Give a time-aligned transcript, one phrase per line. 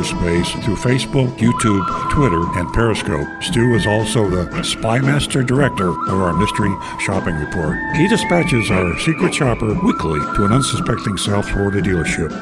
[0.00, 3.26] cyberspace through Facebook, YouTube, Twitter, and Periscope.
[3.42, 7.76] Stu is also the Spymaster Director of our Mystery Shopping Report.
[7.96, 12.32] He dispatches our secret shopper weekly to an unsuspecting South Florida dealership.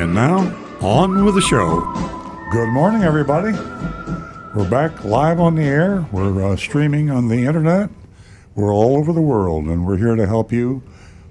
[0.00, 0.38] And now,
[0.80, 1.80] on with the show.
[2.50, 3.52] Good morning, everybody.
[4.54, 6.06] We're back live on the air.
[6.12, 7.90] We're uh, streaming on the internet.
[8.54, 10.82] We're all over the world, and we're here to help you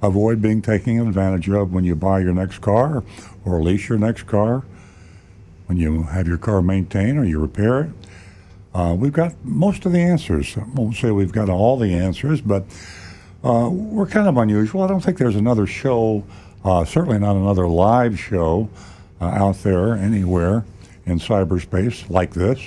[0.01, 3.03] avoid being taken advantage of when you buy your next car
[3.45, 4.65] or lease your next car
[5.67, 7.89] when you have your car maintained or you repair it.
[8.73, 10.57] Uh, we've got most of the answers.
[10.57, 12.65] I won't say we've got all the answers, but
[13.43, 14.81] uh, we're kind of unusual.
[14.81, 16.23] I don't think there's another show,
[16.65, 18.69] uh, certainly not another live show
[19.21, 20.65] uh, out there anywhere
[21.05, 22.59] in cyberspace like this.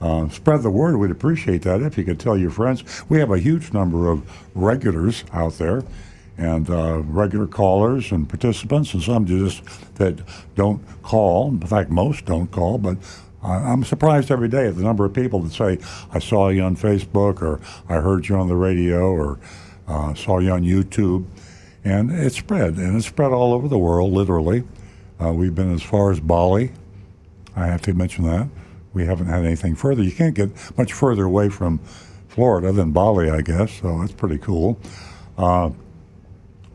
[0.00, 0.96] Uh, spread the word.
[0.96, 2.84] We'd appreciate that if you could tell your friends.
[3.08, 5.82] We have a huge number of regulars out there
[6.36, 9.62] and uh, regular callers and participants, and some just
[9.96, 10.20] that
[10.54, 11.48] don't call.
[11.48, 12.96] In fact, most don't call, but
[13.44, 15.78] I'm surprised every day at the number of people that say,
[16.10, 19.38] I saw you on Facebook, or I heard you on the radio, or
[19.86, 21.26] uh, saw you on YouTube.
[21.84, 24.64] And it's spread, and it's spread all over the world, literally.
[25.22, 26.72] Uh, we've been as far as Bali.
[27.54, 28.48] I have to mention that.
[28.94, 30.02] We haven't had anything further.
[30.02, 31.80] You can't get much further away from
[32.28, 34.78] Florida than Bali, I guess, so that's pretty cool.
[35.36, 35.70] Uh,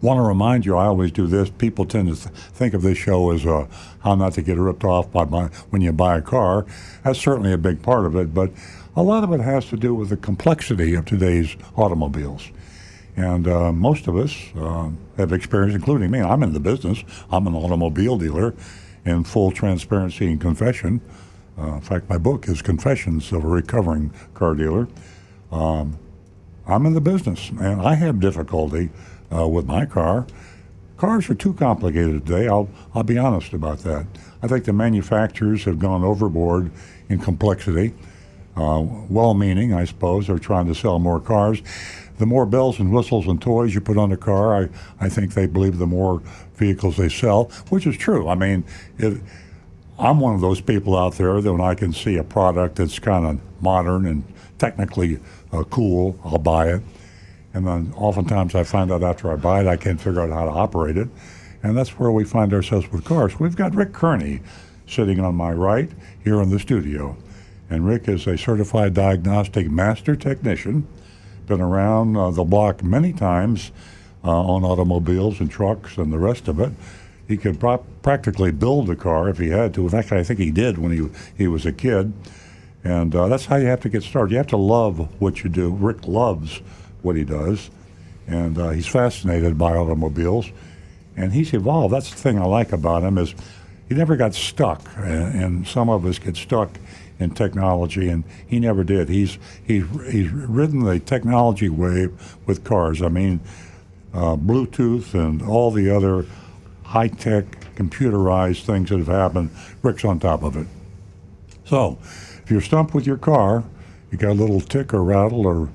[0.01, 1.49] want to remind you, I always do this.
[1.49, 3.67] People tend to th- think of this show as uh,
[4.01, 6.65] how not to get ripped off by, by when you buy a car.
[7.03, 8.51] That's certainly a big part of it, but
[8.95, 12.49] a lot of it has to do with the complexity of today's automobiles.
[13.15, 16.21] And uh, most of us uh, have experienced, including me.
[16.21, 17.03] I'm in the business.
[17.31, 18.53] I'm an automobile dealer,
[19.05, 21.01] in full transparency and confession.
[21.57, 24.87] Uh, in fact, my book is Confessions of a Recovering Car Dealer.
[25.51, 25.97] Um,
[26.65, 28.89] I'm in the business, and I have difficulty
[29.33, 30.25] uh, with my car.
[30.97, 32.47] Cars are too complicated today.
[32.47, 34.05] I'll, I'll be honest about that.
[34.41, 36.71] I think the manufacturers have gone overboard
[37.07, 37.93] in complexity.
[38.55, 41.61] Uh, well meaning, I suppose, they're trying to sell more cars.
[42.17, 44.69] The more bells and whistles and toys you put on a car, I,
[44.99, 46.21] I think they believe the more
[46.55, 48.27] vehicles they sell, which is true.
[48.27, 48.65] I mean,
[48.97, 49.21] it,
[49.97, 52.99] I'm one of those people out there that when I can see a product that's
[52.99, 54.23] kind of modern and
[54.57, 55.19] technically
[55.53, 56.81] uh, cool, I'll buy it.
[57.53, 60.45] And then oftentimes I find out after I buy it, I can't figure out how
[60.45, 61.07] to operate it.
[61.63, 63.39] And that's where we find ourselves with cars.
[63.39, 64.41] We've got Rick Kearney
[64.87, 65.89] sitting on my right
[66.23, 67.17] here in the studio.
[67.69, 70.87] And Rick is a certified diagnostic master technician,
[71.47, 73.71] been around uh, the block many times
[74.23, 76.71] uh, on automobiles and trucks and the rest of it.
[77.27, 77.59] He could
[78.01, 79.83] practically build a car if he had to.
[79.83, 82.11] In fact, I think he did when he, he was a kid.
[82.83, 84.31] And uh, that's how you have to get started.
[84.31, 85.69] You have to love what you do.
[85.69, 86.61] Rick loves
[87.01, 87.69] what he does,
[88.27, 90.51] and uh, he's fascinated by automobiles,
[91.15, 91.93] and he's evolved.
[91.93, 93.33] That's the thing I like about him is
[93.87, 96.77] he never got stuck, and, and some of us get stuck
[97.19, 99.09] in technology, and he never did.
[99.09, 103.01] He's he's he's ridden the technology wave with cars.
[103.01, 103.41] I mean,
[104.13, 106.25] uh, Bluetooth and all the other
[106.83, 109.51] high-tech computerized things that have happened.
[109.83, 110.65] Rick's on top of it.
[111.65, 113.63] So, if you're stumped with your car,
[114.11, 115.69] you got a little tick or rattle or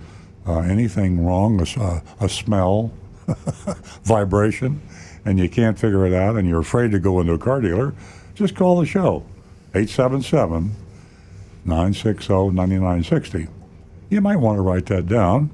[0.46, 2.92] uh, anything wrong, a, a smell,
[4.04, 4.80] vibration,
[5.24, 7.94] and you can't figure it out and you're afraid to go into a car dealer,
[8.34, 9.24] just call the show
[9.74, 10.74] 877
[11.64, 13.48] 960 9960.
[14.10, 15.50] You might want to write that down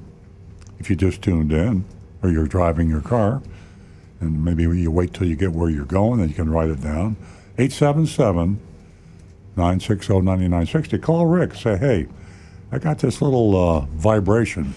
[0.78, 1.84] if you just tuned in
[2.22, 3.42] or you're driving your car.
[4.20, 6.82] And maybe you wait till you get where you're going and you can write it
[6.82, 7.16] down.
[7.58, 8.60] 877
[9.56, 10.98] 960 9960.
[10.98, 11.54] Call Rick.
[11.54, 12.06] Say, hey,
[12.72, 14.74] I got this little uh, vibration,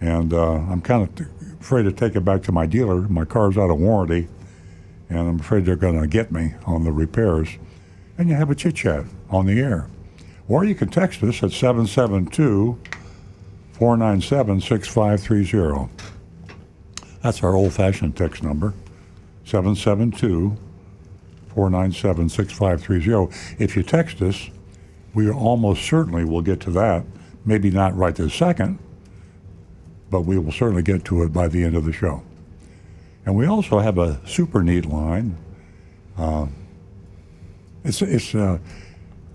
[0.00, 3.02] and uh, I'm kind of afraid to take it back to my dealer.
[3.02, 4.26] My car's out of warranty,
[5.08, 7.48] and I'm afraid they're going to get me on the repairs.
[8.18, 9.88] And you have a chit chat on the air.
[10.48, 12.78] Or you can text us at 772
[13.72, 15.88] 497 6530.
[17.22, 18.74] That's our old fashioned text number
[19.44, 20.56] 772
[21.54, 23.62] 497 6530.
[23.62, 24.50] If you text us,
[25.16, 27.02] we almost certainly will get to that.
[27.46, 28.78] Maybe not right this second,
[30.10, 32.22] but we will certainly get to it by the end of the show.
[33.24, 35.38] And we also have a super neat line.
[36.18, 36.48] Uh,
[37.82, 38.34] It's it's.
[38.34, 38.58] Uh,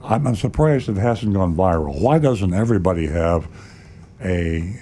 [0.03, 1.99] I'm, surprised it hasn't gone viral.
[1.99, 3.47] Why doesn't everybody have
[4.23, 4.79] a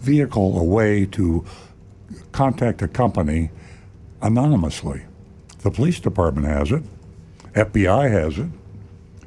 [0.00, 1.44] vehicle, a way to
[2.30, 3.50] contact a company
[4.22, 5.02] anonymously?
[5.62, 6.82] The police department has it.
[7.54, 8.50] FBI has it.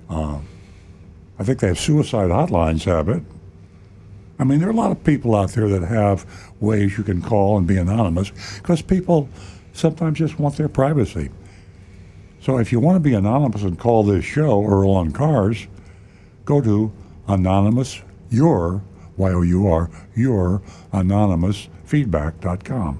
[0.09, 0.39] Uh,
[1.39, 3.23] I think they have suicide hotlines have it.
[4.39, 6.25] I mean, there are a lot of people out there that have
[6.59, 9.29] ways you can call and be anonymous because people
[9.73, 11.29] sometimes just want their privacy.
[12.41, 15.67] So if you want to be anonymous and call this show Earl on Cars,
[16.43, 16.91] go to
[17.27, 18.01] anonymous
[18.31, 18.81] your
[19.17, 20.61] Y-O-U-R your
[20.91, 22.99] anonymous feedback.com.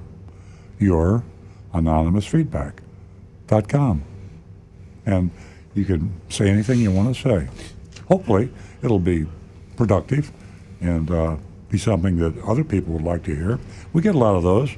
[0.78, 1.24] Your
[1.74, 4.04] anonymous feedback.com.
[5.06, 5.32] And
[5.74, 7.48] you can say anything you want to say.
[8.12, 8.50] Hopefully,
[8.84, 9.26] it'll be
[9.78, 10.32] productive
[10.82, 11.38] and uh,
[11.70, 13.58] be something that other people would like to hear.
[13.94, 14.70] We get a lot of those,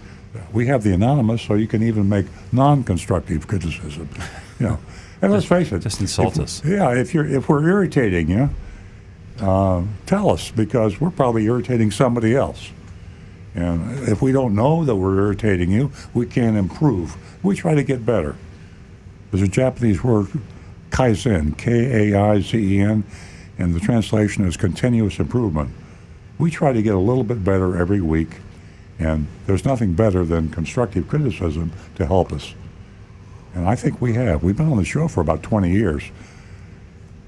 [0.53, 4.09] we have the anonymous, so you can even make non-constructive criticism.
[4.59, 4.80] You know,
[5.21, 6.65] and let's face it, just insult if, us.
[6.65, 8.50] Yeah, if you're if we're irritating you,
[9.42, 12.71] uh, tell us because we're probably irritating somebody else.
[13.55, 17.15] And if we don't know that we're irritating you, we can't improve.
[17.43, 18.35] We try to get better.
[19.31, 20.27] There's a Japanese word,
[20.91, 23.03] kaizen, K-A-I-Z-E-N,
[23.57, 25.71] and the translation is continuous improvement
[26.39, 28.37] we try to get a little bit better every week,
[28.97, 32.55] and there's nothing better than constructive criticism to help us.
[33.53, 34.41] And I think we have.
[34.41, 36.03] We've been on the show for about 20 years.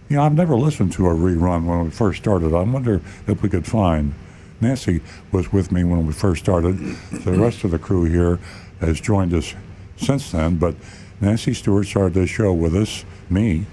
[0.07, 2.53] You know, I've never listened to a rerun when we first started.
[2.53, 4.13] I wonder if we could find.
[4.61, 6.77] Nancy was with me when we first started.
[7.11, 8.39] The rest of the crew here
[8.79, 9.53] has joined us
[9.97, 10.75] since then, but
[11.19, 13.65] Nancy Stewart started this show with us, me,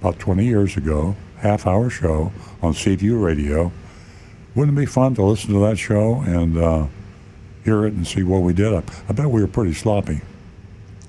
[0.00, 2.32] about 20 years ago, half hour show
[2.62, 3.72] on Seaview Radio
[4.56, 6.86] wouldn't it be fun to listen to that show and uh,
[7.62, 8.72] hear it and see what we did?
[8.72, 10.22] I, I bet we were pretty sloppy.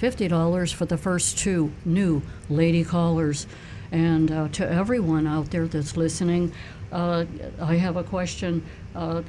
[0.00, 3.48] $50 for the first two new lady callers.
[3.90, 6.52] And uh, to everyone out there that's listening,
[6.92, 7.24] uh,
[7.60, 8.64] I have a question.
[8.94, 9.22] Uh,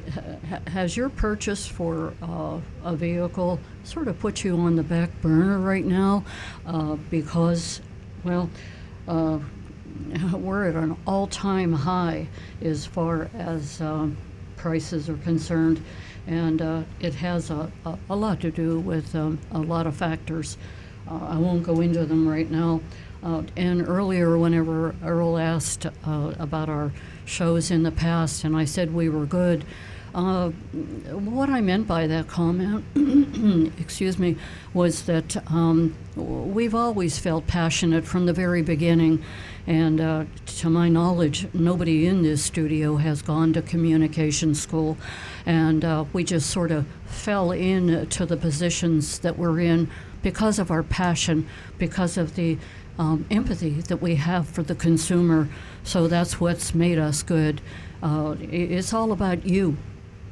[0.50, 5.10] ha- has your purchase for uh, a vehicle sort of put you on the back
[5.22, 6.24] burner right now?
[6.66, 7.82] Uh, because,
[8.24, 8.50] well,
[9.08, 9.40] uh,
[10.34, 12.28] we're at an all time high
[12.62, 14.18] as far as um,
[14.56, 15.84] prices are concerned.
[16.28, 19.96] And uh, it has a, a, a, lot to do with um, a lot of
[19.96, 20.58] factors.
[21.10, 22.82] I won't go into them right now.
[23.24, 26.92] Uh, and earlier, whenever Earl asked uh, about our
[27.26, 29.66] shows in the past, and I said we were good,
[30.16, 30.50] Uh,
[31.12, 32.84] what I meant by that comment,
[33.80, 34.36] excuse me,
[34.74, 39.22] was that um, we've always felt passionate from the very beginning.
[39.68, 44.98] And uh, to my knowledge, nobody in this studio has gone to communication school.
[45.46, 49.92] And uh, we just sort of fell into the positions that we're in
[50.24, 51.48] because of our passion,
[51.78, 52.58] because of the
[52.98, 55.50] um, empathy that we have for the consumer.
[55.84, 57.62] So that's what's made us good.
[58.02, 59.78] Uh, it's all about you.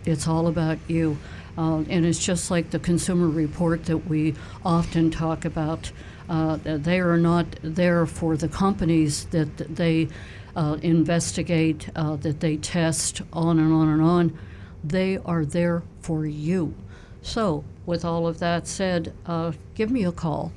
[0.06, 1.18] It's all about you.
[1.58, 5.92] Uh, and it's just like the consumer report that we often talk about.
[6.28, 10.08] Uh, they are not there for the companies that they
[10.56, 14.38] uh, investigate, uh, that they test, on and on and on.
[14.84, 16.74] They are there for you.
[17.22, 20.52] So, with all of that said, uh, give me a call.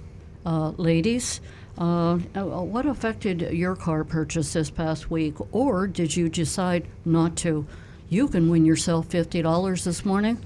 [0.47, 1.41] Uh, ladies,
[1.77, 7.67] what affected your car purchase this past week, or did you decide not to?
[8.09, 10.39] You can win yourself $50 this morning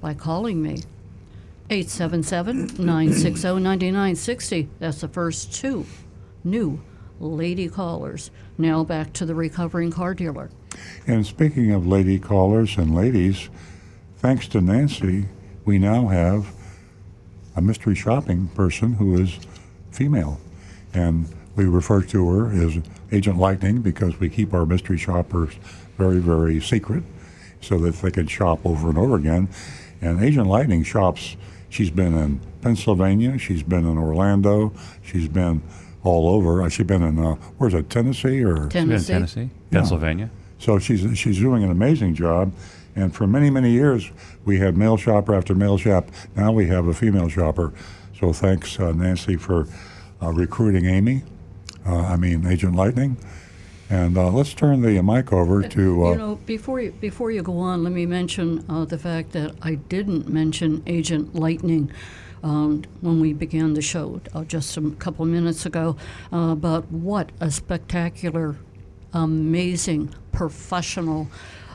[0.00, 0.82] by calling me.
[1.68, 4.68] 877 960 9960.
[4.78, 5.84] That's the first two
[6.44, 6.80] new
[7.18, 8.30] lady callers.
[8.56, 10.50] Now back to the recovering car dealer.
[11.06, 13.48] And speaking of lady callers and ladies,
[14.18, 15.26] thanks to Nancy,
[15.64, 16.54] we now have
[17.56, 19.38] a mystery shopping person who is
[19.90, 20.40] female.
[20.94, 22.78] And we refer to her as
[23.10, 25.54] Agent Lightning because we keep our mystery shoppers
[25.96, 27.02] very, very secret
[27.60, 29.48] so that they can shop over and over again.
[30.00, 31.36] And Agent Lightning shops,
[31.76, 35.62] she's been in Pennsylvania, she's been in Orlando, she's been
[36.02, 36.62] all over.
[36.62, 38.68] Uh, she's been in, uh, where's it, Tennessee or?
[38.68, 39.12] Tennessee.
[39.12, 40.30] Tennessee, Pennsylvania.
[40.58, 42.52] So she's, she's doing an amazing job.
[42.94, 44.10] And for many, many years,
[44.46, 46.08] we had male shopper after male shop.
[46.34, 47.74] Now we have a female shopper.
[48.18, 49.68] So thanks, uh, Nancy, for
[50.22, 51.24] uh, recruiting Amy.
[51.84, 53.18] Uh, I mean, Agent Lightning.
[53.88, 56.06] And uh, let's turn the mic over to.
[56.06, 59.32] Uh, you know, before you before you go on, let me mention uh, the fact
[59.32, 61.92] that I didn't mention Agent Lightning
[62.42, 65.96] um, when we began the show uh, just a couple minutes ago.
[66.32, 68.56] Uh, but what a spectacular,
[69.12, 71.28] amazing, professional.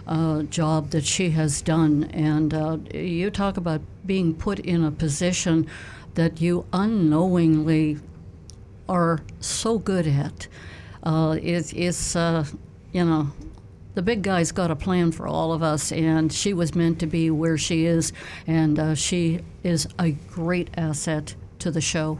[0.07, 5.65] Uh, job that she has done, and you talk about being put in a position
[6.15, 7.99] that you unknowingly
[8.89, 10.47] are so good at
[11.03, 12.45] uh, is, is uh,
[12.91, 13.31] you know,
[13.93, 17.07] the big guy's got a plan for all of us, and she was meant to
[17.07, 18.13] be where she is,
[18.47, 22.19] and uh, she is a great asset to the show.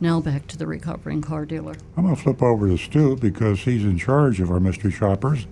[0.00, 1.74] Now back to the recovering car dealer.
[1.96, 5.46] I'm going to flip over to Stu because he's in charge of our mystery shoppers,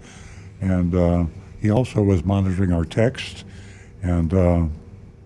[0.61, 1.25] and uh,
[1.61, 3.45] he also was monitoring our text
[4.03, 4.67] and uh,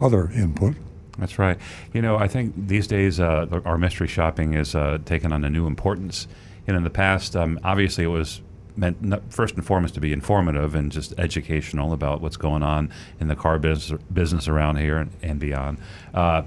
[0.00, 0.75] other input.
[1.19, 1.59] That's right.
[1.95, 5.50] You know, I think these days uh, our mystery shopping is uh, taken on a
[5.50, 6.28] new importance
[6.73, 8.40] know, in the past, um, obviously it was
[8.76, 13.28] meant first and foremost to be informative and just educational about what's going on in
[13.28, 15.78] the car business, business around here and, and beyond.
[16.12, 16.42] Uh,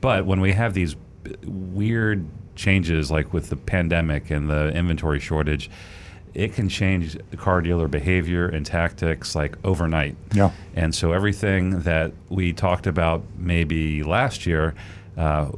[0.00, 0.96] but when we have these
[1.44, 2.26] weird
[2.56, 5.70] changes, like with the pandemic and the inventory shortage,
[6.34, 10.16] it can change car dealer behavior and tactics like overnight.
[10.32, 10.50] Yeah.
[10.74, 14.74] And so everything that we talked about maybe last year
[15.16, 15.52] uh,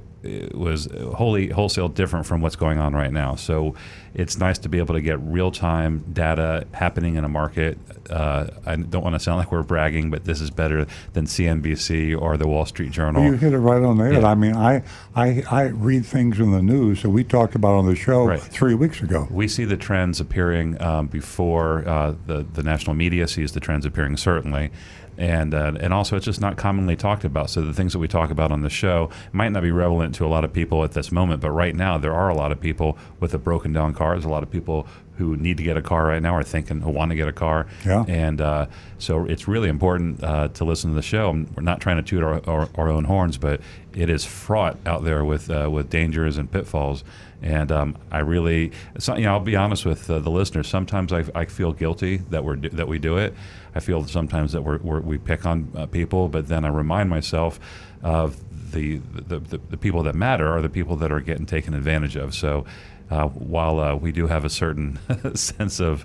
[0.54, 3.34] was wholly wholesale different from what's going on right now.
[3.34, 3.74] So
[4.14, 7.78] it's nice to be able to get real time data happening in a market.
[8.08, 12.18] Uh, I don't want to sound like we're bragging, but this is better than CNBC
[12.18, 13.22] or the Wall Street Journal.
[13.22, 14.22] Well, you hit it right on the head.
[14.22, 14.28] Yeah.
[14.28, 14.82] I mean, I,
[15.14, 18.40] I I read things in the news that we talked about on the show right.
[18.40, 19.28] three weeks ago.
[19.30, 23.84] We see the trends appearing um, before uh, the the national media sees the trends
[23.84, 24.16] appearing.
[24.16, 24.70] Certainly
[25.18, 27.50] and uh, and also it's just not commonly talked about.
[27.50, 30.26] So the things that we talk about on the show might not be relevant to
[30.26, 32.60] a lot of people at this moment, but right now there are a lot of
[32.60, 34.12] people with a broken down car.
[34.12, 36.80] There's a lot of people who need to get a car right now or thinking
[36.80, 37.66] who want to get a car.
[37.84, 38.04] Yeah.
[38.06, 38.66] And uh,
[38.98, 41.30] so it's really important uh, to listen to the show.
[41.30, 43.60] We're not trying to toot our, our, our, own horns, but
[43.94, 47.04] it is fraught out there with uh, with dangers and pitfalls.
[47.42, 48.72] And um, I really,
[49.08, 50.68] you know, I'll be honest with uh, the listeners.
[50.68, 53.34] Sometimes I, I feel guilty that we're that we do it.
[53.74, 57.10] I feel sometimes that we're, we're we pick on uh, people, but then I remind
[57.10, 57.60] myself
[58.02, 58.36] of
[58.72, 62.16] the the, the the, people that matter are the people that are getting taken advantage
[62.16, 62.34] of.
[62.34, 62.64] So.
[63.08, 64.98] Uh, while uh, we do have a certain
[65.34, 66.04] sense of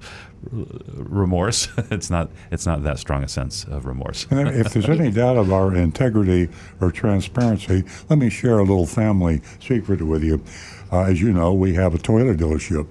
[0.52, 4.28] remorse, it's not it's not that strong a sense of remorse.
[4.30, 6.48] if there's any doubt of our integrity
[6.80, 10.44] or transparency, let me share a little family secret with you.
[10.92, 12.88] Uh, as you know, we have a Toyota dealership,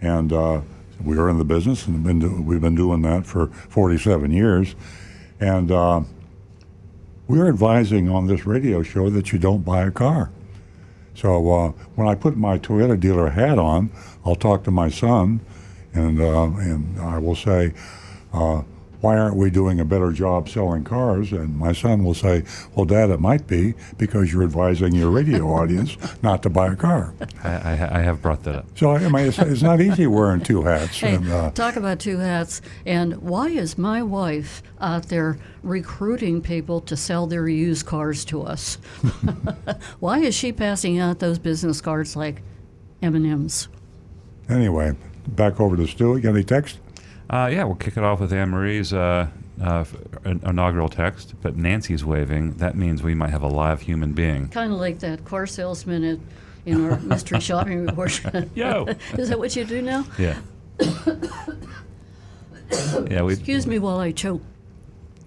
[0.00, 0.60] and uh,
[1.02, 4.74] we are in the business, and been do, we've been doing that for 47 years.
[5.40, 6.02] And uh,
[7.26, 10.30] we're advising on this radio show that you don't buy a car.
[11.18, 13.90] So uh, when I put my Toyota dealer hat on,
[14.24, 15.40] I'll talk to my son,
[15.92, 17.74] and uh, and I will say,
[18.32, 18.62] uh,
[19.00, 21.32] why aren't we doing a better job selling cars?
[21.32, 25.46] And my son will say, well, Dad, it might be because you're advising your radio
[25.54, 27.14] audience not to buy a car.
[27.44, 28.66] I, I, I have brought that up.
[28.76, 30.98] So I mean, it's, it's not easy wearing two hats.
[30.98, 32.60] Hey, and, uh, talk about two hats.
[32.86, 38.42] And why is my wife out there recruiting people to sell their used cars to
[38.42, 38.76] us?
[40.00, 42.42] why is she passing out those business cards like
[43.02, 43.68] M&Ms?
[44.48, 44.96] anyway,
[45.28, 46.16] back over to Stu.
[46.16, 46.78] You got any text?
[47.30, 49.26] Uh, yeah, we'll kick it off with Anne Marie's uh,
[49.62, 49.84] uh,
[50.24, 52.54] inaugural text, but Nancy's waving.
[52.54, 54.48] That means we might have a live human being.
[54.48, 56.18] Kind of like that car salesman at,
[56.64, 58.22] in our mystery shopping report.
[58.54, 58.86] Yo.
[59.18, 60.06] is that what you do now?
[60.18, 60.38] Yeah.
[63.10, 63.34] yeah, we.
[63.34, 64.42] Excuse me while I choke.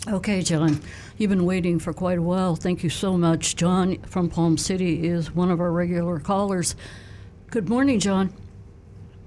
[0.07, 0.81] Okay, John,
[1.19, 2.55] you've been waiting for quite a while.
[2.55, 3.55] Thank you so much.
[3.55, 6.75] John from Palm City is one of our regular callers.
[7.51, 8.33] Good morning, John.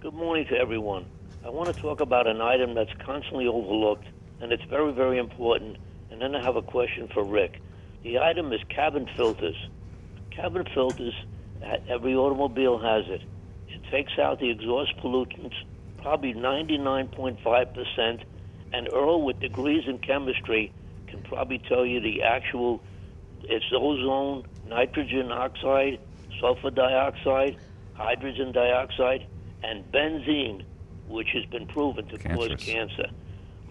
[0.00, 1.06] Good morning to everyone.
[1.44, 4.06] I want to talk about an item that's constantly overlooked,
[4.40, 5.76] and it's very, very important.
[6.10, 7.60] And then I have a question for Rick.
[8.02, 9.56] The item is cabin filters.
[10.30, 11.12] Cabin filters,
[11.86, 13.20] every automobile has it.
[13.68, 15.54] It takes out the exhaust pollutants,
[16.00, 18.22] probably 99.5%.
[18.72, 20.72] And Earl, with degrees in chemistry,
[21.08, 22.80] can probably tell you the actual
[23.42, 26.00] it's ozone, nitrogen oxide,
[26.40, 27.58] sulfur dioxide,
[27.92, 29.26] hydrogen dioxide,
[29.62, 30.64] and benzene,
[31.08, 33.10] which has been proven to cause cancer.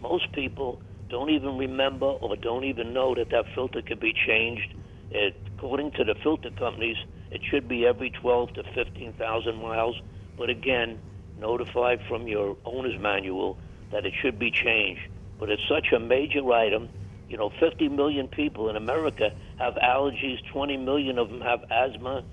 [0.01, 4.73] Most people don't even remember or don't even know that that filter could be changed.
[5.11, 6.97] It, according to the filter companies,
[7.31, 9.95] it should be every 12 to 15,000 miles.
[10.37, 10.99] But again,
[11.39, 13.57] notified from your owner's manual
[13.91, 15.01] that it should be changed.
[15.39, 16.89] But it's such a major item.
[17.29, 20.37] You know, 50 million people in America have allergies.
[20.51, 22.23] 20 million of them have asthma,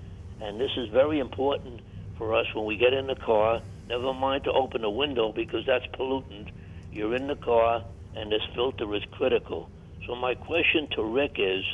[0.41, 1.81] and this is very important
[2.17, 3.61] for us when we get in the car.
[3.91, 6.49] Never mind to open a window because that's pollutant.
[6.93, 7.83] You're in the car,
[8.15, 9.69] and this filter is critical.
[10.07, 11.65] So my question to Rick is,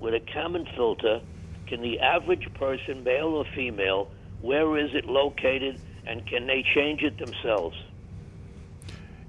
[0.00, 1.20] with a common filter,
[1.68, 4.10] can the average person, male or female,
[4.40, 7.76] where is it located, and can they change it themselves?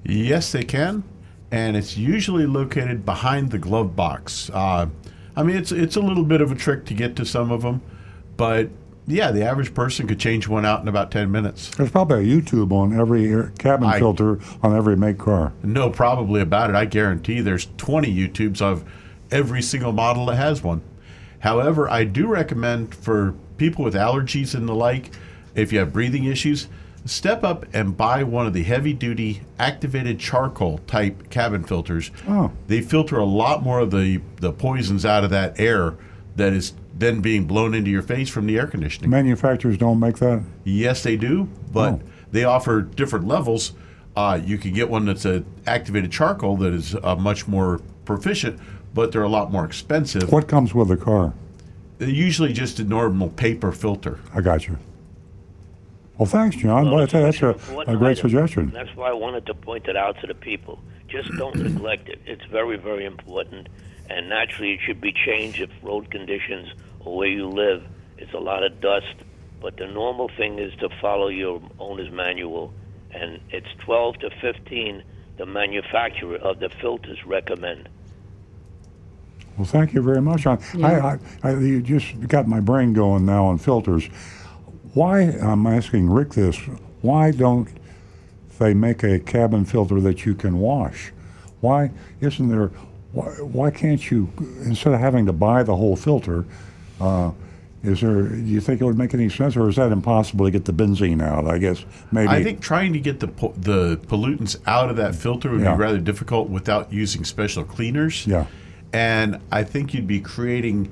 [0.03, 1.03] Yes, they can,
[1.51, 4.49] and it's usually located behind the glove box.
[4.51, 4.87] Uh,
[5.35, 7.61] I mean, it's it's a little bit of a trick to get to some of
[7.61, 7.83] them,
[8.35, 8.69] but
[9.07, 11.69] yeah, the average person could change one out in about ten minutes.
[11.75, 15.53] There's probably a YouTube on every cabin I- filter on every make car.
[15.63, 16.75] No, probably about it.
[16.75, 18.83] I guarantee there's 20 YouTubes of
[19.31, 20.81] every single model that has one.
[21.39, 25.09] However, I do recommend for people with allergies and the like,
[25.55, 26.67] if you have breathing issues,
[27.05, 32.11] step up and buy one of the heavy duty activated charcoal type cabin filters.
[32.27, 32.51] Oh.
[32.67, 35.95] They filter a lot more of the, the poisons out of that air
[36.35, 39.09] that is then being blown into your face from the air conditioning.
[39.09, 40.41] Manufacturers don't make that.
[40.63, 42.01] Yes, they do, but Oh.
[42.31, 43.73] they offer different levels.
[44.15, 48.59] Uh, you can get one that's a activated charcoal that is uh, much more proficient,
[48.93, 50.31] but they're a lot more expensive.
[50.31, 51.33] What comes with the car?
[51.97, 54.19] They're usually just a normal paper filter.
[54.33, 54.77] I got you.
[56.17, 56.85] Well, thanks, John.
[56.91, 57.49] Well, that's, that's a,
[57.87, 58.29] a great item.
[58.29, 58.69] suggestion.
[58.71, 60.79] That's why I wanted to point it out to the people.
[61.07, 62.19] Just don't neglect it.
[62.25, 63.69] It's very, very important.
[64.09, 67.83] And naturally, it should be changed if road conditions or where you live,
[68.17, 69.15] it's a lot of dust.
[69.61, 72.73] But the normal thing is to follow your owner's manual.
[73.11, 75.03] And it's 12 to 15
[75.37, 77.89] the manufacturer of the filters recommend.
[79.57, 80.61] Well, thank you very much, John.
[80.81, 84.05] I, I, I, you just got my brain going now on filters.
[84.93, 86.57] Why, I'm asking Rick this,
[87.01, 87.69] why don't
[88.59, 91.11] they make a cabin filter that you can wash?
[91.59, 92.71] Why isn't there,
[93.13, 94.29] why, why can't you,
[94.63, 96.45] instead of having to buy the whole filter,
[96.99, 97.31] uh,
[97.83, 100.51] is there, do you think it would make any sense, or is that impossible to
[100.51, 101.47] get the benzene out?
[101.47, 102.27] I guess maybe.
[102.29, 105.73] I think trying to get the po- the pollutants out of that filter would Yeah.
[105.73, 108.27] be rather difficult without using special cleaners.
[108.27, 108.45] Yeah.
[108.93, 110.89] And I think you'd be creating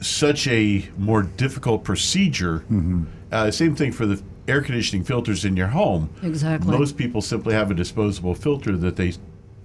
[0.00, 2.60] such a more difficult procedure.
[2.70, 3.02] Mm-hmm.
[3.30, 6.08] Uh, same thing for the air conditioning filters in your home.
[6.22, 6.70] Exactly.
[6.76, 9.12] Most people simply have a disposable filter that they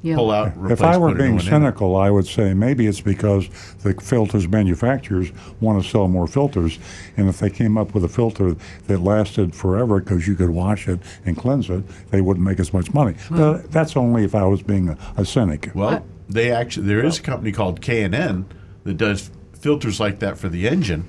[0.04, 0.18] Yeah.
[0.18, 0.54] pull out.
[0.70, 1.50] If I were put a new being one in.
[1.50, 3.48] cynical, I would say maybe it's because
[3.84, 6.78] the filters manufacturers want to sell more filters,
[7.18, 8.56] and if they came up with a filter
[8.88, 12.74] that lasted forever because you could wash it and cleanse it, they wouldn't make as
[12.74, 13.16] much money.
[13.32, 15.72] But that's only if I was being a, a cynic.
[15.74, 18.46] Well, they actually there is a company called K and N
[18.84, 21.06] that does filters like that for the engine,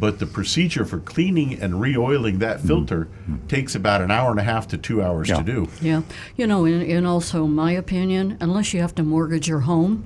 [0.00, 2.66] but the procedure for cleaning and re-oiling that mm-hmm.
[2.66, 3.08] filter
[3.46, 5.36] takes about an hour and a half to two hours Yeah.
[5.36, 5.68] to do.
[5.80, 6.02] Yeah,
[6.36, 10.04] you know, and, and also my opinion, unless you have to mortgage your home,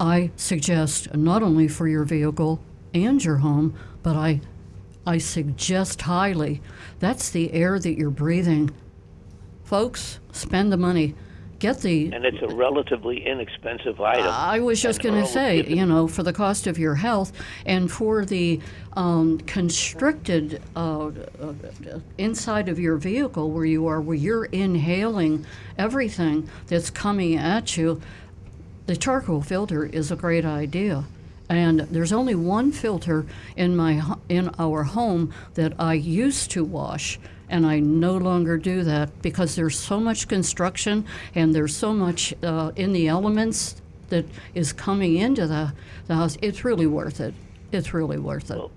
[0.00, 2.60] I suggest not only for your vehicle
[2.94, 4.40] and your home, but I,
[5.06, 6.62] I suggest highly
[6.98, 8.70] that's the air that you're breathing.
[9.64, 11.14] Folks, spend the money.
[11.58, 14.26] Get the and it's a relatively inexpensive item.
[14.28, 17.32] I was just going to say, you know, for the cost of your health
[17.64, 18.60] and for the
[18.94, 21.52] um, constricted uh, uh,
[22.18, 25.46] inside of your vehicle where you are, where you're inhaling
[25.78, 28.00] everything that's coming at you,
[28.86, 31.04] the charcoal filter is a great idea.
[31.48, 33.24] And there's only one filter
[33.56, 38.82] in my in our home that I used to wash, and I no longer do
[38.84, 44.24] that because there's so much construction and there's so much uh, in the elements that
[44.54, 45.72] is coming into the,
[46.06, 46.36] the house.
[46.42, 47.34] It's really worth it.
[47.72, 48.56] It's really worth it.
[48.56, 48.70] Well,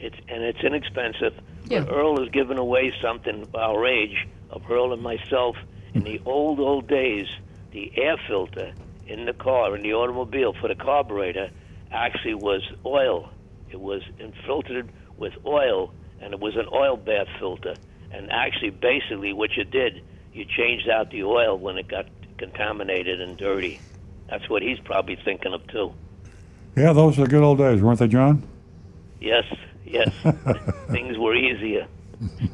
[0.00, 1.34] It's and it's inexpensive.
[1.68, 1.80] Yeah.
[1.80, 5.56] But Earl has given away something of our age of Earl and myself
[5.94, 7.26] in the old old days.
[7.72, 8.72] The air filter
[9.06, 11.50] in the car in the automobile for the carburetor
[11.92, 13.30] actually was oil.
[13.70, 17.74] It was infiltrated with oil, and it was an oil bath filter.
[18.10, 20.02] And actually, basically, what you did,
[20.32, 22.06] you changed out the oil when it got
[22.38, 23.80] contaminated and dirty.
[24.28, 25.92] That's what he's probably thinking of too.
[26.76, 28.42] Yeah, those are the good old days, weren't they, John?
[29.20, 29.44] Yes,
[29.84, 30.10] yes.
[30.90, 31.86] things were easier.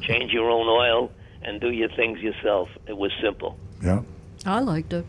[0.01, 2.69] Change your own oil and do your things yourself.
[2.87, 3.57] It was simple.
[3.81, 4.01] Yeah.
[4.45, 5.05] I liked it.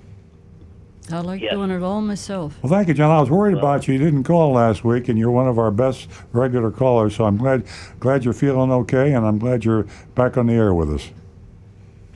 [1.12, 1.50] I like Yeah.
[1.52, 2.58] doing it all myself.
[2.62, 3.10] Well, thank you, John.
[3.10, 3.94] I was worried about you.
[3.94, 7.14] You didn't call last week, and you're one of our best regular callers.
[7.16, 7.64] So I'm glad
[8.00, 11.10] glad you're feeling okay, and I'm glad you're back on the air with us.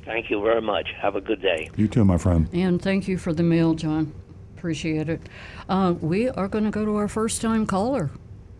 [0.06, 0.88] Thank you very much.
[1.02, 1.68] Have a good day.
[1.76, 2.48] You too, my friend.
[2.54, 4.12] And thank you for the mail, John.
[4.56, 5.20] Appreciate it.
[5.68, 8.10] Uh, we are going to go to our first time caller,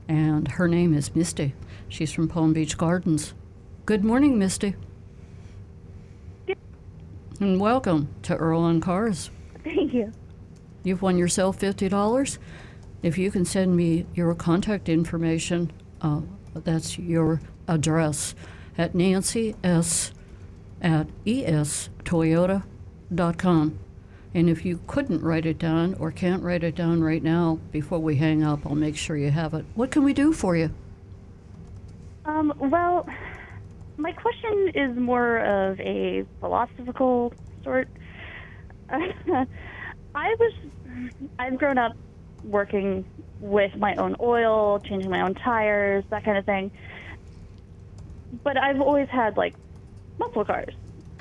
[0.08, 1.54] and her name is Misty.
[1.88, 3.32] She's from Palm Beach Gardens.
[3.86, 4.74] Good morning, Misty.
[7.40, 9.30] And welcome to Earl on Cars.
[9.64, 10.12] Thank you.
[10.82, 12.38] You've won yourself $50.
[13.02, 16.22] If you can send me your contact information, uh,
[16.54, 18.34] that's your address
[18.76, 20.12] at Nancy S
[20.80, 22.64] at estoyota.com.
[24.34, 27.98] And if you couldn't write it down or can't write it down right now before
[27.98, 29.64] we hang up, I'll make sure you have it.
[29.74, 30.70] What can we do for you?
[32.24, 33.08] Um, well,
[33.96, 37.32] my question is more of a philosophical
[37.64, 37.88] sort.
[40.14, 40.52] I was,
[41.38, 41.92] I've grown up
[42.42, 43.04] working
[43.40, 46.70] with my own oil, changing my own tires, that kind of thing.
[48.42, 49.54] But I've always had like
[50.18, 50.74] muscle cars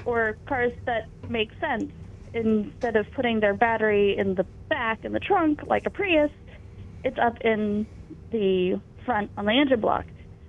[0.06, 1.92] or cars that make sense.
[2.34, 6.32] Instead of putting their battery in the back in the trunk like a Prius,
[7.04, 7.88] it's up in
[8.32, 10.06] the front on the engine block.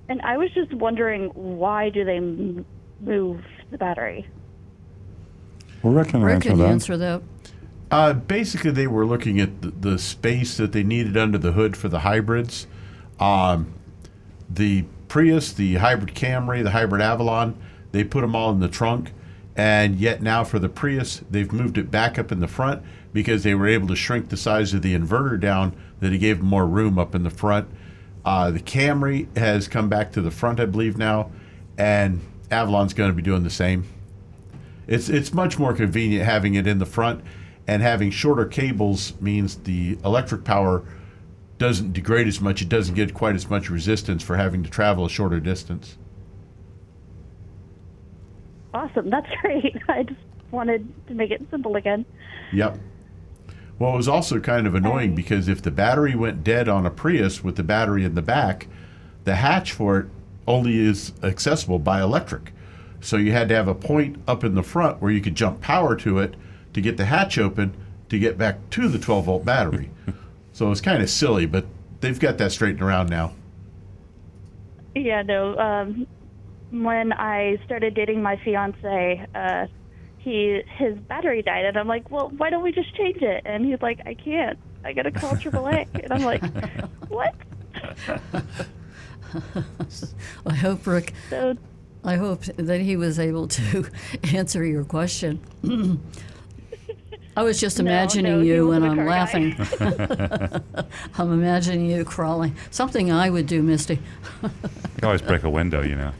[0.09, 4.29] And I was just wondering why do they move the battery?
[5.83, 6.69] Well, Rick can Rick answer can that.
[6.69, 7.23] answer that.
[7.91, 11.77] Uh, basically, they were looking at the, the space that they needed under the hood
[11.77, 12.67] for the hybrids.
[13.19, 13.73] Um,
[14.51, 17.57] the Prius, the hybrid Camry, the hybrid Avalon,
[17.93, 19.13] they put them all in the trunk.
[19.57, 23.43] And yet now for the Prius, they've moved it back up in the front because
[23.43, 26.47] they were able to shrink the size of the inverter down that it gave them
[26.47, 27.69] more room up in the front.
[28.25, 31.31] Uh, the Camry has come back to the front, I believe now,
[31.77, 33.85] and Avalon's going to be doing the same.
[34.89, 37.23] It's it's much more convenient having it in the front,
[37.67, 40.83] and having shorter cables means the electric power
[41.59, 42.63] doesn't degrade as much.
[42.63, 45.99] It doesn't get quite as much resistance for having to travel a shorter distance.
[48.73, 49.77] Awesome, that's great.
[49.89, 50.21] I just
[50.51, 52.07] wanted to make it simple again.
[52.53, 52.79] Yep.
[53.79, 56.91] Well, it was also kind of annoying because if the battery went dead on a
[56.91, 58.67] Prius with the battery in the back,
[59.25, 60.07] the hatch for it
[60.47, 62.53] only is accessible by electric.
[63.01, 65.61] So you had to have a point up in the front where you could jump
[65.61, 66.35] power to it
[66.73, 67.75] to get the hatch open
[68.09, 69.91] to get back to the 12 volt battery.
[70.53, 71.67] so it's kind of silly, but
[72.01, 73.33] they've got that straightened around now.
[74.95, 75.57] Yeah, no.
[75.59, 76.07] Um,
[76.71, 79.67] when I started dating my fiance, uh,
[80.19, 83.43] he his battery died, and I'm like, well, why don't we just change it?
[83.45, 84.59] And he's like, I can't.
[84.85, 85.87] I gotta call AAA.
[86.03, 86.43] and I'm like,
[87.09, 87.35] what?
[90.47, 91.57] I hope, Rick, So
[92.05, 93.87] I hope that he was able to
[94.35, 95.41] answer your question.
[97.37, 100.85] I was just imagining no, he you and wasn't a I'm laughing.
[101.19, 102.57] I'm imagining you crawling.
[102.71, 104.01] Something I would do, Misty.
[104.43, 104.51] You
[104.97, 106.13] can always break a window, you know.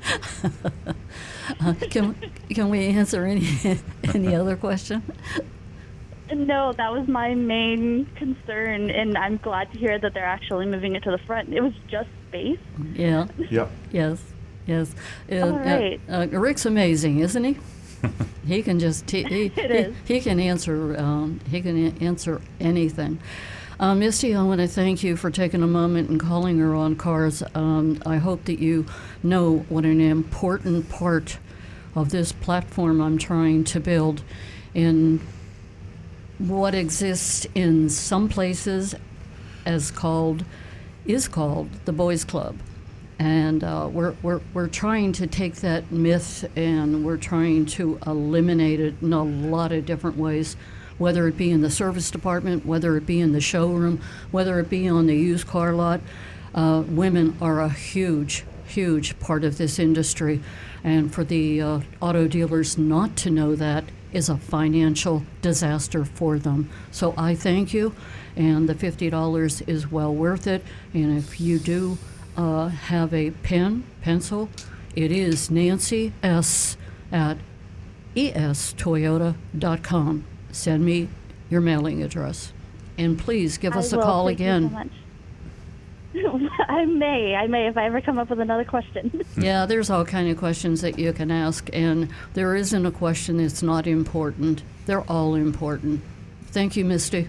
[1.61, 2.15] Uh, can,
[2.51, 3.49] can we answer any,
[4.15, 5.03] any other question?
[6.33, 10.95] no, that was my main concern, and I'm glad to hear that they're actually moving
[10.95, 11.53] it to the front.
[11.53, 12.59] It was just space.
[12.95, 13.71] Yeah, Yep.
[13.93, 14.23] yes,
[14.69, 14.95] yes.
[15.31, 16.01] Uh, All right.
[16.09, 17.59] uh, Rick's amazing, isn't he?
[18.47, 19.49] he can just he he,
[20.05, 23.19] he, can answer um, he can answer anything.
[23.81, 26.97] Uh, Misty, I want to thank you for taking a moment and calling Earl on
[26.97, 27.45] cars.
[27.55, 28.87] Um, I hope that you
[29.23, 31.39] know what an important part
[31.95, 34.23] of this platform I'm trying to build
[34.75, 35.21] in
[36.39, 38.95] what exists in some places
[39.65, 40.45] as called
[41.05, 42.57] is called the boys club
[43.19, 48.81] and uh, we're, we're, we're trying to take that myth and we're trying to eliminate
[48.81, 50.57] it in a lot of different ways
[50.99, 54.01] whether it be in the service department whether it be in the showroom
[54.31, 56.01] whether it be on the used car lot
[56.55, 60.41] uh, women are a huge huge part of this industry
[60.85, 66.39] and for the uh, auto dealers not to know that is a financial disaster for
[66.39, 66.71] them.
[66.91, 67.95] So I thank you,
[68.37, 70.65] and the $50 is well worth it.
[70.95, 71.99] And if you do
[72.39, 74.49] uh, have a pen, pencil,
[74.95, 76.79] it is Nancy S.
[77.13, 77.37] at
[78.17, 79.35] estoyota.com.
[80.53, 81.09] Send me
[81.51, 82.53] your mailing address.
[82.97, 84.05] And please give us I a will.
[84.07, 84.63] call Thank you again.
[84.71, 84.89] so much.
[86.69, 89.23] I may, I may, if I ever come up with another question.
[89.37, 93.37] Yeah, there's all kind of questions that you can ask, and there isn't a question
[93.37, 94.63] that's not important.
[94.87, 96.03] They're all important.
[96.47, 97.29] Thank you, Misty.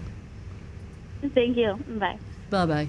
[1.34, 1.74] Thank you.
[1.88, 2.18] Bye.
[2.48, 2.88] Bye bye.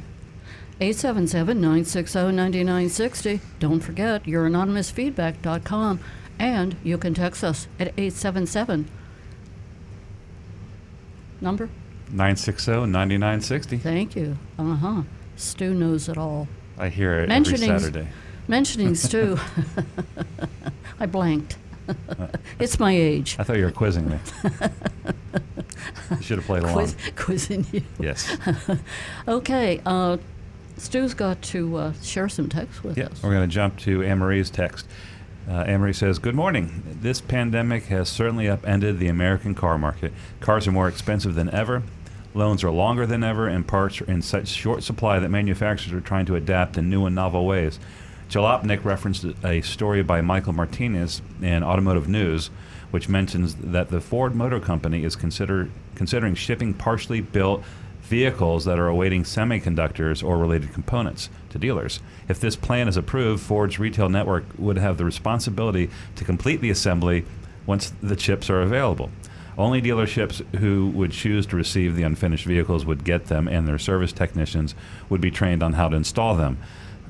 [0.81, 3.39] 877 960 9960.
[3.59, 5.99] Don't forget, your anonymousfeedback.com,
[6.39, 8.89] and you can text us at 877.
[11.39, 11.69] Number?
[12.09, 13.77] 960 9960.
[13.77, 14.37] Thank you.
[14.57, 15.01] Uh huh.
[15.35, 16.47] Stu knows it all.
[16.79, 18.07] I hear it every Mentioning- Saturday.
[18.47, 19.37] Mentioning Stu,
[20.99, 21.57] I blanked.
[22.59, 23.35] it's my age.
[23.39, 24.17] I thought you were quizzing me.
[26.09, 26.73] you should have played along.
[26.73, 27.83] Quiz, quizzing you.
[27.99, 28.35] Yes.
[29.27, 30.17] Okay, uh,
[30.81, 33.21] Stu's got to uh, share some text with Yeah, us.
[33.21, 34.87] we're going to jump to Anne Marie's text.
[35.47, 36.97] Uh, Anne Marie says, Good morning.
[37.01, 40.11] This pandemic has certainly upended the American car market.
[40.39, 41.83] Cars are more expensive than ever.
[42.33, 46.01] Loans are longer than ever, and parts are in such short supply that manufacturers are
[46.01, 47.79] trying to adapt in new and novel ways.
[48.31, 52.49] Jalopnik referenced a story by Michael Martinez in Automotive News,
[52.89, 57.63] which mentions that the Ford Motor Company is consider, considering shipping partially built
[58.11, 62.01] vehicles that are awaiting semiconductors or related components to dealers.
[62.27, 66.69] If this plan is approved, Ford's retail network would have the responsibility to complete the
[66.69, 67.23] assembly
[67.65, 69.09] once the chips are available.
[69.57, 73.79] Only dealerships who would choose to receive the unfinished vehicles would get them, and their
[73.79, 74.75] service technicians
[75.09, 76.57] would be trained on how to install them.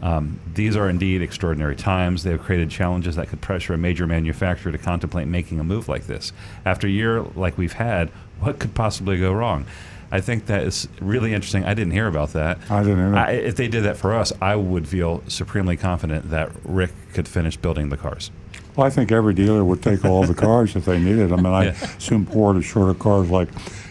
[0.04, 2.22] Um, these are indeed extraordinary times.
[2.22, 5.88] They have created challenges that could pressure a major manufacturer to contemplate making a move
[5.90, 6.32] like this.
[6.64, 8.10] After a year like we've had,
[8.40, 9.66] what could possibly go wrong?
[10.12, 11.64] I think that is really interesting.
[11.64, 12.60] I didn't hear about that.
[12.70, 13.16] I didn't either.
[13.18, 17.28] I, if they did that for us, I would feel supremely confident that Rick could
[17.28, 18.30] finish building the cars.
[18.76, 21.32] Well, I think every dealer would take all the cars if they needed.
[21.32, 21.72] I mean, I Yeah.
[21.98, 23.50] assume Ford is short of cars like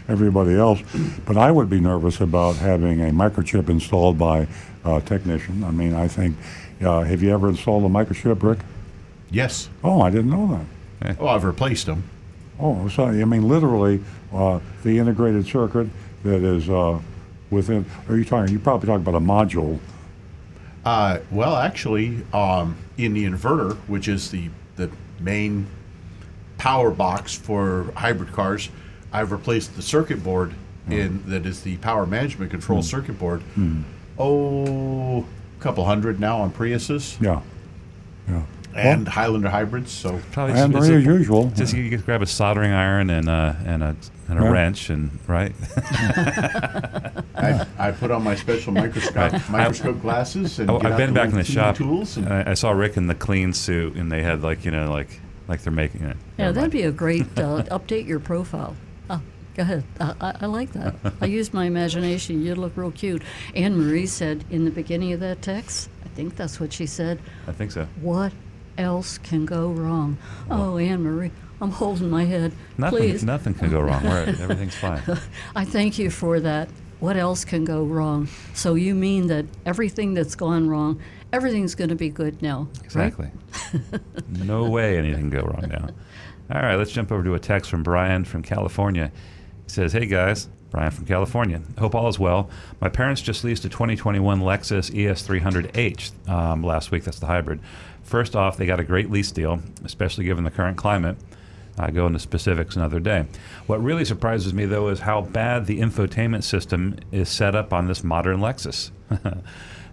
[0.08, 0.80] everybody else,
[1.24, 4.46] but I would be nervous about having a microchip installed by
[4.84, 5.64] a technician.
[5.64, 6.36] I mean, I think,
[6.82, 8.58] uh, have you ever installed a microchip, Rick?
[9.30, 9.68] Yes.
[9.84, 10.64] Oh, I didn't know
[11.02, 11.16] that.
[11.20, 12.04] Oh, I've replaced them.
[12.58, 14.02] Oh, so I mean, literally,
[14.34, 15.88] uh, the integrated circuit
[16.24, 16.98] that is uh,
[17.50, 17.84] within.
[18.08, 18.52] Are you talking?
[18.52, 19.78] You probably talking about a module.
[20.84, 25.66] Uh, well, actually, um, in the inverter, which is the the main
[26.58, 28.70] power box for hybrid cars,
[29.12, 30.54] I've replaced the circuit board
[30.88, 33.42] in that is the power management control circuit board.
[34.18, 37.40] Oh, a couple hundred now on Priuses Yeah,
[38.28, 38.42] yeah.
[38.74, 39.90] And Highlander hybrids.
[39.92, 41.50] So Probably And just- Marie, as usual.
[41.56, 43.96] Just you could grab a soldering iron and a and a
[44.28, 44.50] and a Yeah.
[44.50, 45.52] wrench and right.
[47.34, 51.36] I, I put on my special microscope microscope glasses and Oh, I've been back in
[51.36, 51.76] the shop.
[51.76, 52.16] tools.
[52.16, 54.70] And, and I, I saw Rick in the clean suit, and they had like you
[54.70, 56.16] know like like they're making it.
[56.38, 58.76] Yeah, that'd be a great uh, update your profile.
[59.08, 59.20] Oh,
[59.54, 59.84] go ahead.
[59.98, 60.94] I, I, I like that.
[61.20, 62.42] I used my imagination.
[62.42, 63.22] You look real cute.
[63.54, 67.20] Anne Marie said in the beginning of that text, I think that's what she said,
[67.48, 67.86] I think so.
[68.00, 68.32] what
[68.78, 70.18] else can go wrong?
[70.50, 71.30] Oh, Anne Marie,
[71.60, 72.52] I'm holding my head.
[72.78, 73.24] Nothing, Please.
[73.24, 74.02] nothing can go wrong.
[74.02, 75.02] We're, everything's fine.
[75.54, 76.68] I thank you for that.
[77.00, 78.28] What else can go wrong?
[78.54, 81.00] So you mean that everything that's gone wrong,
[81.32, 83.06] everything's going to be good now, right?
[83.08, 83.30] Exactly.
[84.28, 85.88] no way anything can go wrong now.
[86.54, 89.12] All right, let's jump over to a text from Brian from California.
[89.64, 91.62] He says, Hey guys, Brian from California.
[91.78, 92.50] Hope all is well.
[92.80, 97.04] My parents just leased a 2021 Lexus E ES300H um, last week.
[97.04, 97.60] That's the hybrid.
[98.10, 101.16] First off, they got a great lease deal, especially given the current climate.
[101.78, 103.26] I go into specifics another day.
[103.68, 107.86] What really surprises me, though, is how bad the infotainment system is set up on
[107.86, 108.90] this modern Lexus.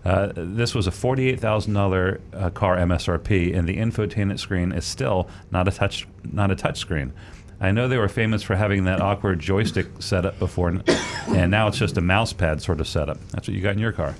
[0.03, 5.67] uh, this was a $48,000 uh, car MSRP, and the infotainment screen is still not
[5.67, 7.13] a touch not a touch screen.
[7.61, 10.69] I know they were famous for having that awkward joystick setup before,
[11.27, 13.19] and now it's just a mouse pad sort of setup.
[13.29, 14.15] That's what you got in your car.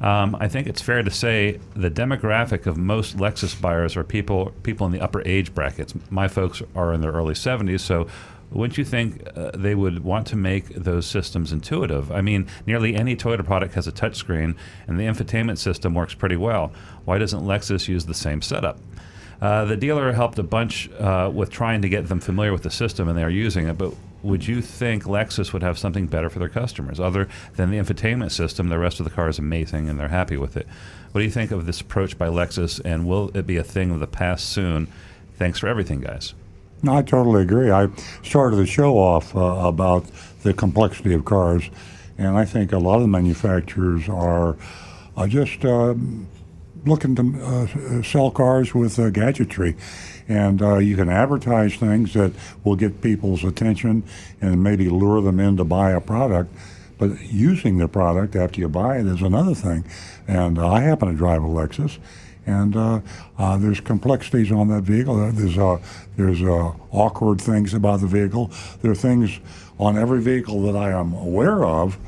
[0.00, 4.52] Um, I think it's fair to say the demographic of most Lexus buyers are people
[4.62, 5.94] people in the upper age brackets.
[6.10, 8.06] My folks are in their early 70s, so
[8.50, 12.12] wouldn't you think uh, they would want to make those systems intuitive?
[12.12, 14.56] I mean, nearly any Toyota product has a touchscreen,
[14.86, 16.72] and the infotainment system works pretty well.
[17.04, 18.78] Why doesn't Lexus use the same setup?
[19.40, 22.70] Uh, the dealer helped a bunch uh, with trying to get them familiar with the
[22.70, 23.76] system, and they are using it.
[23.76, 23.94] But
[24.26, 28.32] would you think Lexus would have something better for their customers other than the infotainment
[28.32, 28.68] system?
[28.68, 30.66] The rest of the car is amazing, and they're happy with it.
[31.12, 33.90] What do you think of this approach by Lexus, and will it be a thing
[33.92, 34.88] of the past soon?
[35.36, 36.34] Thanks for everything, guys.
[36.82, 37.70] No, I totally agree.
[37.70, 37.88] I
[38.22, 40.04] started the show off uh, about
[40.42, 41.70] the complexity of cars,
[42.18, 44.56] and I think a lot of the manufacturers are,
[45.28, 45.94] just uh,
[46.84, 49.76] looking to uh, sell cars with gadgetry.
[50.28, 52.32] And uh, you can advertise things that
[52.64, 54.02] will get people's attention
[54.40, 56.52] and maybe lure them in to buy a product.
[56.98, 59.84] But using the product after you buy it is another thing.
[60.26, 61.98] And uh, I happen to drive a Lexus,
[62.46, 63.00] and uh,
[63.38, 65.20] uh, there's complexities on that vehicle.
[65.22, 65.78] Uh, There's uh,
[66.16, 68.50] there's uh, awkward things about the vehicle.
[68.82, 69.40] There are things
[69.78, 71.98] on every vehicle that I am aware of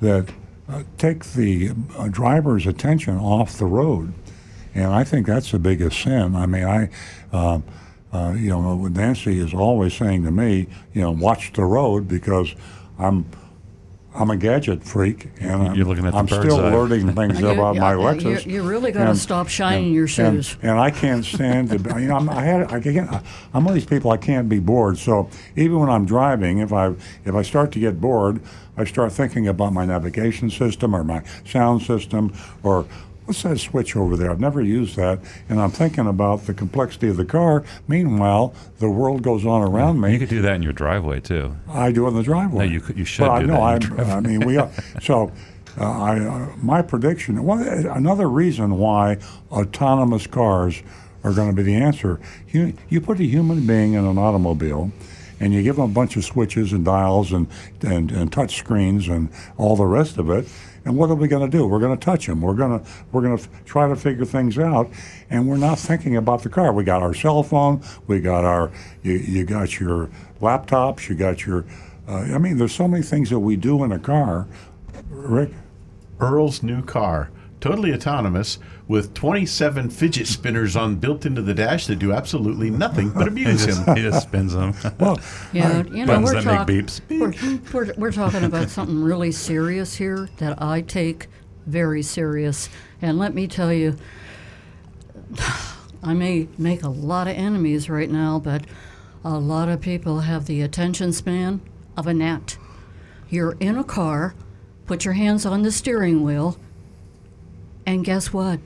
[0.00, 0.30] that
[0.68, 1.68] uh, take the
[2.10, 4.12] driver's attention off the road,
[4.74, 6.34] and I think that's the biggest sin.
[6.34, 6.90] I mean, I.
[7.34, 7.60] Uh,
[8.12, 12.54] uh, you know, Nancy is always saying to me, you know, watch the road because
[12.98, 13.26] I'm
[14.16, 16.72] I'm a gadget freak, and I'm, You're looking at the I'm bird's still eye.
[16.72, 18.46] learning things You- about my you- Lexus.
[18.46, 20.56] You, you really got to stop shining and- your and- shoes.
[20.62, 21.78] And, I can't stand to.
[22.00, 22.72] You know, I'm, I had.
[22.72, 23.10] I can't.
[23.52, 24.12] I'm one of these people.
[24.12, 24.96] I can't be bored.
[24.98, 26.94] So even when I'm driving, if I
[27.24, 28.40] if I start to get bored,
[28.76, 32.86] I start thinking about my navigation system or my sound system or.
[33.24, 34.30] What's that switch over there?
[34.30, 37.64] I've never used that, and I'm thinking about the complexity of the car.
[37.88, 40.12] Meanwhile, the world goes on around me.
[40.12, 41.56] You could do that in your driveway too.
[41.68, 42.66] I do in the driveway.
[42.66, 43.78] No, you could- you should But I do know.
[43.78, 44.70] that I, I mean, we are.
[45.02, 45.32] So,
[45.80, 47.42] uh, I uh, my prediction.
[47.44, 49.18] Well, another reason why
[49.50, 50.82] autonomous cars
[51.24, 52.20] are going to be the answer.
[52.50, 54.92] You you put a human being in an automobile.
[55.40, 57.48] And you give them a bunch of switches and dials and,
[57.82, 60.46] and, and touch screens and all the rest of it.
[60.84, 61.66] And what are we going to do?
[61.66, 62.42] We're going to touch them.
[62.42, 64.90] We're going to we're going to try to figure things out,
[65.30, 66.72] and we're not thinking about the car.
[66.72, 67.82] We got our cell phone.
[68.06, 68.70] We got our
[69.02, 71.08] you, you got your laptops.
[71.08, 71.64] You got your.
[72.06, 74.46] Uh, I mean, there's so many things that we do in a car.
[75.08, 75.50] Rick,
[76.20, 81.96] Earl's new car, totally autonomous, with 27 fidget spinners on built into the dash that
[81.98, 83.96] do absolutely nothing but He amuse just, him.
[83.96, 84.74] he just spins them.
[85.00, 85.18] well,
[85.52, 87.00] Yeah, you know, we're, that make talk- beeps.
[87.08, 91.28] we're, we're, we're talking about something really serious here that I take
[91.66, 92.68] very serious.
[93.00, 93.96] And let me tell you,
[96.02, 98.64] I may make a lot of enemies right now, but
[99.24, 101.62] a lot of people have the attention span
[101.96, 102.58] of a gnat.
[103.30, 104.34] You're in a car,
[104.84, 106.58] put your hands on the steering wheel,
[107.86, 108.60] and guess what?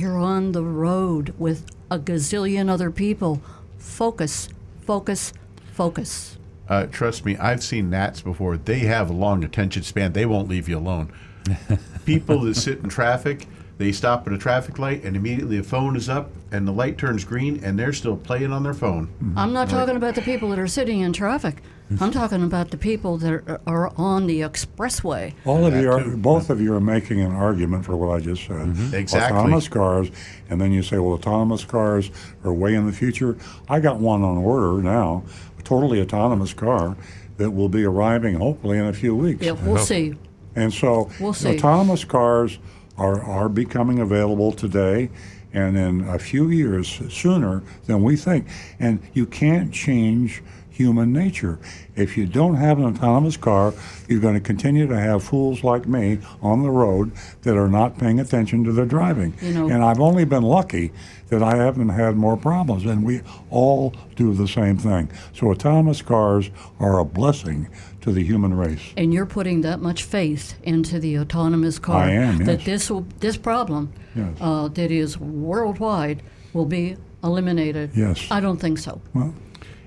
[0.00, 3.42] You're on the road with a gazillion other people.
[3.76, 4.48] Focus,
[4.80, 5.34] focus,
[5.74, 6.38] focus.
[6.70, 8.56] Uh, trust me, I've seen gnats before.
[8.56, 10.14] They have a long attention span.
[10.14, 11.12] They won't leave you alone.
[12.06, 15.94] People that sit in traffic, they stop at a traffic light, and immediately the phone
[15.96, 19.10] is up, and the light turns green, and they're still playing on their phone.
[19.36, 21.56] I'm not talking about the people that are sitting in traffic.
[21.98, 25.34] I'm talking about the people that are, are on the expressway.
[25.44, 28.46] all of you are, both of you are making an argument for what I just
[28.46, 28.56] said.
[28.56, 28.94] Mm-hmm.
[28.94, 29.36] Exactly.
[29.36, 30.10] Autonomous cars,
[30.48, 32.10] and then you say, well, autonomous cars
[32.44, 33.36] are way in the future.
[33.68, 35.24] I got one on order now,
[35.58, 36.96] a totally autonomous car
[37.38, 39.44] that will be arriving hopefully in a few weeks.
[39.44, 40.14] Yeah, we'll see.
[40.54, 41.56] And so We'll see.
[41.56, 42.58] autonomous cars
[42.98, 45.10] are, are becoming available today
[45.52, 48.46] and in a few years sooner than we think.
[48.78, 50.42] And you can't change
[50.80, 51.58] human nature.
[51.94, 53.74] If you don't have an autonomous car,
[54.08, 57.12] you're going to continue to have fools like me on the road
[57.42, 59.34] that are not paying attention to their driving.
[59.42, 60.90] You know- and I've only been lucky
[61.28, 62.84] that I haven't had more problems.
[62.86, 65.10] And we all do the same thing.
[65.34, 67.68] So autonomous cars are a blessing
[68.00, 68.80] to the human race.
[68.96, 73.06] And you're putting that much faith into the autonomous car I am, that this will,
[73.20, 74.34] this problem Yes.
[74.40, 76.22] uh, that is worldwide
[76.54, 77.90] will be eliminated.
[77.94, 78.26] Yes.
[78.30, 79.00] I don't think so.
[79.14, 79.34] Well,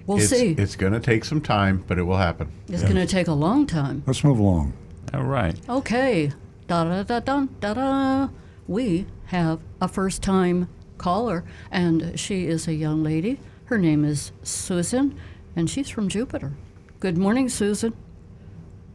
[0.05, 0.51] We'll it's, see.
[0.57, 2.51] It's going to take some time, but it will happen.
[2.67, 4.03] it's going to take a long time.
[4.05, 4.73] let's move along.
[5.13, 5.57] All right.
[5.69, 6.31] Okay.
[6.67, 8.29] Da da da da da da.
[8.67, 13.39] We have a first time caller, and she is a young lady.
[13.65, 15.17] Her name is Susan,
[15.55, 16.53] and she's from Jupiter.
[16.99, 17.93] Good morning, Susan.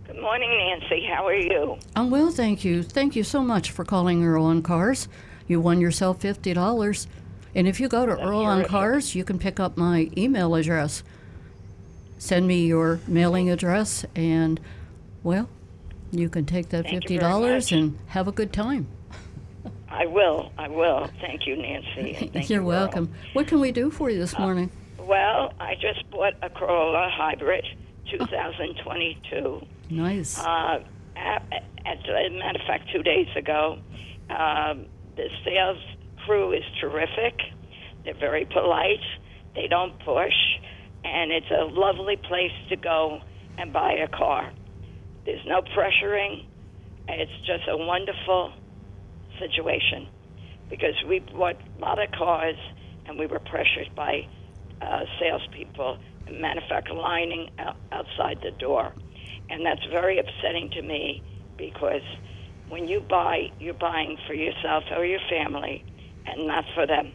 [0.06, 1.04] Good morning, Nancy.
[1.04, 1.78] How are you?
[1.94, 2.82] I'm well, thank you.
[2.82, 5.08] Thank you so much for calling Earl on Cars.
[5.46, 7.06] You won yourself fifty dollars.
[7.58, 8.64] And if you go to Earl on.
[8.66, 11.02] Cars, you can pick up my email address.
[12.16, 14.60] Send me your mailing address, and
[15.24, 15.48] well,
[16.12, 18.86] you can take that Thank fifty dollars and have a good time.
[19.88, 20.52] I will.
[20.56, 21.10] I will.
[21.20, 22.30] Thank you, Nancy.
[22.32, 22.78] thank You're you, Earl.
[22.78, 23.14] welcome.
[23.32, 24.70] What can we do for you this morning?
[25.00, 27.64] Well, I just bought a Corolla Hybrid
[28.08, 29.66] 2022.
[29.90, 30.38] Nice.
[30.38, 30.84] Uh,
[31.16, 33.80] at, at, as a matter of fact, two days ago,
[34.30, 34.86] um,
[35.16, 35.78] the sales
[36.28, 37.40] crew is terrific.
[38.04, 39.00] They're very polite.
[39.54, 40.34] They don't push,
[41.02, 43.20] and it's a lovely place to go
[43.56, 44.52] and buy a car.
[45.24, 46.44] There's no pressuring.
[47.08, 48.52] It's just a wonderful
[49.38, 50.06] situation
[50.68, 52.56] because we bought a lot of cars
[53.06, 54.28] and we were pressured by
[54.82, 58.92] uh, salespeople and fact lining out, outside the door.
[59.48, 61.22] And that's very upsetting to me
[61.56, 62.02] because
[62.68, 65.84] when you buy, you're buying for yourself or your family
[66.36, 67.12] and not for them.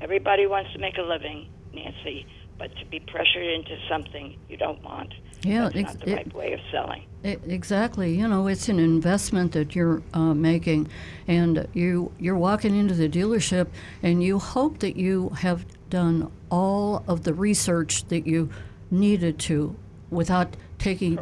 [0.00, 2.26] Everybody wants to make a living, Nancy,
[2.58, 5.12] but to be pressured into something you don't want.
[5.42, 7.02] Yeah, that's ex- not the it- right way of selling.
[7.24, 8.14] E- Exactly.
[8.18, 10.88] You know, it's an investment that you're uh, making,
[11.26, 13.68] and you you're walking into the dealership,
[14.02, 18.50] and you hope that you have done all of the research that you
[18.90, 19.74] needed to,
[20.10, 21.18] without taking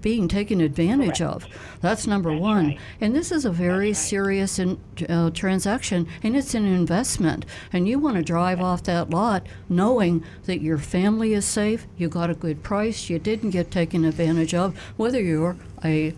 [0.00, 1.46] being taken advantage of.
[1.80, 2.66] That's number one.
[2.68, 2.78] right.
[3.00, 4.78] And this is a very serious in,
[5.08, 7.46] uh, transaction, and it's an investment.
[7.72, 12.08] And you want to drive off that lot knowing that your family is safe, you
[12.08, 16.14] got a good price, you didn't get taken advantage of, whether you're a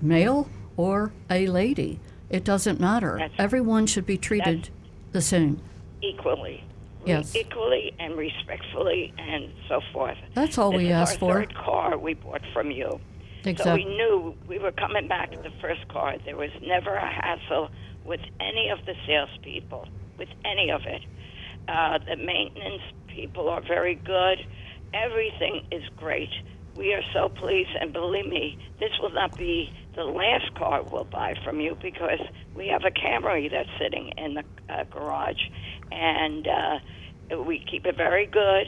[0.00, 1.98] male or a lady.
[2.30, 3.16] It doesn't matter.
[3.18, 4.68] That's- Everyone should be treated
[5.12, 5.60] the same.
[6.02, 6.62] equally.
[7.04, 7.36] Yes.
[7.36, 10.18] Equally and respectfully and so forth.
[10.34, 11.34] That's all this we is ask our for.
[11.34, 12.98] third car we bought from you.
[13.46, 13.84] So Exactly.
[13.84, 16.16] we knew we were coming back to the first car.
[16.24, 17.70] There was never a hassle
[18.04, 19.86] with any of the salespeople,
[20.18, 21.02] with any of it.
[21.68, 24.44] Uh, the maintenance people are very good.
[24.92, 26.30] Everything is great.
[26.74, 31.04] We are so pleased, and believe me, this will not be the last car we'll
[31.04, 32.20] buy from you because
[32.56, 35.40] we have a Camry that's sitting in the uh, garage,
[35.92, 38.66] and uh, we keep it very good.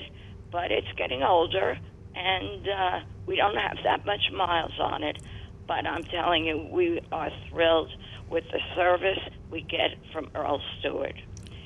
[0.53, 1.79] But it's getting older,
[2.19, 5.19] and uh, we don't have that much miles on it.
[5.66, 7.91] But I'm telling you, we are thrilled
[8.31, 9.19] with the service
[9.51, 11.14] we get from Earl Stewart,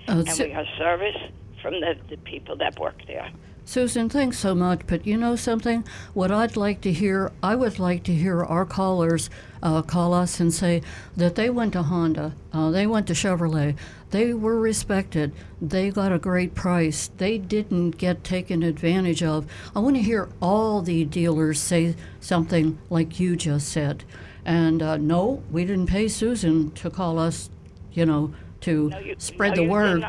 [0.09, 1.17] Uh, and Su- we are service
[1.63, 3.31] from the, the people that work there.
[3.65, 4.81] Susan, thanks so much.
[4.87, 5.85] But you know something?
[6.15, 9.31] What I'd like to hear, I would like to hear our callers
[9.63, 10.83] uh, call us and say
[11.17, 13.77] that they went to Honda, uh, they went to Chevrolet,
[14.11, 19.47] they were respected, they got a great price, they didn't get taken advantage of.
[19.77, 24.03] I want to hear all the dealers say something like you just said.
[24.45, 27.49] And uh, no, we didn't pay Susan to call us,
[27.93, 30.05] you know, to No, you, spread no, the you word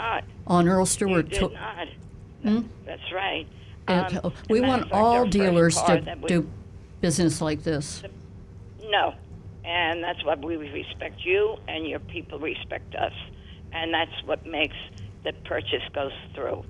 [0.47, 1.29] on Earl You Stewart.
[1.29, 1.87] did to- not.
[2.43, 3.47] That- That's right.
[3.87, 6.49] and, Um, uh, we want all dealers to we- do
[7.01, 8.03] business like this.
[8.89, 9.13] No,
[9.65, 13.13] and that's why we respect you, and your people respect us,
[13.71, 14.75] and that's what makes
[15.23, 16.63] the purchase goes through.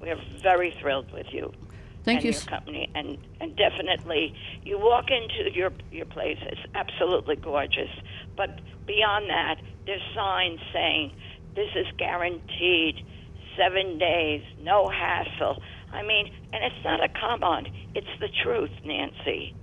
[0.00, 1.52] We're very thrilled with you.
[2.04, 6.38] Thank and you your company, and and definitely, you walk into your your place.
[6.42, 7.90] It's absolutely gorgeous,
[8.36, 11.12] but beyond that, there's signs saying
[11.54, 13.04] this is guaranteed,
[13.56, 15.62] seven days, no hassle.
[15.92, 17.66] I mean, and it's not a come on.
[17.94, 19.54] It's the truth, Nancy.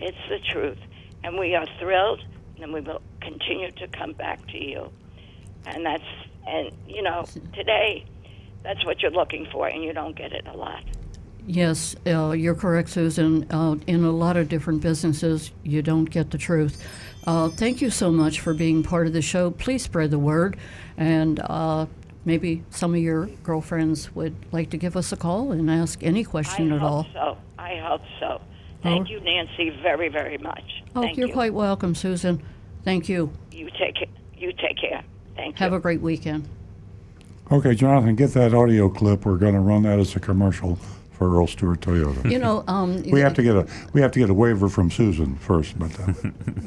[0.00, 0.78] It's the truth,
[1.22, 2.24] and we are thrilled,
[2.60, 4.90] and we will continue to come back to you.
[5.66, 6.04] And that's
[6.46, 8.06] and you know today,
[8.62, 10.82] that's what you're looking for, and you don't get it a lot.
[11.46, 13.50] Yes, uh, you're correct, Susan.
[13.50, 16.82] Uh, in a lot of different businesses, you don't get the truth.
[17.26, 19.50] Uh, thank you so much for being part of the show.
[19.50, 20.56] Please spread the word,
[20.96, 21.86] and uh,
[22.24, 26.24] maybe some of your girlfriends would like to give us a call and ask any
[26.24, 27.06] question I at hope all.
[27.12, 27.36] so.
[27.58, 28.40] I hope so.
[28.82, 29.12] Thank Oh.
[29.12, 30.82] you, Nancy, very, very much.
[30.94, 31.32] Oh, Thank you're you.
[31.34, 32.42] quite welcome, Susan.
[32.84, 33.30] Thank you.
[33.50, 35.02] You take ca- you take care.
[35.36, 35.72] Thank Have you.
[35.74, 36.46] Have a great weekend.
[37.50, 39.24] Okay, Jonathan, get that audio clip.
[39.24, 40.76] We're going to run that as a commercial
[41.12, 42.30] for Earl Stewart Toyota.
[42.30, 44.90] You know, um, we have to get a we have to get a waiver from
[44.90, 46.12] Susan first, but uh,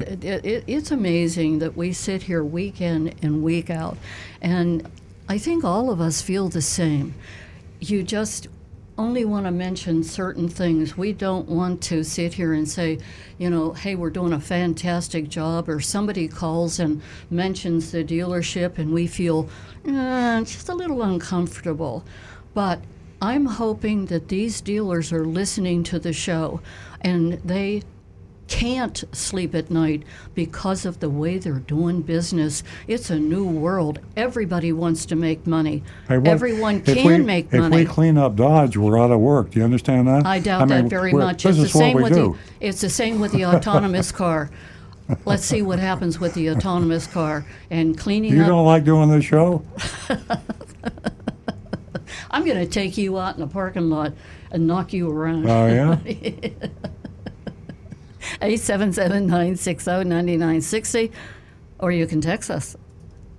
[0.00, 3.96] it, it, it's amazing that we sit here week in and week out,
[4.42, 4.88] and
[5.30, 7.14] I think all of us feel the same.
[7.80, 8.48] You just
[8.96, 10.96] only want to mention certain things.
[10.96, 12.98] We don't want to sit here and say,
[13.36, 18.78] you know, hey, we're doing a fantastic job, or somebody calls and mentions the dealership,
[18.78, 19.50] and we feel
[19.86, 22.04] eh, just a little uncomfortable.
[22.54, 22.80] But
[23.20, 26.60] I'm hoping that these dealers are listening to the show
[27.00, 27.82] and they
[28.48, 30.02] can't sleep at night
[30.34, 32.64] because of the way they're doing business.
[32.86, 34.00] It's a new world.
[34.16, 35.84] Everybody wants to make money.
[36.08, 37.82] hey, what- Everyone can we, make if money.
[37.82, 39.50] If we clean up Dodge, we're out of work.
[39.50, 40.26] Do you understand that?
[40.26, 41.46] I doubt mean, that very much.
[41.46, 42.36] It's the same with do.
[42.58, 44.50] the it's the same with the autonomous car.
[45.24, 48.48] Let's see what happens with the autonomous car and cleaning You up.
[48.48, 49.64] don't like doing this show?
[52.30, 54.12] I'm going to take you out in the parking lot
[54.50, 55.48] and knock you around.
[55.48, 55.98] Oh, yeah?
[58.40, 61.12] 877-960-9960
[61.78, 62.76] or you can text us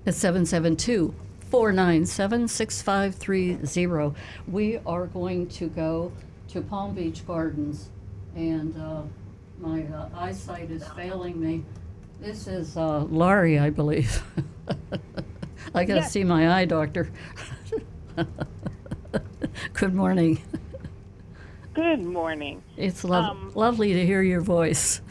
[0.05, 1.13] at 772
[1.49, 4.13] 497 6530.
[4.47, 6.11] We are going to go
[6.49, 7.89] to Palm Beach Gardens,
[8.35, 9.01] and uh,
[9.59, 11.63] my uh, eyesight is failing me.
[12.21, 14.23] This is uh, Laurie, I believe.
[15.73, 16.11] I got to Yes.
[16.11, 17.09] see my eye doctor.
[19.73, 20.41] Good morning.
[21.75, 22.63] Good morning.
[22.77, 25.01] It's lo- Um, lovely to hear your voice.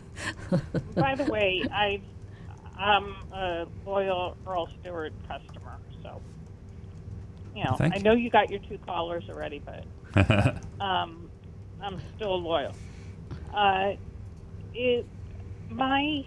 [0.95, 2.03] By the way, I
[2.77, 6.21] I'm a loyal Earl Stewart customer, so
[7.55, 9.85] you know Thank I know you got your two callers already, but
[10.81, 11.31] um,
[11.81, 12.75] I'm still loyal.
[13.55, 13.93] Uh,
[14.75, 15.07] it
[15.71, 16.23] my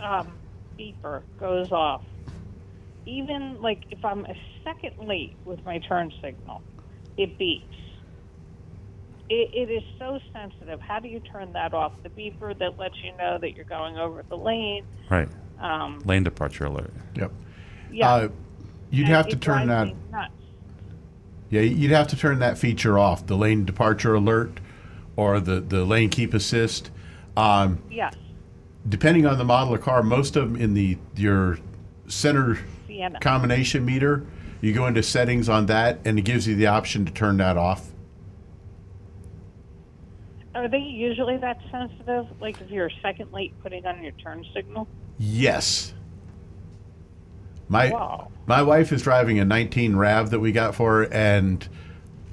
[0.00, 0.38] um,
[0.78, 2.02] beeper goes off
[3.06, 4.34] even like if I'm a
[4.64, 6.62] second late with my turn signal,
[7.16, 7.62] it beeps.
[9.28, 10.80] It, it is so sensitive.
[10.80, 11.92] How do you turn that off?
[12.02, 14.84] The beeper that lets you know that you're going over the lane.
[15.10, 15.28] right.
[15.58, 16.92] Um, Lane departure alert.
[17.14, 17.32] Yep.
[17.90, 18.28] yeah, Uh,
[18.90, 19.88] you'd and have to turn that.
[20.12, 20.32] nuts.
[21.48, 24.60] Yeah, you'd have to turn that feature off, the lane departure alert
[25.16, 26.90] or the, the lane keep assist.
[27.38, 28.14] Um, Yes,
[28.88, 31.58] depending on the model of car, most of them in the your
[32.06, 33.18] center Sienna.
[33.20, 34.26] combination meter,
[34.60, 37.56] you go into settings on that and it gives you the option to turn that
[37.56, 37.88] off.
[40.56, 42.26] Are they usually that sensitive?
[42.40, 44.88] Like if you're a second late putting on your turn signal?
[45.18, 45.92] Yes.
[47.68, 48.28] My Wow.
[48.46, 51.68] my wife is driving a 19 Rav that we got for her, and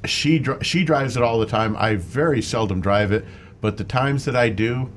[0.05, 1.75] she dri- she drives it all the time.
[1.77, 3.25] I very seldom drive it,
[3.59, 4.89] but the times that I do,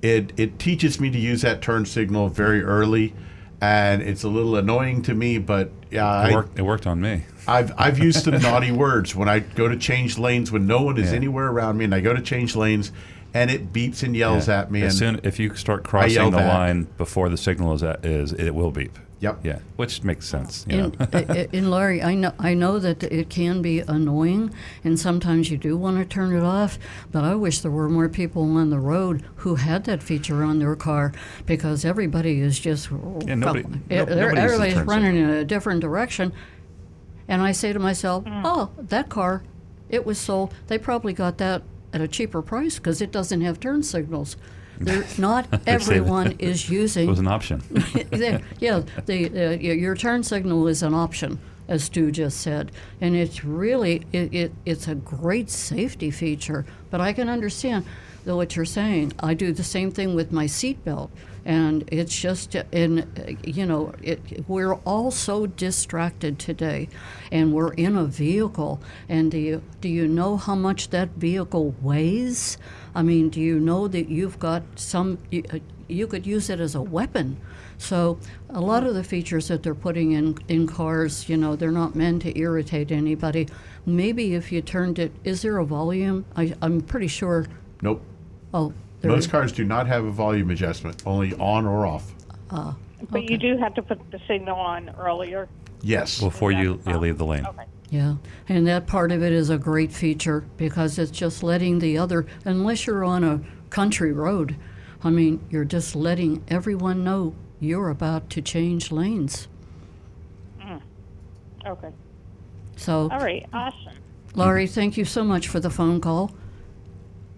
[0.00, 3.14] it it teaches me to use that turn signal very early,
[3.62, 5.38] and it's a little annoying to me.
[5.38, 7.22] But yeah, It I, worked, it worked on me.
[7.46, 10.98] I've I've used some naughty words when I go to change lanes when no one
[10.98, 11.16] is Yeah.
[11.16, 12.90] anywhere around me, and I go to change lanes,
[13.32, 14.60] and it beeps and yells Yeah.
[14.60, 14.82] at me.
[14.82, 16.52] As and soon if you start crossing the back.
[16.52, 18.98] line before the signal is, at, is it will beep.
[19.22, 19.38] Yep.
[19.44, 20.66] Yeah, which makes sense.
[20.68, 21.46] You In, know?
[21.52, 24.52] in Laurie, I know I know that it can be annoying,
[24.82, 26.76] and sometimes you do want to turn it off.
[27.12, 30.58] But I wish there were more people on the road who had that feature on
[30.58, 31.12] their car,
[31.46, 35.80] because everybody is just Yeah, nobody- well, no- they're- nobody everybody's running in a different
[35.80, 36.32] direction,
[37.28, 38.42] and I say to myself, mm.
[38.44, 39.44] "Oh, that car,
[39.88, 40.52] it was sold.
[40.66, 41.62] They probably got that
[41.92, 44.36] at a cheaper price because it doesn't have turn signals."
[44.84, 47.62] They're, not They say that- everyone is using it was an option.
[48.12, 53.14] yeah, yeah, the, uh, your turn signal is an option, as Stu just said, and
[53.16, 56.64] it's really it, it, it's a great safety feature.
[56.90, 57.84] But I can understand
[58.24, 59.12] though what you're saying.
[59.20, 61.10] I do the same thing with my seatbelt,
[61.44, 66.88] and it's just in uh, you know it, we're all so distracted today,
[67.30, 71.74] and we're in a vehicle, and do you do you know how much that vehicle
[71.80, 72.58] weighs?
[72.94, 75.18] I mean, do you know that you've got some?
[75.30, 77.38] You, uh, you could use it as a weapon.
[77.78, 78.18] So
[78.48, 81.94] a lot of the features that they're putting in in cars, you know, they're not
[81.94, 83.48] meant to irritate anybody.
[83.84, 86.24] Maybe if you turned it, is there a volume?
[86.36, 87.46] I, I'm pretty sure.
[87.82, 88.00] Nope.
[88.54, 88.72] Oh,
[89.04, 89.30] Most is.
[89.30, 92.12] cars do not have a volume adjustment, only on or off.
[92.50, 92.74] Uh,
[93.10, 95.48] but you do have to put the signal on earlier.
[95.82, 96.20] Yes.
[96.20, 97.44] before you, you leave the lane.
[97.44, 97.64] Okay.
[97.90, 98.16] Yeah,
[98.48, 102.24] and that part of it is a great feature because it's just letting the other,
[102.44, 104.56] unless you're on a country road,
[105.04, 109.48] I mean, you're just letting everyone know you're about to change lanes.
[110.60, 110.80] Mm.
[111.66, 111.90] Okay.
[112.76, 113.46] So, All right.
[113.52, 113.92] Awesome.
[114.34, 116.30] Laurie, thank you so much for the phone call.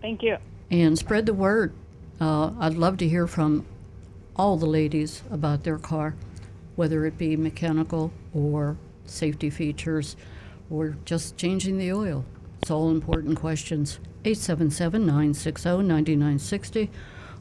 [0.00, 0.36] Thank you.
[0.70, 1.72] And spread the word.
[2.20, 3.66] Uh, I'd love to hear from
[4.36, 6.14] all the ladies about their car,
[6.76, 10.16] whether it be mechanical or safety features
[10.70, 12.24] or just changing the oil.
[12.62, 13.98] It's all important questions.
[14.24, 16.90] 877 960 9960.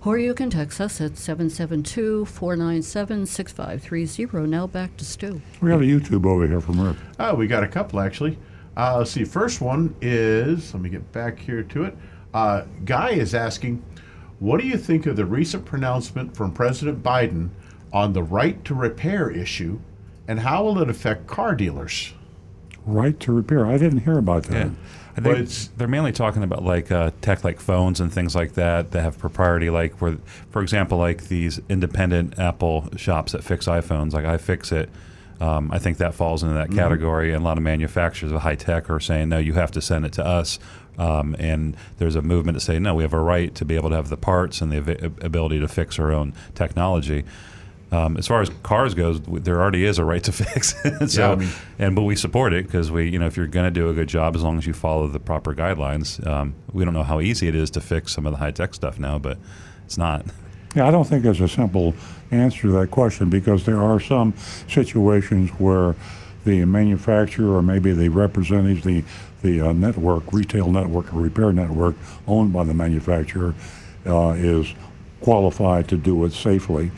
[0.05, 4.47] Or you can text us at 772 497 6530.
[4.47, 5.41] Now back to Stu.
[5.61, 6.97] We have a YouTube over here from Rick.
[7.19, 8.37] Oh, we got a couple actually.
[8.75, 9.23] Uh, let's see.
[9.23, 11.97] First one is let me get back here to it.
[12.33, 13.83] Uh, Guy is asking,
[14.39, 17.49] what do you think of the recent pronouncement from President Biden
[17.91, 19.79] on the right to repair issue,
[20.27, 22.13] and how will it affect car dealers?
[22.85, 23.65] Right to repair.
[23.65, 24.67] I didn't hear about that.
[24.67, 24.71] Yeah.
[25.15, 28.35] I Well, think it's- they're mainly talking about like uh, tech like phones and things
[28.35, 30.17] like that that have propriety like where
[30.49, 34.87] for example like these independent Apple shops that fix iPhones like iFixit
[35.39, 38.55] um, I think that falls into that category and a lot of manufacturers of high
[38.55, 40.57] tech are saying no you have to send it to us
[40.97, 43.89] um, and there's a movement to say no we have a right to be able
[43.89, 47.23] to have the parts and the av- ability to fix our own technology
[47.91, 50.73] um, as far as cars goes, there already is a right to fix.
[51.13, 53.45] so, Yeah, I mean- and but we support it because we, you know, if you're
[53.45, 56.25] going to do a good job, as long as you follow the proper guidelines.
[56.25, 58.73] Um, we don't know how easy it is to fix some of the high tech
[58.73, 59.37] stuff now, but
[59.85, 60.25] it's not.
[60.75, 61.93] Yeah, I don't think there's a simple
[62.31, 64.33] answer to that question because there are some
[64.67, 65.95] situations where
[66.45, 69.03] the manufacturer or maybe the representatives, the
[69.43, 71.95] the uh, network, retail network or repair network
[72.27, 73.53] owned by the manufacturer,
[74.07, 74.73] uh, is
[75.21, 76.91] qualified to do it safely.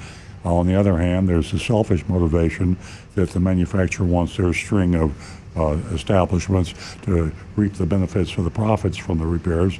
[0.43, 2.77] on the other hand, there's the selfish motivation
[3.15, 5.13] that the manufacturer wants their string of
[5.57, 9.77] uh, establishments to reap the benefits of the profits from the repairs.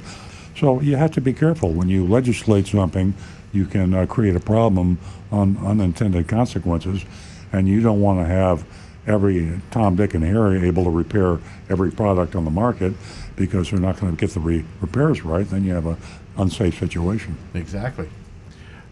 [0.58, 3.14] So you have to be careful when you legislate something.
[3.52, 4.98] You can uh, create a problem
[5.30, 7.04] on unintended consequences,
[7.52, 8.64] and you don't want to have
[9.06, 11.38] every Tom, Dick, and Harry able to repair
[11.68, 12.94] every product on the market
[13.36, 15.48] because they're not going to get the re- repairs right.
[15.48, 15.96] Then you have an
[16.36, 17.36] unsafe situation.
[17.54, 18.08] Exactly.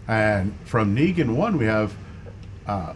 [0.07, 1.95] And from Negan One, we have
[2.67, 2.95] uh,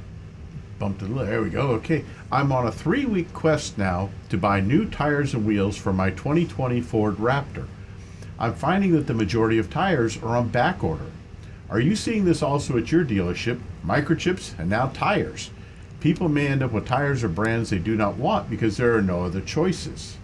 [0.79, 1.07] bumped it.
[1.07, 1.27] a little.
[1.27, 1.71] There we go.
[1.73, 6.11] Okay, I'm on a three-week quest now to buy new tires and wheels for my
[6.11, 7.67] 2020 Ford Raptor.
[8.39, 11.07] I'm finding that the majority of tires are on back order.
[11.71, 13.61] Are you seeing this also at your dealership?
[13.85, 15.51] Microchips and now tires.
[16.01, 19.03] People may end up with tires or brands they do not want because there are
[19.03, 20.17] no other choices.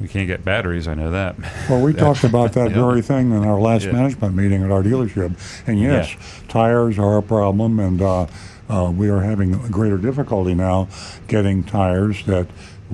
[0.00, 0.88] We can't get batteries.
[0.88, 1.36] I know that.
[1.70, 2.76] Well, we talked about that Yeah.
[2.84, 3.92] very thing in our last Yeah.
[3.92, 5.34] management meeting at our dealership.
[5.66, 6.16] And yes,
[6.48, 8.26] tires are a problem, and uh,
[8.68, 10.88] uh, we are having greater difficulty now
[11.28, 12.48] getting tires that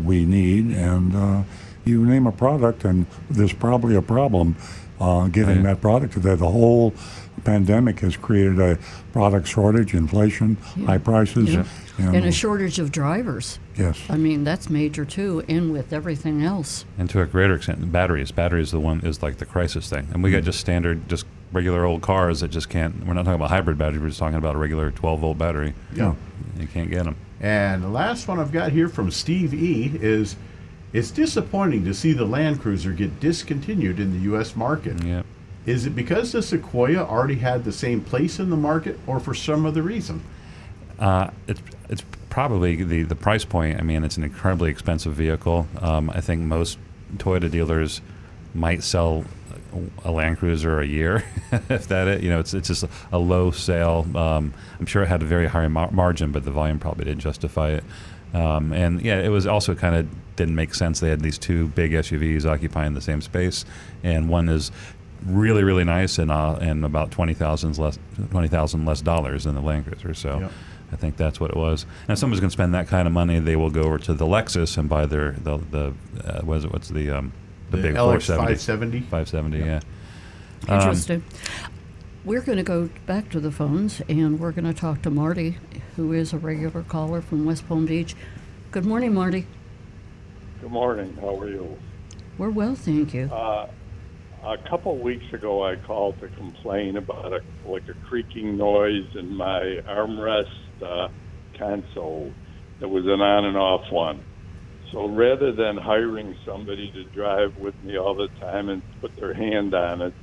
[0.04, 0.66] we need.
[0.76, 1.42] And uh,
[1.84, 4.54] you name a product, and there's probably a problem
[5.00, 5.74] uh, getting Right.
[5.74, 6.12] that product.
[6.12, 6.36] today.
[6.36, 6.94] the whole
[7.42, 8.78] pandemic has created a
[9.12, 10.56] product shortage, inflation,
[10.86, 11.56] high prices,
[11.98, 12.06] Yeah.
[12.06, 13.58] and, And a shortage of drivers.
[13.76, 14.00] yes.
[14.08, 16.84] I mean, that's major too, and with everything else.
[16.98, 18.30] And to a greater extent, batteries.
[18.32, 20.08] Batteries, the one is like the crisis thing.
[20.12, 23.06] And we got just standard, just regular old cars that just can't.
[23.06, 24.00] We're not talking about hybrid batteries.
[24.00, 25.74] We're just talking about a regular 12 volt battery.
[25.94, 26.14] Yeah.
[26.58, 27.16] You can't get them.
[27.40, 30.36] And the last one I've got here from Steve E is
[30.94, 34.54] it's disappointing to see the Land Cruiser get discontinued in the U.S.
[34.56, 35.02] market.
[35.02, 35.22] Yeah.
[35.66, 39.34] Is it because the Sequoia already had the same place in the market or for
[39.34, 40.22] some other reason?
[40.98, 41.60] Uh, it's
[41.92, 43.78] it's probably the the price point.
[43.78, 45.68] I mean, it's an incredibly expensive vehicle.
[45.80, 46.78] Um, I think most
[47.18, 48.00] Toyota dealers
[48.54, 49.24] might sell
[50.04, 51.24] a Land Cruiser a year,
[51.68, 52.22] if that it.
[52.22, 54.06] You know, it's it's just a low sale.
[54.16, 57.20] Um, I'm sure it had a very high mar- margin, but the volume probably didn't
[57.20, 57.84] justify it.
[58.32, 61.00] Um, and yeah, it was also kind of didn't make sense.
[61.00, 63.66] They had these two big SUVs occupying the same space,
[64.02, 64.72] and one is
[65.26, 67.98] really really nice and uh, and about twenty thousand less
[68.30, 70.14] twenty thousand less dollars than the Land Cruiser.
[70.14, 70.40] So.
[70.40, 70.52] Yep.
[70.92, 71.84] I think that's what it was.
[72.02, 74.12] And if someone's going to spend that kind of money, they will go over to
[74.12, 76.72] the Lexus and buy their the the uh, what is it?
[76.72, 77.32] What's the um,
[77.70, 79.00] the, The big LX 470?
[79.00, 79.00] 570?
[79.00, 79.80] 570, yeah.
[80.68, 81.24] Um, Interesting.
[82.24, 85.56] We're going to go back to the phones and we're going to talk to Marty,
[85.96, 88.14] who is a regular caller from West Palm Beach.
[88.70, 89.46] Good morning, Marty.
[90.60, 91.16] Good morning.
[91.20, 91.76] How are you?
[92.38, 93.24] We're well, thank you.
[93.24, 93.68] Uh,
[94.44, 99.34] a couple weeks ago, I called to complain about a like a creaking noise in
[99.34, 101.08] my armrest uh,
[101.58, 102.34] console.
[102.80, 104.24] It was an on and off one.
[104.92, 109.34] So rather than hiring somebody to drive with me all the time and put their
[109.34, 110.14] hand on it,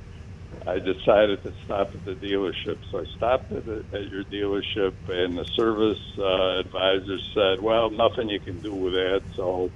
[0.66, 2.78] I decided to stop at the dealership.
[2.90, 7.90] So I stopped at, the, at your dealership, and the service uh, advisor said, "Well,
[7.90, 9.72] nothing you can do with that." So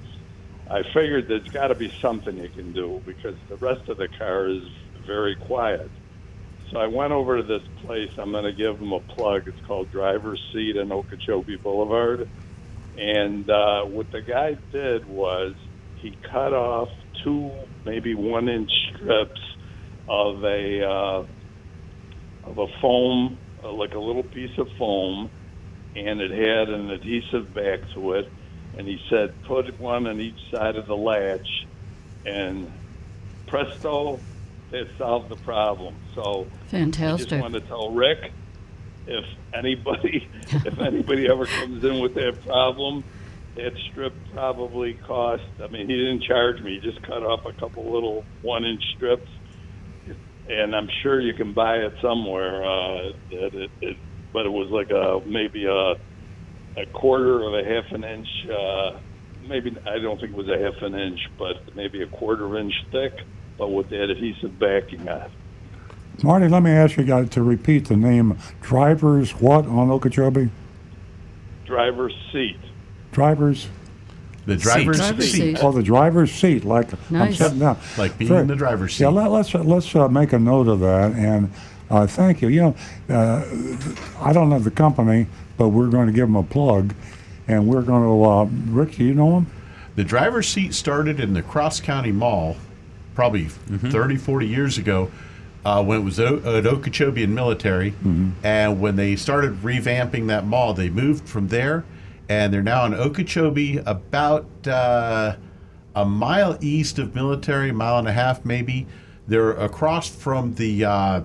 [0.71, 4.09] I figured there's got to be something you can do because the rest of the
[4.19, 4.63] car is
[5.07, 5.93] very quiet.
[6.71, 8.11] So I went over to this place.
[8.19, 9.47] I'm going to give them a plug.
[9.47, 12.29] It's called Driver's Seat in Okeechobee Boulevard.
[12.97, 15.55] And uh, what the guy did was
[15.97, 16.89] he cut off
[17.23, 17.51] two,
[17.85, 19.41] maybe one inch strips
[20.09, 21.27] of a uh,
[22.45, 25.31] of a foam, uh, like a little piece of foam,
[25.97, 28.31] and it had an adhesive back to it.
[28.77, 31.47] And he said, put one on each side of the latch,
[32.27, 32.71] and
[33.47, 34.21] presto,
[34.75, 35.95] it solved the problem.
[36.15, 37.29] So I Fantastic.
[37.29, 38.33] just want to tell Rick,
[39.07, 43.05] if anybody, if anybody ever comes in with that problem,
[43.57, 45.45] that strip probably cost.
[45.63, 49.31] I mean, he didn't charge me; he just cut off a couple little one-inch strips,
[50.49, 52.65] and I'm sure you can buy it somewhere.
[52.65, 53.97] Uh, that it, it,
[54.33, 55.95] but it was like a maybe a
[56.77, 58.29] a quarter of a half an inch.
[58.51, 58.99] Uh,
[59.47, 62.75] maybe I don't think it was a half an inch, but maybe a quarter inch
[62.91, 63.13] thick,
[63.59, 65.23] but with that adhesive backing on.
[65.23, 65.31] it.
[66.23, 70.49] Marty, let me ask you guys to repeat the name Drivers what on Okeechobee?
[71.67, 72.59] Driver's seat.
[73.13, 73.69] Drivers?
[74.47, 75.57] The driver's Driver's seat.
[75.57, 75.59] seat.
[75.65, 77.39] Oh, the driver's seat, like I'm Nice.
[77.39, 77.79] sitting down.
[77.97, 79.15] Like being Very- in the driver's Yeah, seat.
[79.15, 81.13] let, let's let's uh, make a note of that.
[81.13, 81.51] And
[81.91, 82.49] Uh, thank you.
[82.49, 82.75] You
[83.09, 83.45] know, uh,
[84.21, 85.27] I don't know the company,
[85.59, 86.95] but we're going to give them a plug,
[87.47, 88.25] and we're going to.
[88.25, 88.45] Uh,
[88.75, 89.47] Rick, do you know them?
[89.95, 92.57] The driver's seat started in the Cross County Mall
[93.15, 93.91] probably Mm-hmm.
[93.91, 95.11] 30, 40 years ago
[95.65, 97.93] uh, when it was o- at Okeechobee and Military.
[97.93, 98.31] Mm-hmm.
[98.45, 101.85] And when they started revamping that mall, they moved from there
[102.29, 105.37] and they're now in Okeechobee about uh,
[105.95, 108.87] a mile east of Military, mile and a half maybe.
[109.29, 111.21] They're across from the, uh,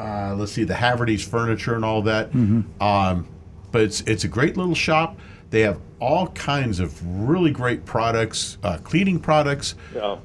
[0.00, 2.32] uh, let's see, the Haverty's Furniture and all that.
[2.34, 3.26] Um,
[3.70, 5.18] but it's, it's a great little shop.
[5.50, 10.16] They have all kinds of really great products, uh, cleaning products, Yeah.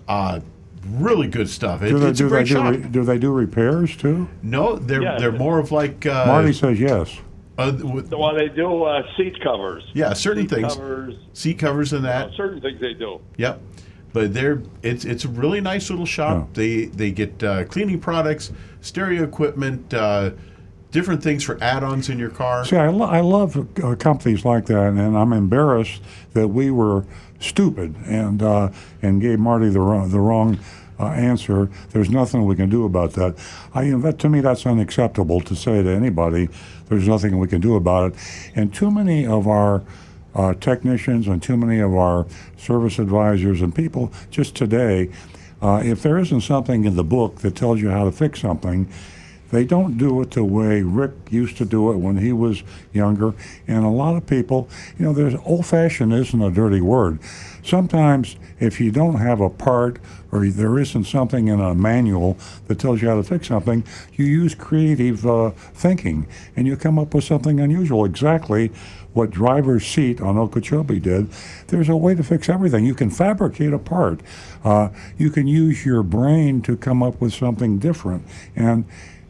[0.91, 1.81] Really good stuff.
[1.81, 2.71] It, Do they it's a do they great do, shop.
[2.71, 4.27] re, do they do repairs too?
[4.43, 5.17] no, they're Yeah.
[5.19, 7.17] they're more of like uh, Marty says yes.
[7.57, 9.83] uh, with, Well, they do uh, seat covers.
[9.93, 11.15] yeah, certain seat things, Covers.
[11.33, 12.31] seat covers and that.
[12.35, 13.19] certain things they do.
[13.37, 13.61] Yep.
[14.13, 16.37] But they're it's it's a really nice little shop.
[16.37, 16.45] Yeah.
[16.53, 20.31] They they get uh, cleaning products, stereo equipment, uh,
[20.91, 22.65] different things for add-ons in your car.
[22.65, 26.01] See, I, lo- I love uh, companies like that, and I'm embarrassed
[26.33, 27.05] that we were
[27.39, 28.69] stupid and uh,
[29.03, 30.57] and gave Marty the wrong, the wrong
[30.99, 31.69] uh, answer.
[31.91, 33.35] There's nothing we can do about that.
[33.73, 36.49] I, you know, that to me, that's unacceptable to say to anybody.
[36.87, 38.19] There's nothing we can do about it,
[38.55, 39.83] and too many of our
[40.35, 42.25] uh, technicians and too many of our
[42.57, 45.09] service advisors and people just today,
[45.61, 48.87] uh, if there isn't something in the book that tells you how to fix something,
[49.49, 53.33] they don't do it the way Rick used to do it when he was younger.
[53.67, 54.69] And a lot of people,
[54.99, 57.19] you know, there's old fashioned isn't a dirty word.
[57.63, 59.99] Sometimes if you don't have a part
[60.31, 64.25] or there isn't something in a manual that tells you how to fix something, you
[64.25, 68.05] use creative uh, thinking and you come up with something unusual.
[68.05, 68.71] Exactly
[69.13, 71.27] what driver's seat on Okeechobee did.
[71.67, 72.85] There's a way to fix everything.
[72.85, 74.21] You can fabricate a part.
[74.63, 78.23] Uh, you can use your brain to come up with something different.
[78.55, 78.85] And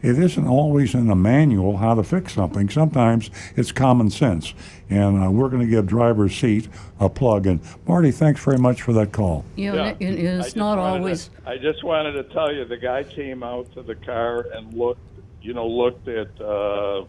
[0.07, 2.69] it isn't always in the manual how to fix something.
[2.69, 4.53] Sometimes it's common sense.
[4.89, 6.69] And uh, we're going to give driver's seat
[7.01, 7.45] a plug.
[7.45, 9.43] And Marty, thanks very much for that call.
[9.57, 9.95] You know, Yeah.
[9.99, 11.29] it- it- it's not wanted to- always.
[11.45, 15.01] I just wanted to tell you, the guy came out to the car and looked,
[15.41, 17.03] you know, looked at uh,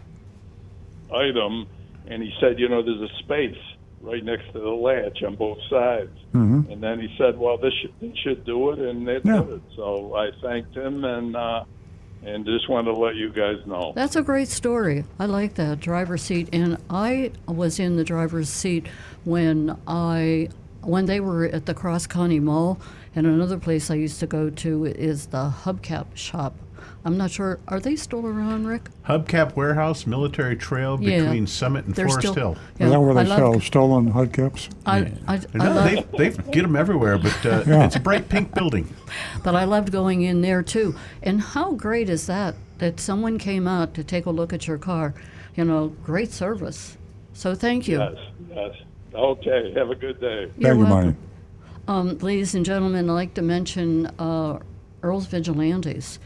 [1.14, 1.66] item,
[2.08, 3.56] and he said, you know, there's a space
[4.00, 6.10] right next to the latch on both sides.
[6.34, 6.70] Mhm.
[6.72, 9.40] And then he said, well, this should, this should do it, and it Yeah.
[9.42, 9.62] did it.
[9.76, 11.64] So I thanked him and uh,
[12.24, 13.92] and just wanted to let you guys know.
[13.94, 15.04] That's a great story.
[15.18, 18.86] I like that driver's seat, and I was in the driver's seat
[19.24, 20.48] when I
[20.82, 22.80] when they were at the Cross County Mall,
[23.14, 26.54] and another place I used to go to is the Hubcap shop.
[27.04, 27.58] I'm not sure.
[27.68, 28.88] Are they still around, Rick?
[29.06, 31.20] Hubcap Warehouse, Military Trail Yeah.
[31.22, 32.34] between Summit and They're Forest still.
[32.34, 32.56] Hill.
[32.78, 34.68] Yeah, Is that where I they love- sell stolen hubcaps?
[34.86, 35.84] I, I, I No, love,
[36.16, 37.86] they they get them everywhere, but uh, Yeah.
[37.86, 38.92] it's a bright pink building.
[39.42, 40.94] but I loved going in there too.
[41.22, 42.54] And how great is that?
[42.78, 45.14] That someone came out to take a look at your car.
[45.56, 46.96] You know, great service.
[47.32, 47.98] So thank you.
[47.98, 48.14] Yes,
[48.54, 48.74] yes.
[49.14, 50.50] Okay, have a good day.
[50.58, 50.86] You're Thank you.
[50.86, 51.14] Marty.
[51.88, 54.58] Um, ladies and gentlemen, I'd like to mention uh,
[55.02, 56.18] Earl's Vigilantes.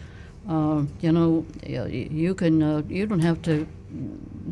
[0.48, 3.66] Uh, you know, you can uh, you don't have to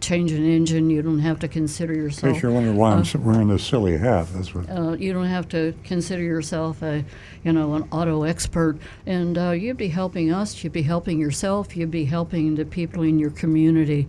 [0.01, 0.88] change an engine.
[0.88, 2.34] You don't have to consider In yourself.
[2.34, 4.70] case you're wondering why I'm wearing this silly hat, that's what.
[4.70, 7.05] Uh, you don't have to consider yourself a,
[7.43, 10.62] you know, an auto expert, and uh, you'd be helping us.
[10.62, 11.76] You'd be helping yourself.
[11.76, 14.07] You'd be helping the people in your community.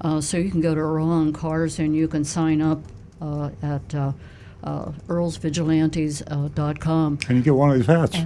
[0.00, 2.80] Uh, so you can go to Earl on Cars and you can sign up
[3.22, 4.12] uh, at uh,
[4.62, 7.16] uh, earlsvigilantes.com.
[7.18, 8.18] Can you get one of these hats?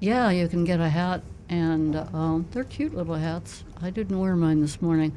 [0.00, 3.64] Yeah, you can get a hat, and um, they're cute little hats.
[3.82, 5.12] I didn't wear mine this morning.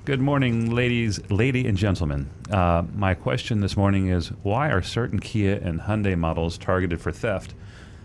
[0.04, 2.28] Good morning, ladies, lady and gentlemen.
[2.50, 7.12] Uh, my question this morning is why are certain Kia and Hyundai models targeted for
[7.12, 7.54] theft?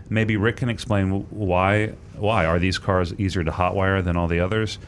[0.08, 1.94] Maybe Rick can explain why.
[2.14, 4.78] Why are these cars easier to hotwire than all the others?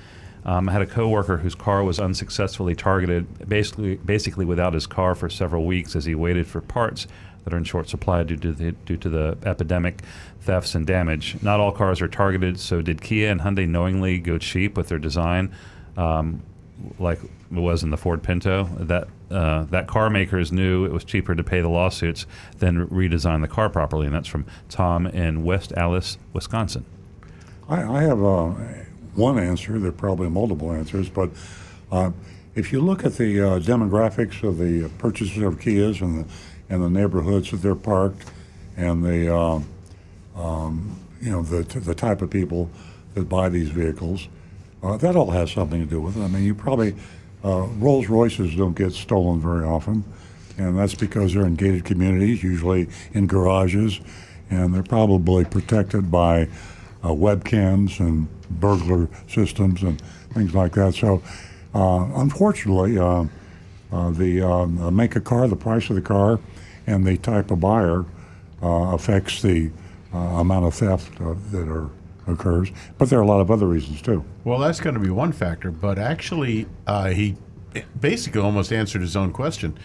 [0.45, 5.17] Um, I had a coworker whose car was unsuccessfully targeted, basically, basically without his car
[5.17, 7.09] for several weeks as he waited for parts
[7.43, 10.03] that are in short supply due to the due to the epidemic
[10.43, 11.43] thefts and damage.
[11.43, 15.01] Not all cars are targeted, so did Kia and Hyundai knowingly go cheap with their
[15.01, 15.51] design,
[15.97, 16.43] um,
[16.99, 18.65] like it was in the Ford Pinto?
[18.79, 22.27] That uh, that car makers knew it was cheaper to pay the lawsuits
[22.59, 26.85] than redesign the car properly, and that's from Tom in West Allis, Wisconsin.
[27.69, 28.49] I, I have uh,
[29.15, 29.79] one answer.
[29.79, 31.31] There are probably multiple answers, but
[31.93, 32.11] uh,
[32.55, 36.33] if you look at the uh, demographics of the purchasers of Kias and the
[36.69, 38.25] and the neighborhoods that they're parked,
[38.77, 39.61] and the uh,
[40.37, 42.71] um, you know the the type of people
[43.15, 44.29] that buy these vehicles.
[44.83, 46.23] Uh, that all has something to do with it.
[46.23, 46.95] I mean, you probably
[47.45, 50.05] uh, Rolls Royces don't get stolen very often,
[50.57, 54.01] and that's because they're in gated communities, usually in garages,
[54.51, 56.49] and they're probably protected by
[57.03, 60.01] uh, webcams and burglar systems and
[60.33, 60.95] things like that.
[60.95, 61.23] So,
[61.75, 63.25] uh, unfortunately, uh,
[63.93, 66.41] uh, the um, make a car, the price of the car,
[66.87, 68.05] and the type of buyer
[68.63, 69.71] affects the
[70.13, 71.91] amount of theft that are
[72.27, 72.71] occurs.
[72.99, 74.25] But there are a lot of other reasons too.
[74.45, 75.71] Well, that's going to be one factor.
[75.71, 77.37] But actually, uh, he
[78.01, 79.79] basically almost answered his own question.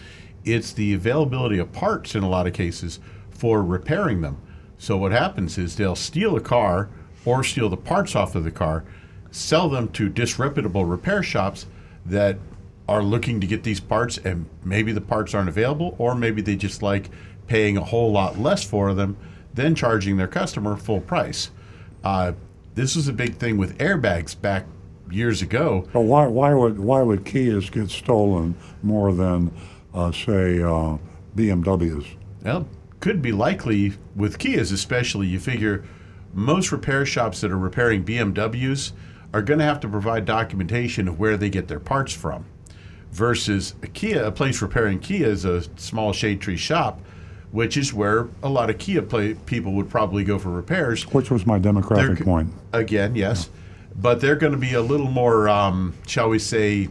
[0.44, 4.40] It's the availability of parts in a lot of cases for repairing them.
[4.78, 6.88] So what happens is they'll steal a car
[7.24, 8.84] or steal the parts off of the car,
[9.30, 11.66] sell them to disreputable repair shops
[12.04, 12.38] that
[12.88, 16.54] are looking to get these parts, and maybe the parts aren't available, or maybe they
[16.54, 17.10] just like
[17.48, 19.16] paying a whole lot less for them
[19.52, 21.50] than charging their customer full price.
[22.06, 22.32] Uh,
[22.76, 24.64] this was a big thing with airbags back
[25.10, 25.88] years ago.
[25.92, 29.50] But why, why would why would Kias get stolen more than
[29.92, 30.98] uh, say uh,
[31.34, 32.06] BMWs?
[32.44, 32.68] Well,
[33.00, 35.26] could be likely with Kias, especially.
[35.26, 35.84] You figure
[36.32, 38.92] most repair shops that are repairing BMWs
[39.34, 42.44] are going to have to provide documentation of where they get their parts from.
[43.10, 47.00] Versus a Kia, a place repairing Kia is a small shade tree shop
[47.52, 51.04] which is where a lot of Kia play, people would probably go for repairs.
[51.12, 52.52] Which was my demographic They're, point.
[52.72, 53.48] Again, yes.
[53.50, 53.60] Yeah.
[53.98, 56.88] But they're going to be a little more, um, shall we say,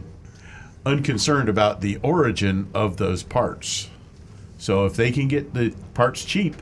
[0.84, 3.88] unconcerned about the origin of those parts.
[4.58, 6.56] So if they can get the parts cheap,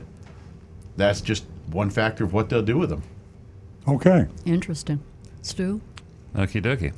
[0.97, 3.03] that's just one factor of what they'll do with them.
[3.87, 4.27] Okay.
[4.45, 5.01] Interesting.
[5.41, 5.81] Stu?
[6.35, 6.93] Okie dokie.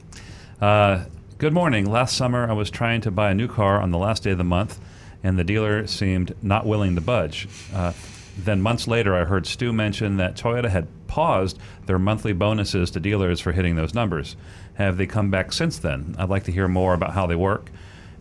[0.59, 1.05] Uh,
[1.37, 1.85] good morning.
[1.85, 4.37] Last summer, I was trying to buy a new car on the last day of
[4.37, 4.79] the month
[5.23, 7.47] and the dealer seemed not willing to budge.
[7.73, 7.93] Uh,
[8.37, 11.57] then months later, I heard Stu mention that Toyota had paused
[11.87, 14.35] their monthly bonuses to dealers for hitting those numbers.
[14.75, 16.15] Have they come back since then?
[16.19, 17.71] I'd like to hear more about how they work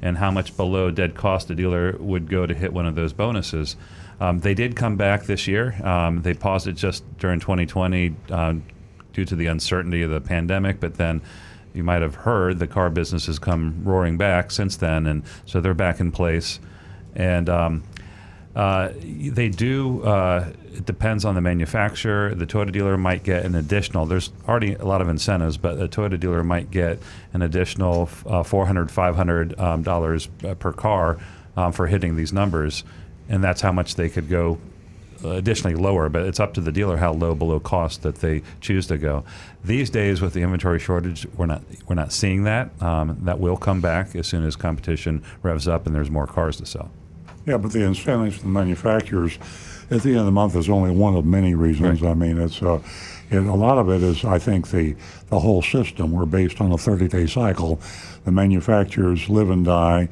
[0.00, 3.12] and how much below dead cost a dealer would go to hit one of those
[3.12, 3.76] bonuses.
[4.20, 5.76] Um, they did come back this year.
[5.84, 8.62] Um, they paused it just during 2020 um,
[9.12, 11.20] due to the uncertainty of the pandemic, but then
[11.74, 15.60] you might have heard the car business has come roaring back since then, and so
[15.60, 16.58] they're back in place
[17.16, 17.82] and um,
[18.54, 20.02] uh, they do.
[20.02, 22.34] Uh, it depends on the manufacturer.
[22.34, 24.06] The Toyota dealer might get an additional.
[24.06, 26.98] There's already a lot of incentives, but a Toyota dealer might get
[27.32, 31.18] an additional uh, 400 500 um, dollars uh, per car
[31.56, 32.84] um, for hitting these numbers,
[33.28, 34.58] and that's how much they could go
[35.24, 38.86] additionally lower, but it's up to the dealer how low below cost that they choose
[38.86, 39.24] to go.
[39.64, 42.70] These days, with the inventory shortage, we're not we're not seeing that.
[42.82, 46.56] Um, that will come back as soon as competition revs up and there's more cars
[46.58, 46.90] to sell.
[47.46, 49.38] Yeah, but the incentives the manufacturers
[49.88, 52.02] at the end of the month is only one of many reasons.
[52.02, 52.10] Right.
[52.10, 52.80] I mean, it's uh,
[53.30, 54.96] it, a lot of it is I think the
[55.28, 56.10] the whole system.
[56.10, 57.80] We're based on a 30-day cycle.
[58.24, 60.08] The manufacturers live and die.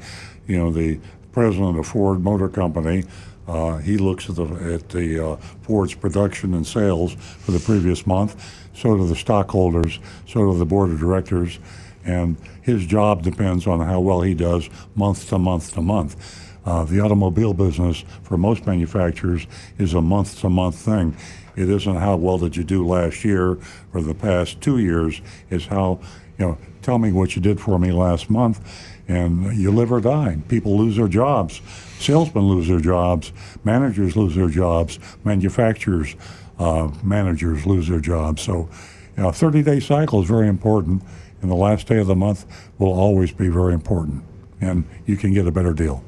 [0.47, 0.99] You know, the
[1.33, 3.03] president of Ford Motor Company.
[3.47, 8.07] Uh, he looks at the at the uh, Ford's production and sales for the previous
[8.07, 8.41] month.
[8.73, 9.99] So do the stockholders.
[10.25, 11.59] So do the board of directors,
[12.05, 16.44] and his job depends on how well he does month to month to month.
[16.65, 19.45] Uh, the automobile business for most manufacturers
[19.77, 21.15] is a month to month thing.
[21.55, 23.57] It isn't how well did you do last year
[23.93, 25.21] or the past two years.
[25.49, 25.99] It's how,
[26.37, 28.59] you know, tell me what you did for me last month.
[29.07, 30.37] And you live or die.
[30.47, 31.61] People lose their jobs.
[31.99, 33.31] Salesmen lose their jobs.
[33.63, 34.97] Managers lose their jobs.
[35.23, 36.15] Manufacturers,
[36.57, 38.41] uh, managers lose their jobs.
[38.41, 38.67] So,
[39.15, 41.03] you know, a 30 day cycle is very important.
[41.41, 42.45] And the last day of the month
[42.79, 44.23] will always be very important.
[44.59, 46.03] And you can get a better deal.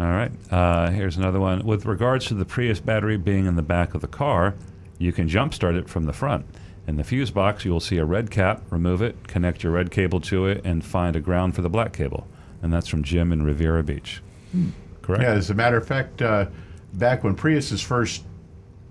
[0.00, 0.32] All right.
[0.50, 1.62] Uh, here's another one.
[1.66, 4.54] With regards to the Prius battery being in the back of the car,
[4.96, 6.46] you can jumpstart it from the front.
[6.86, 8.62] In the fuse box, you will see a red cap.
[8.70, 11.92] Remove it, connect your red cable to it, and find a ground for the black
[11.92, 12.26] cable.
[12.62, 14.22] And that's from Jim in Riviera Beach.
[14.52, 14.70] Hmm.
[15.02, 15.22] Correct?
[15.22, 16.46] Yeah, as a matter of fact, uh,
[16.94, 18.24] back when Priuses first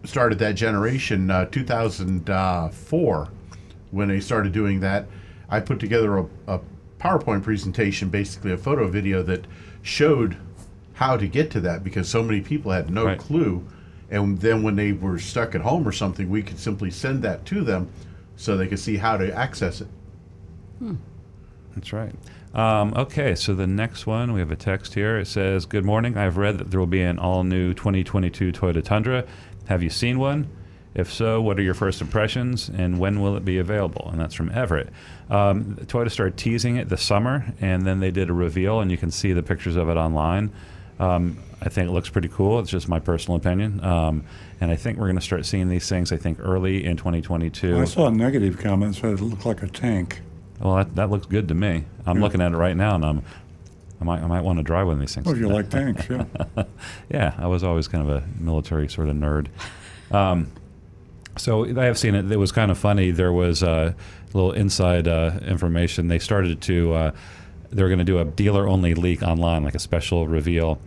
[0.03, 3.29] started that generation, uh, 2004,
[3.89, 5.07] when they started doing that,
[5.49, 6.61] I put together a, a
[6.99, 9.47] PowerPoint presentation, basically a photo video that
[9.81, 10.37] showed
[10.99, 13.17] how to get to that because so many people had no right.
[13.17, 13.65] clue.
[14.11, 17.45] And then when they were stuck at home or something, we could simply send that
[17.45, 17.89] to them
[18.35, 19.87] so they could see how to access it.
[20.79, 20.95] Hmm.
[21.73, 22.13] That's right.
[22.53, 25.17] Um, okay, so the next one, we have a text here.
[25.17, 26.17] It says, Good morning.
[26.17, 29.25] I've read that there will be an all new 2022 Toyota Tundra.
[29.67, 30.49] Have you seen one?
[30.93, 34.09] If so, what are your first impressions and when will it be available?
[34.11, 34.89] And that's from Everett.
[35.29, 38.97] Um, Toyota started teasing it this summer and then they did a reveal, and you
[38.97, 40.51] can see the pictures of it online.
[40.99, 42.59] Um, I think it looks pretty cool.
[42.59, 43.83] It's just my personal opinion.
[43.83, 44.23] Um,
[44.61, 47.77] and I think we're going to start seeing these things, I think, early in 2022.
[47.79, 50.21] I saw a negative comment said it looked like a tank.
[50.59, 51.85] Well, that, that looks good to me.
[52.05, 52.23] I'm Yeah.
[52.23, 53.21] looking at it right now, and I'm,
[54.01, 55.25] I might, I might want to drive one of these things.
[55.25, 56.25] Well, if you like tanks, yeah.
[57.09, 59.47] yeah, I was always kind of a military sort of nerd.
[60.11, 60.51] Um,
[61.37, 62.29] so I have seen it.
[62.29, 63.11] It was kind of funny.
[63.11, 63.93] There was uh,
[64.33, 66.09] a little inside uh, information.
[66.09, 67.11] They started to, uh,
[67.71, 70.79] they were going to do a dealer only leak online, like a special reveal.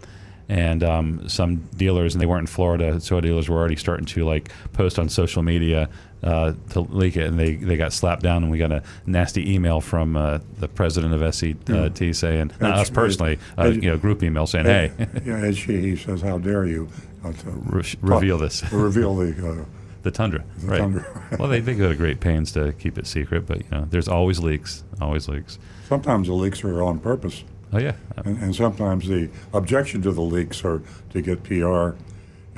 [0.49, 4.25] And um, some dealers, and they weren't in Florida, so dealers were already starting to
[4.25, 5.89] like post on social media
[6.23, 8.43] uh, to leak it, and they, they got slapped down.
[8.43, 12.91] And we got a nasty email from uh, the president of SET saying, not us
[12.91, 14.93] personally, uh, you know, group email saying, hey,
[15.25, 16.89] yeah, Ed Sheehy says, "How dare you
[17.25, 18.63] uh, to Re- reveal this.
[18.73, 19.65] reveal the uh,
[20.03, 20.45] The Tundra.
[20.59, 20.79] The right.
[20.79, 21.37] Tundra.
[21.39, 24.09] well, they, they go to great pains to keep it secret, but you know, there's
[24.09, 24.85] always leaks.
[25.01, 25.59] Always leaks.
[25.89, 27.95] Sometimes the leaks are on purpose, Oh yeah.
[28.25, 31.91] and, and sometimes the objection to the leaks are to get PR.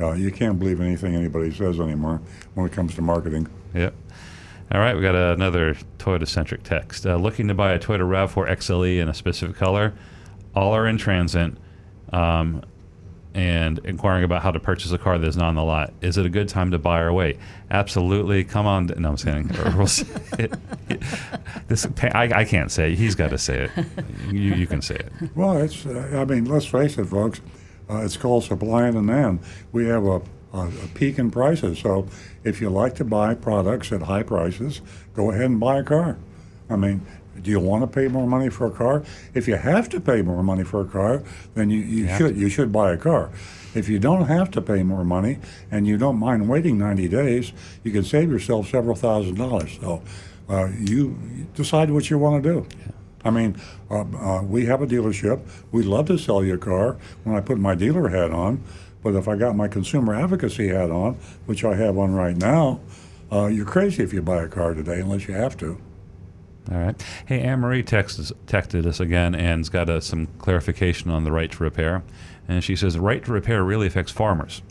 [0.02, 2.20] Uh, you can't believe anything anybody says anymore
[2.54, 3.48] when it comes to marketing.
[3.74, 3.94] Yep.
[4.72, 7.06] All right, we got another Toyota centric text.
[7.06, 9.92] Uh, looking to buy a Toyota RAV4 XLE in a specific color.
[10.54, 11.52] All are in transit.
[12.12, 12.62] Um,
[13.34, 15.92] and inquiring about how to purchase a car that's not on the lot.
[16.00, 17.38] Is it a good time to buy or wait?
[17.70, 18.44] Absolutely.
[18.44, 18.86] Come on.
[18.96, 19.50] No, I'm saying.
[19.76, 19.86] we'll
[21.68, 22.98] this, I, I can't say it.
[22.98, 23.70] He's got to say it.
[24.30, 25.12] You, you can say it.
[25.34, 27.40] Well, it's, uh, I mean, let's face it, folks.
[27.90, 29.40] Uh, it's called supply and demand.
[29.72, 30.22] We have a,
[30.52, 31.80] a, a peak in prices.
[31.80, 32.06] So
[32.44, 34.80] if you like to buy products at high prices,
[35.14, 36.18] go ahead and buy a car.
[36.70, 37.04] I mean,
[37.42, 39.02] do you want to pay more money for a car?
[39.34, 41.22] If you have to pay more money for a car,
[41.54, 43.30] then you, you, have should you should buy a car.
[43.74, 45.38] If you don't have to pay more money
[45.70, 49.78] and you don't mind waiting 90 days, you can save yourself several thousand dollars.
[49.80, 50.02] So
[50.48, 52.66] uh, you you decide what you want to do.
[53.24, 53.56] I mean,
[53.90, 55.40] uh, uh, we have a dealership.
[55.72, 58.62] We'd love to sell you a car when I put my dealer hat on,
[59.02, 61.14] but if I got my consumer advocacy hat on,
[61.46, 62.80] which I have on right now,
[63.32, 65.80] uh, you're crazy if you buy a car today unless you have to.
[66.72, 67.04] All right.
[67.26, 71.50] Hey, Anne Marie texted, texted us again and's got uh, some clarification on the right
[71.50, 72.02] to repair.
[72.48, 74.62] And she says right to repair really affects farmers.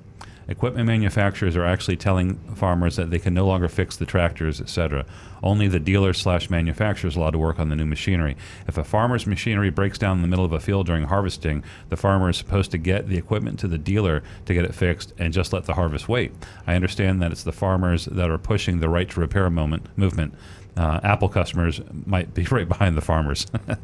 [0.48, 5.06] Equipment manufacturers are actually telling farmers that they can no longer fix the tractors, etc.
[5.42, 8.36] Only the dealer slash manufacturer is allowed to work on the new machinery.
[8.68, 11.98] If a farmer's machinery breaks down in the middle of a field during harvesting, the
[11.98, 15.34] farmer is supposed to get the equipment to the dealer to get it fixed and
[15.34, 16.34] just let the harvest wait.
[16.68, 20.34] I understand that it's the farmers that are pushing the right to repair moment movement.
[20.76, 23.48] Uh, Apple customers might be right behind the farmers.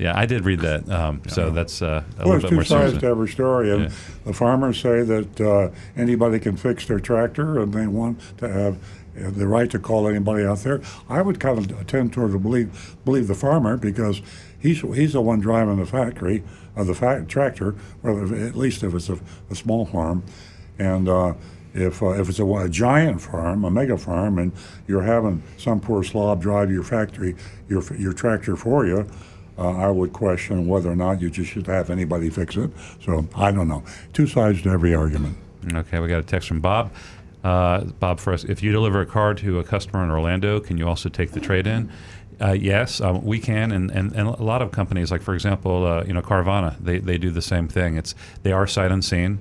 [0.00, 0.88] Yeah, I did read that.
[0.90, 3.70] Um, so that's uh, a Well, little there's bit two more sides to every story,
[3.70, 3.90] and Yeah.
[4.24, 8.74] the farmers say that uh, anybody can fix their tractor, and they want to have
[9.16, 10.80] uh, the right to call anybody out there.
[11.08, 14.22] I would kind of tend toward to believe believe the farmer because
[14.58, 16.42] he's he's the one driving the factory
[16.74, 20.24] of the fa- tractor, or at least if it's a, a small farm,
[20.80, 21.08] and.
[21.08, 21.34] Uh,
[21.74, 24.52] if, uh, if it's a, a giant farm, a mega farm, and
[24.86, 27.36] you're having some poor slob drive your factory,
[27.68, 29.06] your your tractor for you,
[29.58, 32.70] uh, I would question whether or not you just should have anybody fix it.
[33.02, 33.82] So I don't know.
[34.12, 35.36] Two sides to every argument.
[35.72, 36.92] Okay, we got a text from Bob.
[37.42, 40.78] Uh, Bob, for us, if you deliver a car to a customer in Orlando, can
[40.78, 41.90] you also take the trade in?
[42.40, 45.86] Uh, yes, um, we can, and, and, and a lot of companies, like for example,
[45.86, 47.96] uh, you know Carvana, they, they do the same thing.
[47.96, 49.38] It's they are sight unseen,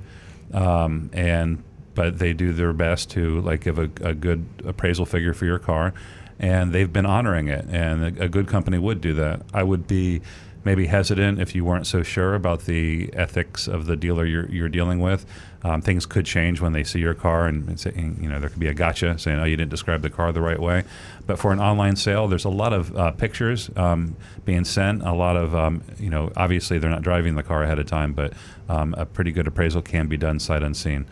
[0.54, 1.64] um, and
[1.96, 5.60] but they do their best to like give a, a good appraisal figure for your
[5.60, 5.94] car,
[6.40, 7.66] and they've been honoring it.
[7.70, 9.42] And a, a good company would do that.
[9.54, 10.22] I would be
[10.66, 14.70] maybe hesitant if you weren't so sure about the ethics of the dealer you're, you're
[14.70, 15.26] dealing with.
[15.64, 18.50] Um, things could change when they see your car, and, and say, you know there
[18.50, 20.84] could be a gotcha saying, "Oh, you didn't describe the car the right way."
[21.26, 25.04] But for an online sale, there's a lot of uh, pictures um, being sent.
[25.04, 28.12] A lot of um, you know, obviously they're not driving the car ahead of time,
[28.12, 28.34] but
[28.68, 31.06] um, a pretty good appraisal can be done sight unseen.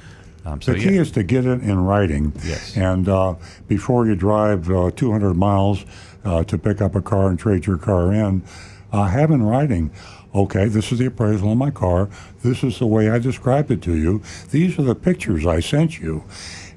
[0.46, 1.02] Um, so The key yeah.
[1.02, 2.34] is to get it in writing.
[2.44, 2.76] Yes.
[2.76, 3.36] And uh,
[3.68, 5.86] before you drive uh, 200 miles
[6.24, 8.44] uh, to pick up a car and trade your car in,
[8.92, 9.92] uh, have in writing.
[10.34, 12.10] Okay, this is the appraisal on my car.
[12.42, 14.22] This is the way I described it to you.
[14.50, 16.24] These are the pictures I sent you.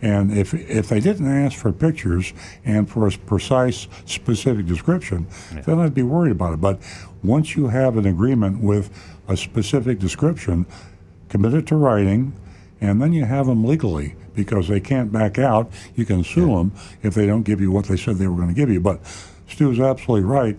[0.03, 2.35] And if if they didn't ask for pictures
[2.65, 5.29] and for a precise, specific description,
[5.65, 6.61] then I'd be worried about it.
[6.61, 6.81] But
[7.23, 8.91] once you have an agreement with
[9.29, 10.67] a specific description,
[11.29, 12.35] commit it to writing,
[12.81, 15.70] and then you have them legally because they can't back out.
[15.95, 16.72] You can sue them
[17.03, 18.81] if they don't give you what they said they were going to give you.
[18.81, 19.01] But
[19.49, 20.57] Stu's absolutely right.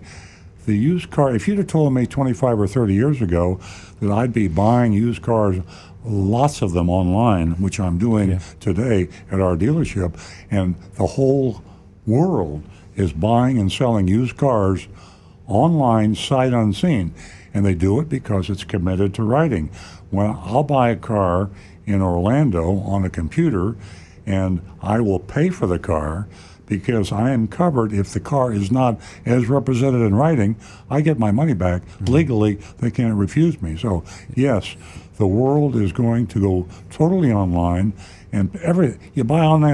[0.64, 3.60] The used car, if you'd have told me 25 or 30 years ago
[4.00, 5.58] that I'd be buying used cars,
[6.04, 10.18] lots of them online, which I'm doing today at our dealership,
[10.50, 11.62] and the whole
[12.06, 12.62] world
[12.96, 14.88] is buying and selling used cars
[15.46, 17.14] online sight unseen.
[17.54, 19.70] And they do it because it's committed to writing.
[20.10, 21.50] Well, I'll buy a car
[21.86, 23.76] in Orlando on a computer
[24.26, 26.26] and I will pay for the car
[26.66, 30.56] because I am covered if the car is not as represented in writing,
[30.90, 31.82] I get my money back.
[31.82, 32.12] Mm-hmm.
[32.12, 33.76] Legally, they can't refuse me.
[33.76, 34.02] So,
[34.34, 34.74] yes,
[35.16, 37.92] the world is going to go totally online
[38.32, 39.64] and every you buy on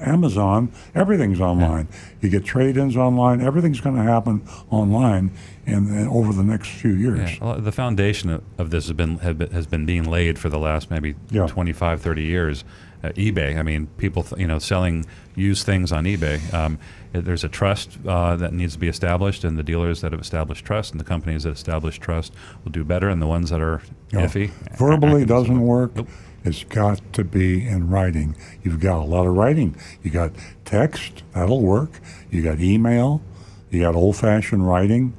[0.00, 1.88] Amazon, everything's online.
[2.20, 5.30] You get trade-ins online, everything's going to happen online
[5.66, 7.38] and uh, over the next few years.
[7.40, 10.48] Yeah, the foundation of, of this has been, have been has been being laid for
[10.48, 11.46] the last maybe Yeah.
[11.46, 12.64] 25, 30 years.
[13.02, 13.58] Uh, eBay.
[13.58, 16.52] I mean, people, th- you know, selling used things on eBay.
[16.52, 16.78] Um,
[17.12, 20.66] there's a trust uh, that needs to be established, and the dealers that have established
[20.66, 23.80] trust and the companies that establish trust will do better, and the ones that are
[24.12, 24.20] No.
[24.20, 24.50] iffy.
[24.76, 25.96] Verbally doesn't work.
[25.96, 26.08] Nope.
[26.44, 28.36] It's got to be in writing.
[28.62, 29.76] You've got a lot of writing.
[30.02, 30.32] You got
[30.66, 32.00] text, that'll work.
[32.30, 33.22] You got email.
[33.70, 35.14] You got old fashioned writing.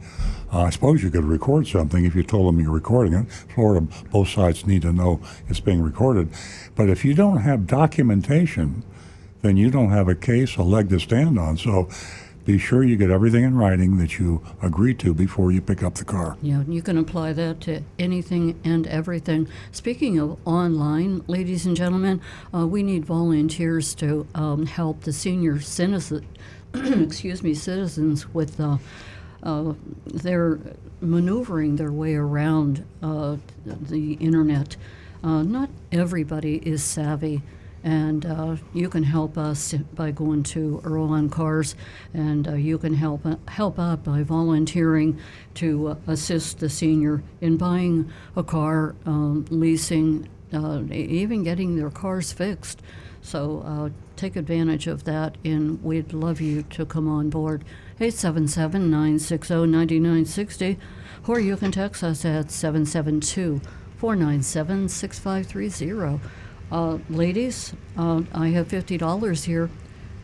[0.51, 3.31] Uh, I suppose you could record something if you told them you're recording it.
[3.53, 6.29] Florida, both sides need to know it's being recorded.
[6.75, 8.83] But if you don't have documentation,
[9.41, 11.57] then you don't have a case, a leg to stand on.
[11.57, 11.87] So
[12.43, 15.95] be sure you get everything in writing that you agree to before you pick up
[15.95, 16.37] the car.
[16.41, 19.47] Yeah, you can apply that to anything and everything.
[19.71, 22.19] Speaking of online, ladies and gentlemen,
[22.53, 26.25] uh, we need volunteers to um, help the senior citizen,
[26.73, 28.77] excuse me, citizens with uh,
[29.43, 29.73] uh,
[30.05, 30.59] their
[31.01, 34.75] maneuvering their way around uh, the internet.
[35.23, 37.41] Uh, not everybody is savvy.
[37.83, 41.73] And uh, you can help us by going to Earl on Cars,
[42.13, 45.19] and uh, you can help help out by volunteering
[45.55, 52.83] to assist the senior in buying a car, um, leasing, even getting their cars fixed.
[53.23, 57.65] So take advantage of that, and we'd love you to come on board.
[58.01, 60.79] 877 960 9960,
[61.27, 63.61] or you can text us at 772
[63.97, 66.19] 497 6530.
[66.71, 69.69] Uh, ladies, uh, I have $50 here.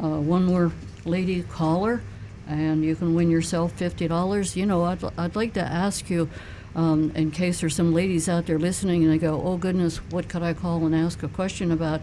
[0.01, 0.71] Uh, one more
[1.05, 2.01] lady caller,
[2.47, 4.55] and you can win yourself $50.
[4.55, 6.28] You know, I'd, I'd like to ask you,
[6.75, 10.28] um, in case there's some ladies out there listening and they go, oh goodness, what
[10.30, 12.01] could I call and ask a question about?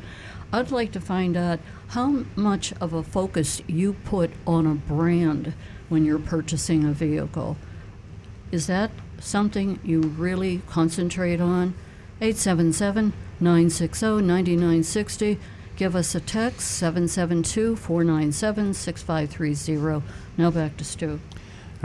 [0.55, 5.53] I'd like to find out how much of a focus you put on a brand
[5.89, 7.57] when you're purchasing a vehicle.
[8.53, 11.75] Is that something you really concentrate on?
[12.21, 15.41] 877 960 9960.
[15.75, 20.07] Give us a text 772 497 6530.
[20.39, 21.19] Now back to Stu.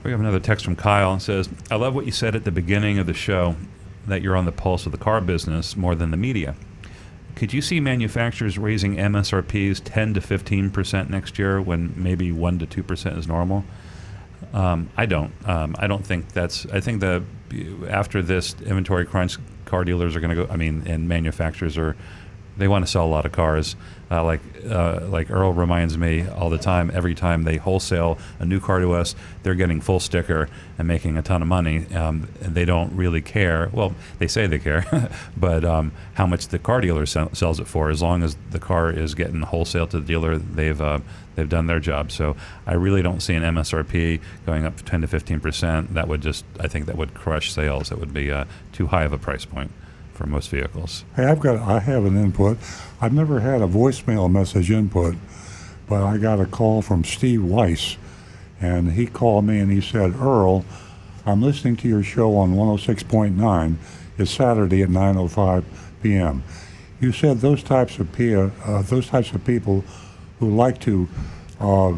[0.03, 2.51] We have another text from Kyle and says, I love what you said at the
[2.51, 3.55] beginning of the show
[4.05, 6.55] that you're on the pulse of the car business more than the media.
[7.39, 12.59] Could you see manufacturers raising MSRPs 10 to 15 percent next year when maybe 1
[12.59, 13.63] to 2 percent is normal?
[14.51, 15.31] Um, I don't.
[15.47, 16.65] Um, I don't think that's.
[16.65, 17.23] I think the
[17.87, 20.51] after this inventory crunch, car dealers are going to go.
[20.51, 21.95] I mean, and manufacturers are.
[22.57, 23.77] They want to sell a lot of cars.
[24.12, 26.89] Uh, like uh, like Earl reminds me all the time.
[26.93, 31.18] Every time they wholesale a new car to us, they're getting full sticker and making
[31.18, 31.86] a ton of money.
[31.93, 33.70] Um, and they don't really care.
[33.72, 37.68] Well, they say they care, but um, how much the car dealer sell, sells it
[37.68, 37.89] for?
[37.89, 40.99] As long as the car is getting wholesale to the dealer, they've uh,
[41.36, 42.12] they've done their job.
[42.12, 42.36] So
[42.66, 45.93] I really don't see an MSRP going up 10 to 15 percent.
[45.93, 47.89] That would just I think that would crush sales.
[47.89, 49.72] That would be uh, too high of a price point
[50.20, 51.05] for most vehicles.
[51.15, 52.57] Hey, I've got I have an input.
[52.99, 55.15] I've never had a voicemail message input,
[55.88, 57.95] but I got a call from Steve Weiss,
[58.59, 60.65] and he called me and he said, "Earl,
[61.26, 63.77] I'm listening to your show on 106.9.
[64.18, 65.64] It's Saturday at 9:05
[66.03, 66.43] p.m.
[66.99, 69.85] You said those types of pe- uh, those types of people
[70.41, 71.07] who like to
[71.61, 71.93] uh,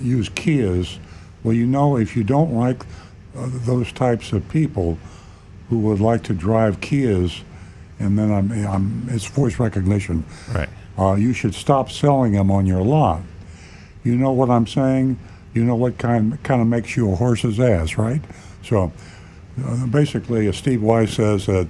[0.00, 0.98] use Kias.
[1.42, 2.84] Well, you know, if you don't like
[3.36, 4.98] uh, those types of people
[5.68, 7.42] who would like to drive Kias,
[8.00, 10.24] and then I'm, I'm it's voice recognition.
[10.52, 10.68] Right.
[10.98, 13.22] Uh, you should stop selling them on your lot.
[14.02, 15.18] You know what I'm saying?
[15.54, 18.22] You know what kind kind of makes you a horse's ass, right?
[18.64, 18.92] So
[19.64, 21.68] uh, basically, uh, Steve Weiss says that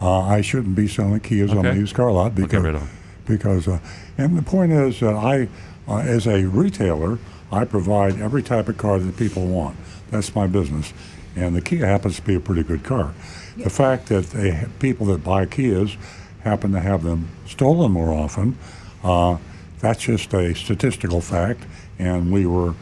[0.00, 1.78] uh, I shouldn't be selling Kias on the Okay.
[1.78, 2.90] used car lot We'll get because rid of them.
[3.26, 3.78] because uh,
[4.18, 5.48] and the point is that I,
[5.88, 7.18] uh, as a retailer,
[7.52, 9.76] I provide every type of car that people want.
[10.10, 10.92] That's my business,
[11.34, 13.12] and the Kia happens to be a pretty good car.
[13.56, 15.96] The fact that they, people that buy Kias
[16.42, 18.56] happen to have them stolen more often,
[19.02, 19.38] uh,
[19.80, 21.62] that's just a statistical fact,
[21.98, 22.74] and we were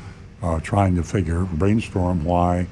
[0.42, 2.66] uh, trying to figure, brainstorm why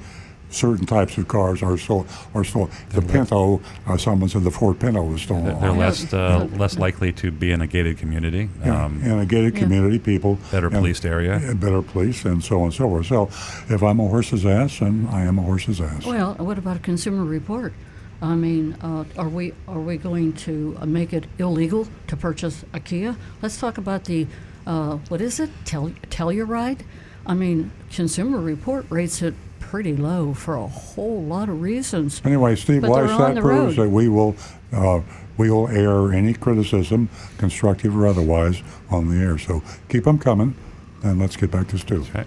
[0.49, 2.05] certain types of cars are so
[2.35, 3.59] are so the Pinto.
[3.87, 5.59] Uh, someone said the Ford Pinto was stolen.
[5.59, 8.49] They're less uh, less likely to be in a gated community.
[8.63, 9.61] Yeah, Um, in a gated Yeah.
[9.61, 11.41] community, people Better and- policed area.
[11.55, 13.07] better police, and so on and so forth.
[13.07, 13.29] So,
[13.73, 16.05] if I'm a horse's ass, then I am a horse's ass.
[16.05, 17.73] Well, what about a consumer report?
[18.23, 22.63] I mean, uh, are we are we going to uh, make it illegal to purchase
[22.71, 23.17] a Kia?
[23.41, 24.27] Let's talk about the
[24.65, 25.49] uh, what is it?
[25.65, 26.81] Tel- Telluride.
[27.27, 32.21] I mean, Consumer Report rates it pretty low for a whole lot of reasons.
[32.23, 33.87] Anyway, Steve But they're Weiss, that proves road.
[33.87, 34.37] that we will
[34.71, 35.01] uh,
[35.35, 39.37] we will air any criticism, constructive or otherwise, on the air.
[39.37, 40.55] So keep them coming,
[41.03, 42.05] and let's get back to Stu.
[42.09, 42.23] Okay.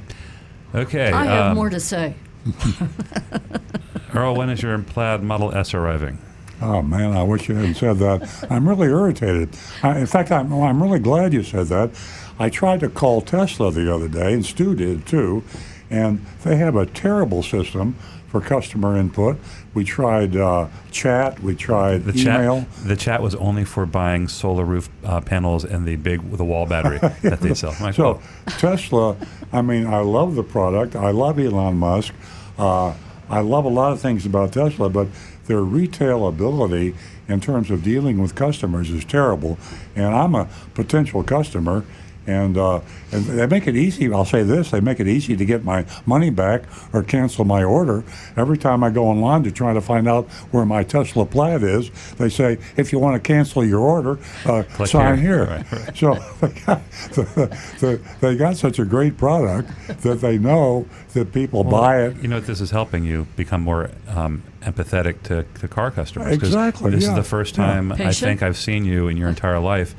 [0.74, 1.10] Okay.
[1.10, 2.16] I have um, more to say.
[4.14, 6.18] Earl, when is your plaid Model S arriving?
[6.62, 8.46] Oh man, I wish you hadn't said that.
[8.50, 9.50] I'm really irritated.
[9.82, 11.90] I, in fact, I'm, I'm really glad you said that.
[12.38, 15.42] I tried to call Tesla the other day, and Stu did too,
[15.90, 17.94] and they have a terrible system
[18.28, 19.36] for customer input.
[19.74, 22.60] We tried uh, chat, we tried The email.
[22.60, 22.68] chat.
[22.84, 26.64] The chat was only for buying solar roof uh, panels and the big the wall
[26.64, 27.72] battery that they sell.
[27.92, 28.22] So
[28.58, 29.16] Tesla,
[29.52, 30.96] I mean, I love the product.
[30.96, 32.14] I love Elon Musk.
[32.58, 32.94] Uh,
[33.28, 35.08] I love a lot of things about Tesla, but
[35.46, 36.94] their retail ability
[37.28, 39.58] in terms of dealing with customers is terrible.
[39.94, 41.84] And I'm a potential customer.
[42.26, 42.80] And, uh,
[43.12, 44.12] and they make it easy.
[44.12, 47.62] I'll say this: they make it easy to get my money back or cancel my
[47.62, 48.02] order.
[48.36, 51.90] Every time I go online to try to find out where my Tesla Plaid is,
[52.16, 55.96] they say, "If you want to cancel your order, uh, sign here." here." Right, right.
[55.96, 59.70] So they got, the, the, they got such a great product
[60.02, 62.16] that they know that people buy it.
[62.22, 66.34] You know, this is helping you become more um, empathetic to, to car customers.
[66.34, 67.66] Exactly, This yeah, is the first yeah.
[67.66, 69.94] time I think I've seen you in your entire life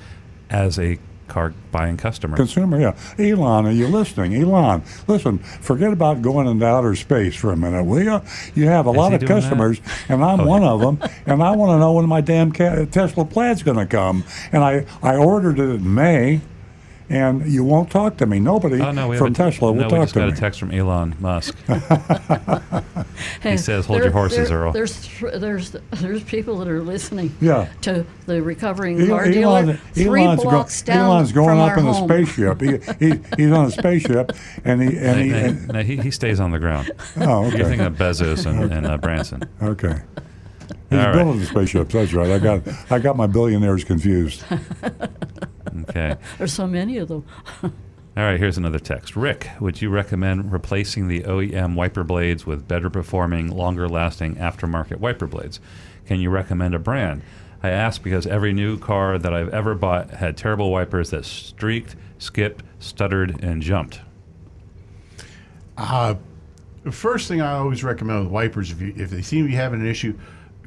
[0.49, 0.97] as a
[1.27, 2.35] car buying customer.
[2.37, 2.95] Consumer, yeah.
[3.19, 4.35] Elon, are you listening?
[4.35, 8.21] Elon, listen, forget about going into outer space for a minute, will you?
[8.55, 9.41] You have a lot of doing that?
[9.41, 10.69] customers, and I'm Oh, one yeah.
[10.69, 13.85] of them, and I want to know when my damn ca- Tesla Plaid's going to
[13.85, 14.23] come.
[14.51, 16.41] And I, I ordered it in May,
[17.09, 18.39] and you won't talk to me.
[18.39, 20.27] Nobody Oh no, we from have a, Tesla will no, we talk just to got
[20.27, 20.33] me.
[20.33, 21.55] a text from Elon Musk.
[23.43, 27.35] he says, "Hold your horses, there- Earl." There's there's there's people that are listening.
[27.41, 27.69] Yeah.
[27.81, 31.71] To the recovering El- car dealer Elon, three Elon's, go- down Elon's going from up
[31.71, 32.09] our in a home.
[32.09, 32.61] spaceship.
[32.61, 34.31] He, he, he's on a spaceship,
[34.65, 35.29] and he and he.
[35.29, 36.91] No, And, no, he, he stays on the ground.
[37.17, 37.57] oh, okay.
[37.57, 39.43] You're thinking of Bezos and, and uh, Branson.
[39.61, 39.95] Okay.
[40.89, 41.13] He's All right.
[41.15, 41.93] building the spaceships.
[41.93, 42.31] That's right.
[42.31, 44.43] I got I got my billionaires confused.
[45.89, 46.15] Okay.
[46.37, 47.25] There's so many of them.
[48.17, 49.15] All right, here's another text.
[49.15, 54.97] Rick, would you recommend replacing the OEM wiper blades with better performing, longer lasting aftermarket
[54.97, 55.59] wiper blades?
[56.07, 57.21] Can you recommend a brand?
[57.61, 61.95] I ask because every new car that I've ever bought had terrible wipers that streaked,
[62.17, 64.01] skipped, stuttered, and jumped.
[65.77, 66.15] Uh,
[66.83, 69.55] the first thing I always recommend with wipers, if you if they seem to be
[69.55, 70.17] having an issue,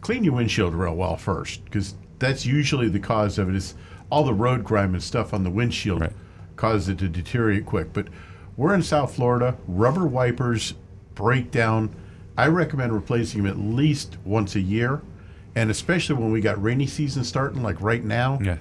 [0.00, 3.56] clean your windshield real well first, because that's usually the cause of it.
[3.56, 3.74] Is
[4.10, 6.12] all the road grime and stuff on the windshield Right.
[6.56, 7.92] causes it to deteriorate quick.
[7.92, 8.08] But
[8.56, 9.56] we're in South Florida.
[9.66, 10.74] Rubber wipers
[11.14, 11.90] break down.
[12.36, 15.00] I recommend replacing them at least once a year,
[15.54, 18.56] and especially when we got rainy season starting, like right now Yeah.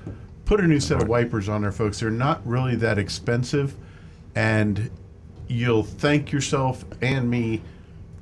[0.46, 2.00] put a new set of wipers on there, folks.
[2.00, 3.76] They're not really that expensive,
[4.36, 4.90] and
[5.48, 7.62] you'll thank yourself and me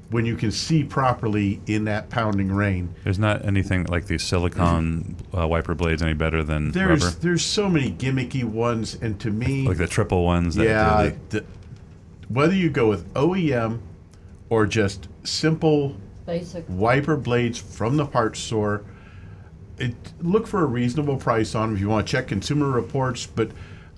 [0.09, 2.93] when you can see properly in that pounding rain.
[3.03, 7.17] There's not anything like these silicone uh, wiper blades any better than There's rubber.
[7.19, 10.55] there's so many gimmicky ones, and to me, Like the triple ones.
[10.55, 11.45] That yeah, do the,
[12.29, 13.79] whether you go with OEM
[14.49, 16.63] or just simple Basic.
[16.69, 18.84] wiper blades from the parts store.
[19.77, 23.27] It, look for a reasonable price on them if you want to check consumer reports,
[23.27, 23.51] but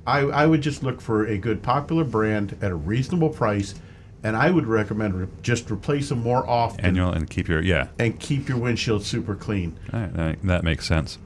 [0.06, 3.76] I, I would just look for a good popular brand at a reasonable price,
[4.24, 7.88] and I would recommend re- just replace them more often annual and keep your yeah.
[7.98, 9.78] and keep your windshield super clean.
[9.94, 11.18] All right, that, that makes sense.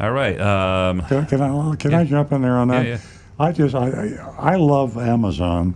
[0.00, 0.40] All right.
[0.40, 2.84] Um, Can, can I can I jump in there on that?
[2.84, 3.00] Yeah, yeah.
[3.38, 3.88] I just I
[4.38, 5.74] I I love Amazon,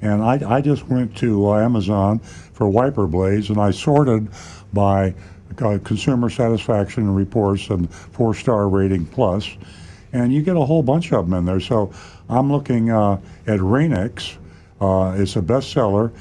[0.00, 4.28] and I I just went to uh, Amazon for wiper blades, and I sorted
[4.72, 5.14] by
[5.60, 9.48] uh, consumer satisfaction reports and four star rating plus,
[10.12, 11.60] and you get a whole bunch of them in there.
[11.60, 11.92] So
[12.28, 14.38] I'm looking uh, at Rain-X.
[14.82, 16.12] Uh, it's a bestseller.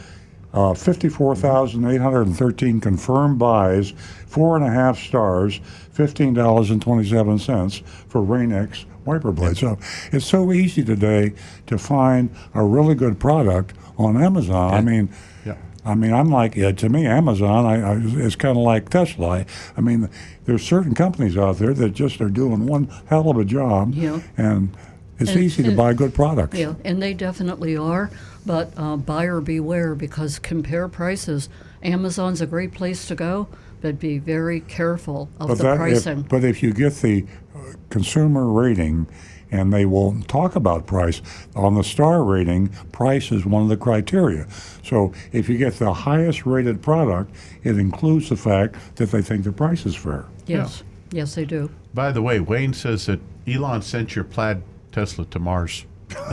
[0.54, 3.92] Uh, 54,813 confirmed buys,
[4.28, 5.62] four and a half stars,
[5.96, 9.60] $15.27 for Rain-X wiper blades.
[9.62, 9.80] So
[10.12, 11.32] it's so easy today
[11.68, 14.74] to find a really good product on Amazon.
[14.74, 15.10] I mean,
[15.46, 15.56] Yeah.
[15.86, 19.30] I mean, I'm like, yeah, to me, Amazon I, I, is kind of like Tesla.
[19.30, 19.46] I,
[19.78, 20.10] I mean,
[20.46, 24.20] there's certain companies out there that just are doing one hell of a job, Yeah.
[24.38, 24.76] and
[25.18, 26.58] it's And- easy to and- buy good products.
[26.60, 28.10] Yeah, and they definitely are,
[28.46, 31.50] but uh, buyer beware because compare prices
[31.84, 33.48] Amazon's a great place to go,
[33.82, 36.20] but be very careful of But the that, pricing.
[36.20, 37.60] if, but if you get the uh,
[37.90, 39.08] consumer rating,
[39.54, 41.22] and they won't talk about price
[41.56, 44.48] on the star rating, price is one of the criteria.
[44.82, 49.44] So if you get the highest rated product, it includes the fact that they think
[49.44, 50.26] the price is fair.
[50.46, 51.70] yes, yes, they do.
[51.94, 54.64] By the way, Wayne says that Elon sent your plaid
[54.94, 55.86] Tesla to Mars.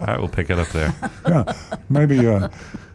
[0.00, 0.94] All right, we'll pick it up there.
[1.26, 1.52] Yeah,
[1.88, 2.48] maybe uh,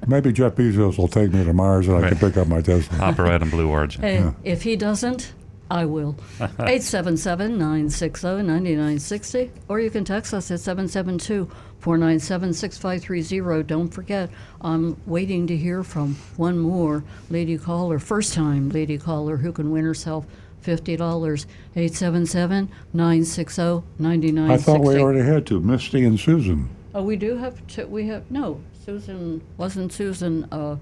[0.07, 2.97] maybe Jeff Bezos will take me to Mars and I can pick up my Tesla.
[2.97, 4.01] Hop right on Blue Origin.
[4.01, 5.33] Hey, If he doesn't,
[5.69, 6.15] I will.
[6.39, 9.51] 877 960 9960.
[9.67, 13.63] Or you can text us at 772 497 6530.
[13.63, 14.29] Don't forget,
[14.61, 19.71] I'm waiting to hear from one more lady caller, first time lady caller, who can
[19.71, 20.25] win herself
[20.63, 21.45] $50.
[21.75, 23.61] 877 960
[23.99, 24.53] 9960.
[24.53, 25.59] I thought we already had to.
[25.59, 26.69] Misty and Susan.
[26.95, 30.77] Oh, we do have to, we have, no, Susan, wasn't Susan, uh,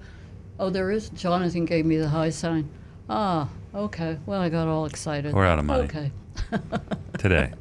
[0.60, 2.70] oh, there is, Jonathan gave me the high sign.
[3.10, 5.34] Ah, okay, well, I got all excited.
[5.34, 5.84] We're out of money.
[5.84, 6.12] Okay,
[7.18, 7.54] Today.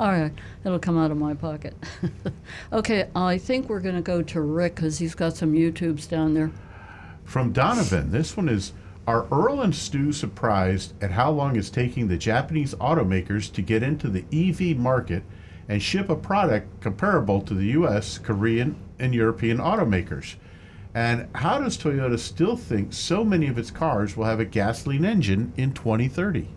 [0.00, 0.32] all right,
[0.64, 1.74] it'll come out of my pocket.
[2.72, 6.50] okay, I think we're gonna go to Rick, because he's got some YouTubes down there.
[7.24, 8.72] From Donovan, this one is
[9.06, 13.82] Are Earl and Stu surprised at how long it's taking the Japanese automakers to get
[13.82, 15.22] into the EV market
[15.68, 20.36] and ship a product comparable to the US, Korean, and European automakers?
[20.94, 25.04] And how does Toyota still think so many of its cars will have a gasoline
[25.04, 26.48] engine in 2030?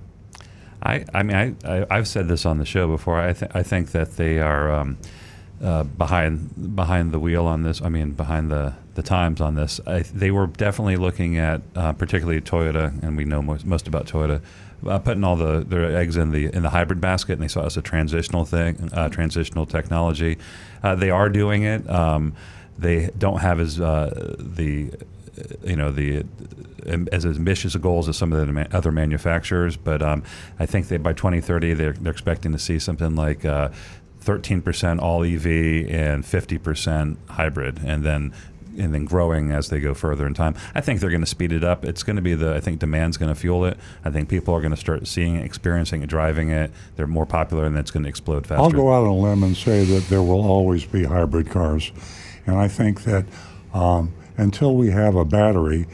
[0.81, 3.19] I, I mean, I, I, I've said this on the show before.
[3.19, 4.99] I, th- I think that they are um,
[5.63, 7.81] uh, behind behind the wheel on this.
[7.81, 9.79] I mean, behind the, the times on this.
[9.87, 14.05] I, they were definitely looking at, uh, particularly Toyota, and we know most, most about
[14.05, 14.41] Toyota,
[14.85, 17.63] uh, putting all the their eggs in the in the hybrid basket, and they saw
[17.63, 20.37] it as a transitional thing, uh, transitional technology.
[20.83, 21.89] Uh, they are doing it.
[21.89, 22.35] Um,
[22.77, 24.91] they don't have as the
[25.63, 26.23] you know the
[26.87, 30.23] um, as ambitious goals as some of the other manufacturers, but um,
[30.59, 33.69] I think that by 2030 they're, they're expecting to see something like uh,
[34.27, 38.33] 13% all EV and 50% hybrid, and then
[38.77, 40.53] and then growing as they go further in time.
[40.75, 41.83] I think they're going to speed it up.
[41.83, 43.77] It's going to be the I think demand's going to fuel it.
[44.05, 46.71] I think people are going to start seeing experiencing driving it.
[46.95, 48.61] They're more popular, and it's going to explode faster.
[48.61, 51.91] I'll go out on a limb and say that there will always be hybrid cars.
[52.45, 53.25] And I think that
[53.73, 55.87] um, until we have a battery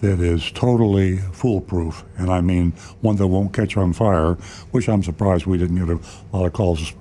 [0.00, 4.34] that is totally foolproof, and I mean one that won't catch on fire,
[4.70, 6.92] which I'm surprised we didn't get a lot of calls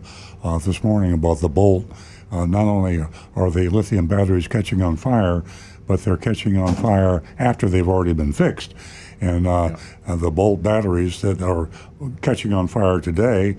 [0.43, 1.85] uh, this morning about the Bolt.
[2.31, 2.99] Uh, not only
[3.35, 5.43] are the lithium batteries catching on fire,
[5.87, 8.73] but they're catching on fire after they've already been fixed.
[9.21, 11.69] And uh, uh, the Bolt batteries that are
[12.21, 13.55] catching on fire today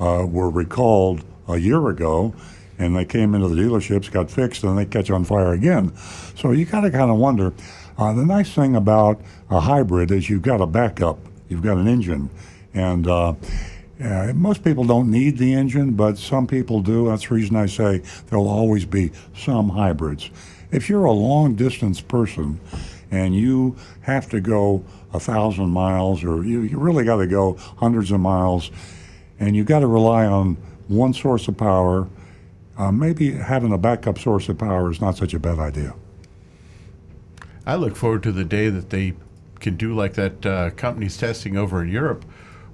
[0.00, 2.34] uh, were recalled a year ago,
[2.78, 5.96] and they came into the dealerships, got fixed, and they catch on fire again.
[6.36, 7.52] So you got to kind of wonder.
[7.96, 11.18] Uh, the nice thing about a hybrid is you've got a backup,
[11.48, 12.30] you've got an engine,
[12.74, 13.34] and uh,
[14.02, 17.08] uh, most people don't need the engine, but some people do.
[17.08, 20.30] That's the reason I say there'll always be some hybrids.
[20.70, 22.60] If you're a long distance person
[23.10, 27.54] and you have to go a thousand miles, or you, you really got to go
[27.78, 28.70] hundreds of miles,
[29.40, 30.56] and you got to rely on
[30.88, 32.08] one source of power,
[32.76, 35.94] uh, maybe having a backup source of power is not such a bad idea.
[37.66, 39.14] I look forward to the day that they
[39.60, 42.24] can do like that uh, company's testing over in Europe,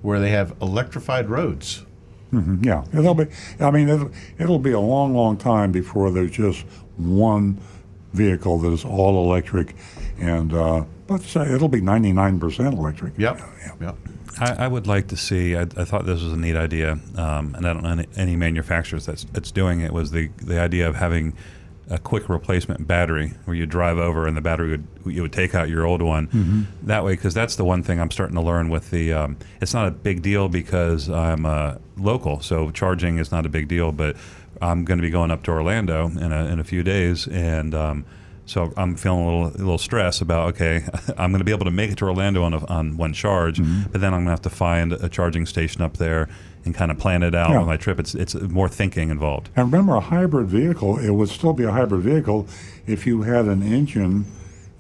[0.05, 1.83] where they have electrified roads.
[2.31, 3.27] Mhm, Yeah, it'll be.
[3.59, 6.67] I mean, it'll, it'll be a long, long time before there's just
[6.99, 7.59] one
[8.13, 9.75] vehicle that is all electric,
[10.21, 13.15] and uh, let's say it'll be 99% electric.
[13.19, 13.41] Yep.
[13.81, 13.97] Yep.
[14.41, 15.57] I, I would like to see.
[15.57, 18.37] I, I thought this was a neat idea, um, and I don't know any, any
[18.37, 19.93] manufacturers that's that's doing it.
[19.93, 21.33] Was the the idea of having
[21.91, 25.55] a quick replacement battery where you drive over and the battery would you would take
[25.55, 28.71] out your old one that way because that's the one thing I'm starting to learn
[28.71, 29.13] with the.
[29.13, 33.51] Um, it's not a big deal because I'm uh, local, so charging is not a
[33.51, 33.93] big deal.
[33.93, 34.17] But
[34.63, 37.75] I'm going to be going up to Orlando in a in a few days, and
[37.75, 38.05] um,
[38.47, 40.85] so I'm feeling a little a little stress about okay,
[41.19, 43.61] I'm going to be able to make it to Orlando on a, on one charge,
[43.93, 46.29] but then I'm going to have to find a charging station up there
[46.65, 47.59] and kind of plan it out Yeah.
[47.61, 47.99] on my trip.
[48.01, 49.49] It's it's more thinking involved.
[49.57, 52.47] And remember, a hybrid vehicle, it would still be a hybrid vehicle
[52.87, 54.25] if you had an engine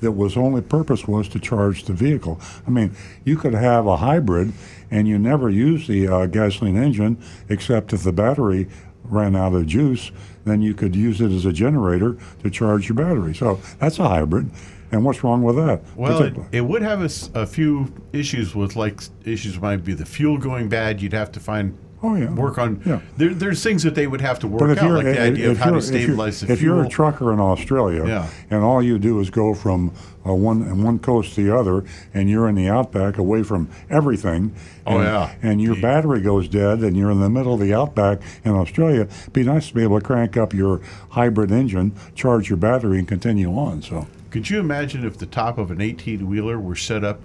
[0.00, 2.38] that was only purpose was to charge the vehicle.
[2.66, 2.92] I mean,
[3.24, 4.52] you could have a hybrid
[4.90, 7.16] and you never use the uh, gasoline engine
[7.48, 8.68] except if the battery
[9.04, 10.10] ran out of juice,
[10.44, 13.34] then you could use it as a generator to charge your battery.
[13.34, 14.50] So that's a hybrid.
[14.94, 15.80] And what's wrong with that?
[15.96, 17.02] Well, it, it would have
[17.34, 21.02] a few issues with like issues might be the fuel going bad.
[21.02, 22.30] You'd have to find Oh, yeah.
[22.34, 22.82] work on.
[22.84, 23.00] Yeah.
[23.16, 25.70] There, there's things that they would have to work out, like the idea of how
[25.70, 26.76] to if stabilize the if fuel.
[26.76, 28.28] you're a trucker in Australia, Yeah.
[28.50, 29.90] and all you do is go from
[30.26, 34.54] uh, one one coast to the other, and you're in the outback, away from everything.
[34.86, 35.34] Oh, yeah.
[35.42, 39.08] And your battery goes dead, and you're in the middle of the outback in Australia.
[39.22, 42.98] It'd be nice to be able to crank up your hybrid engine, charge your battery,
[42.98, 43.80] and continue on.
[43.80, 44.06] So.
[44.34, 47.20] Could you imagine if the top of an 18 wheeler were set up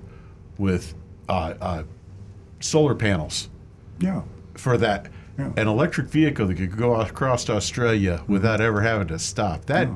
[0.60, 0.94] with
[1.28, 1.84] uh, uh,
[2.60, 3.50] solar panels
[4.00, 4.22] Yeah.
[4.54, 5.08] for that?
[5.36, 5.52] Yeah.
[5.58, 9.66] An electric vehicle that could go across Australia without ever having to stop.
[9.66, 9.90] That,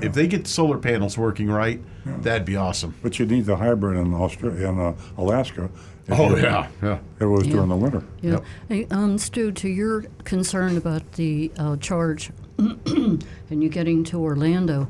[0.00, 2.94] if they get solar panels working right, that'd be awesome.
[3.02, 5.68] But you need the hybrid in Australia, in uh, Alaska.
[6.08, 6.98] Oh yeah, yeah.
[7.18, 7.52] It was Yeah.
[7.54, 8.04] during the winter.
[8.22, 8.30] Yeah.
[8.32, 8.44] Yep.
[8.68, 14.88] Hey, um, Stu, to your concern about the uh, charge and you getting to Orlando,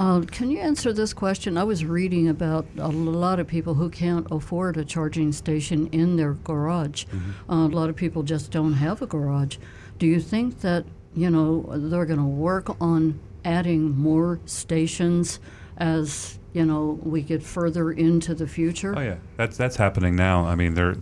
[0.00, 1.58] uh, can you answer this question?
[1.58, 6.16] I was reading about a lot of people who can't afford a charging station in
[6.16, 7.04] their garage.
[7.50, 9.58] Uh, a lot of people just don't have a garage.
[9.98, 15.38] Do you think that you know they're going to work on adding more stations
[15.76, 18.94] as you know we get further into the future?
[18.96, 20.46] Oh yeah, that's that's happening now.
[20.46, 20.96] I mean, there.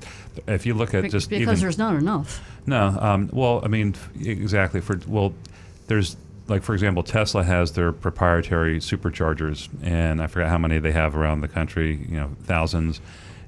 [0.49, 2.43] If you look at just because even, there's not enough.
[2.67, 4.81] No, um, well, I mean, exactly.
[4.81, 5.35] For well,
[5.87, 6.17] there's
[6.49, 11.15] like for example, Tesla has their proprietary superchargers, and I forget how many they have
[11.17, 12.07] around the country.
[12.09, 13.01] You know, thousands.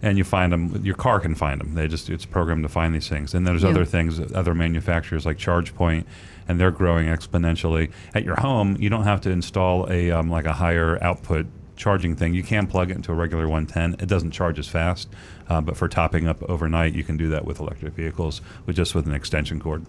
[0.02, 0.80] And you find them.
[0.82, 1.74] Your car can find them.
[1.74, 3.34] They just it's programmed to find these things.
[3.34, 3.68] And there's Yeah.
[3.68, 6.04] other things, other manufacturers like ChargePoint,
[6.48, 7.90] and they're growing exponentially.
[8.14, 11.46] At your home, you don't have to install a um, like a higher output
[11.76, 12.32] charging thing.
[12.32, 14.02] You can plug it into a regular 110.
[14.02, 15.08] It doesn't charge as fast,
[15.50, 18.94] uh, but for topping up overnight, you can do that with electric vehicles with just
[18.94, 19.84] with an extension cord.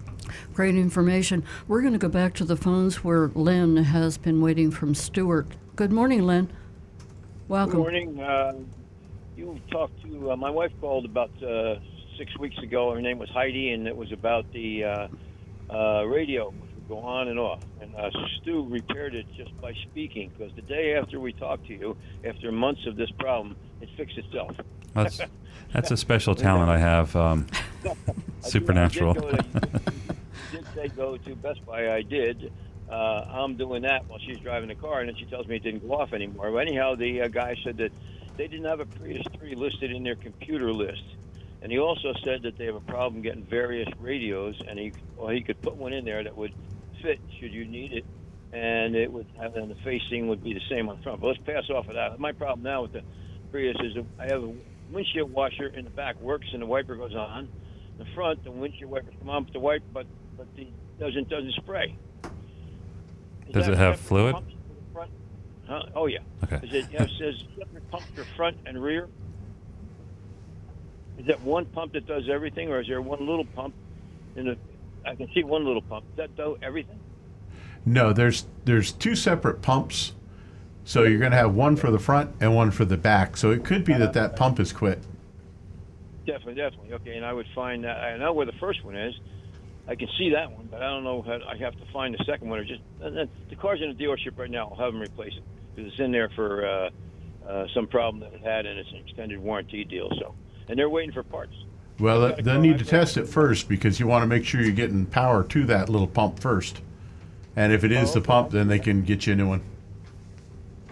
[0.54, 1.44] Great information.
[1.68, 5.48] We're going to go back to the phones where Lynn has been waiting from Stuart.
[5.76, 6.52] Good morning, Lynn.
[7.48, 7.74] Welcome.
[7.74, 8.20] Good morning.
[8.20, 8.54] Uh,
[9.38, 11.76] you talked to uh, my wife called about uh,
[12.18, 12.92] six weeks ago.
[12.92, 15.08] Her name was Heidi, and it was about the uh,
[15.70, 17.62] uh, radio, which would go on and off.
[17.82, 18.10] And uh,
[18.42, 22.52] Stu repaired it just by speaking, because the day after we talked to you, after
[22.52, 24.56] months of this problem, it fixed itself.
[24.96, 25.22] That's
[25.74, 27.16] that's a special talent I have.
[27.16, 27.48] Um,
[28.42, 29.12] supernatural.
[29.18, 29.92] I did, I did, to,
[30.52, 31.94] did say go to Best Buy.
[31.94, 32.52] I did.
[32.90, 35.64] Uh, I'm doing that while she's driving the car, and then she tells me it
[35.64, 36.52] didn't go off anymore.
[36.52, 37.92] But anyhow, the uh, guy said that
[38.38, 41.04] they didn't have a Prius 3 listed in their computer list.
[41.62, 45.30] And he also said that they have a problem getting various radios, and he well,
[45.30, 46.54] he could put one in there that would
[47.02, 48.06] fit should you need it,
[48.52, 51.22] and it would have and the facing would be the same on the front.
[51.22, 52.20] But let's pass off of that.
[52.20, 53.04] My problem now with the
[53.52, 54.54] Prius is I have a
[54.92, 57.48] windshield washer in the back works and the wiper goes on.
[57.98, 60.06] The front, the windshield wipers come on, but the wipe, but
[60.38, 60.68] but the
[61.00, 61.96] doesn't doesn't spray.
[63.48, 64.36] Is Does it have fluid?
[64.36, 65.12] the front?
[65.68, 65.84] Huh?
[65.96, 66.20] Oh yeah.
[66.44, 66.60] Okay.
[66.68, 69.08] Is it yeah, it says separate pumps for front and rear?
[71.18, 73.76] Is that one pump that does everything, or is there one little pump?
[74.36, 74.58] In the,
[75.06, 76.06] I can see one little pump.
[76.16, 77.00] Does that do everything?
[77.86, 80.14] No, there's there's two separate pumps.
[80.92, 83.38] So you're going to have one for the front and one for the back.
[83.38, 85.00] So it could be that that pump is quit.
[86.26, 86.92] Definitely, definitely.
[86.96, 87.96] Okay, and I would find that.
[87.96, 89.16] I know where the first one is.
[89.88, 91.40] I can see that one, but I don't know how.
[91.48, 94.52] I have to find the second one, or just the car's in the dealership right
[94.52, 94.68] now.
[94.68, 95.44] I'll have them replace it
[95.74, 96.90] because it's in there for uh,
[97.48, 100.10] uh, some problem that it had, and it's an extended warranty deal.
[100.20, 100.36] So,
[100.68, 101.54] and they're waiting for parts.
[102.02, 104.44] Well, I've got a they'll need to test it first because you want to make
[104.44, 106.82] sure you're getting power to that little pump first.
[107.56, 109.62] And if it is Oh, the pump, then they can get you a new one.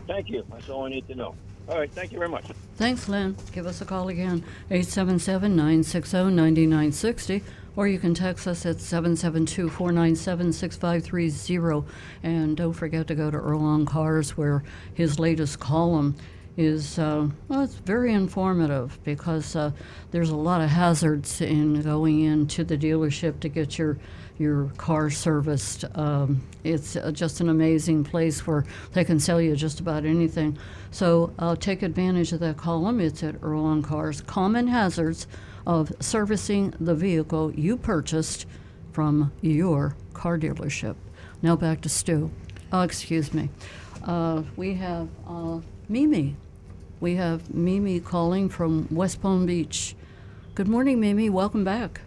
[0.10, 0.44] Thank you.
[0.50, 1.36] That's all I need to know.
[1.70, 1.92] All right.
[1.92, 2.46] Thank you very much.
[2.78, 3.38] Thanks, Lynn.
[3.52, 7.44] Give us a call again, 877 960 9960,
[7.76, 11.88] or you can text us at 772 497 6530.
[12.24, 14.64] And don't forget to go to Earl on Cars, where
[14.96, 16.16] his latest column
[16.58, 19.72] is, uh, well, it's very informative because uh,
[20.10, 24.00] there's a lot of hazards in going into the dealership to get your
[24.40, 25.86] your car serviced.
[25.96, 30.58] Um, it's uh, just an amazing place where they can sell you just about anything.
[30.92, 33.00] So uh, take advantage of that column.
[33.00, 34.22] It's at Earl on Cars.
[34.22, 35.28] Common hazards
[35.68, 38.46] of servicing the vehicle you purchased
[38.92, 40.96] from your car dealership.
[41.42, 42.32] Now back to Stu.
[42.72, 43.50] Oh, excuse me.
[44.04, 46.36] Uh, we have uh, Mimi.
[47.02, 49.96] We have Mimi calling from West Palm Beach.
[50.56, 51.30] Good morning, Mimi.
[51.30, 52.02] Welcome back.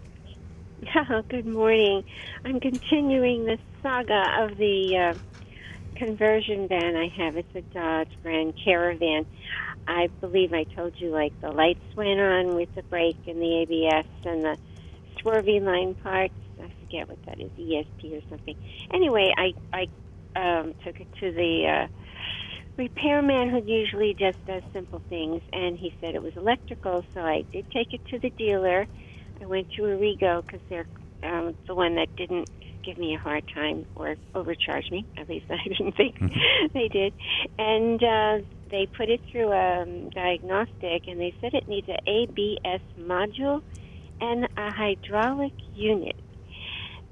[0.83, 2.03] Yeah, good morning.
[2.45, 5.19] I'm continuing the saga of the uh,
[5.97, 7.37] conversion van I have.
[7.37, 9.25] It's a Dodge Grand Caravan.
[9.87, 13.63] I believe I told you, like, the lights went on with the brake and the
[13.63, 14.57] ABS and the
[15.21, 16.35] swervy line parts.
[16.61, 18.55] I forget what that is, ESP or something.
[18.93, 19.87] Anyway, I, I
[20.35, 21.89] um, took it to the uh,
[22.77, 27.45] repairman who usually just does simple things, and he said it was electrical, so I
[27.53, 28.89] did take it to the dealer.
[29.43, 30.87] I went to Arrigo because they're
[31.23, 32.49] um, the one that didn't
[32.85, 35.07] give me a hard time or overcharge me.
[35.19, 36.17] At least I didn't think
[36.75, 37.13] they did.
[37.59, 41.99] And uh, they put it through a um, diagnostic, and they said it needs an
[42.07, 43.61] ABS module
[44.21, 46.17] and a hydraulic unit.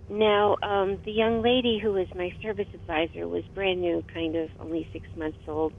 [0.08, 4.50] Now, um, the young lady who was my service advisor was brand new, kind of
[4.58, 5.72] only six months old,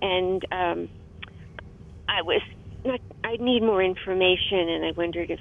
[0.00, 0.88] and um,
[2.08, 2.40] I was
[2.82, 3.00] not.
[3.22, 5.40] I need more information, and I wondered if,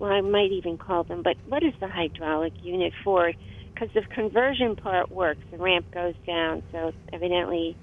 [0.00, 1.22] well, I might even call them.
[1.22, 3.32] But what is the hydraulic unit for?
[3.72, 7.76] Because the conversion part works, the ramp goes down, so evidently,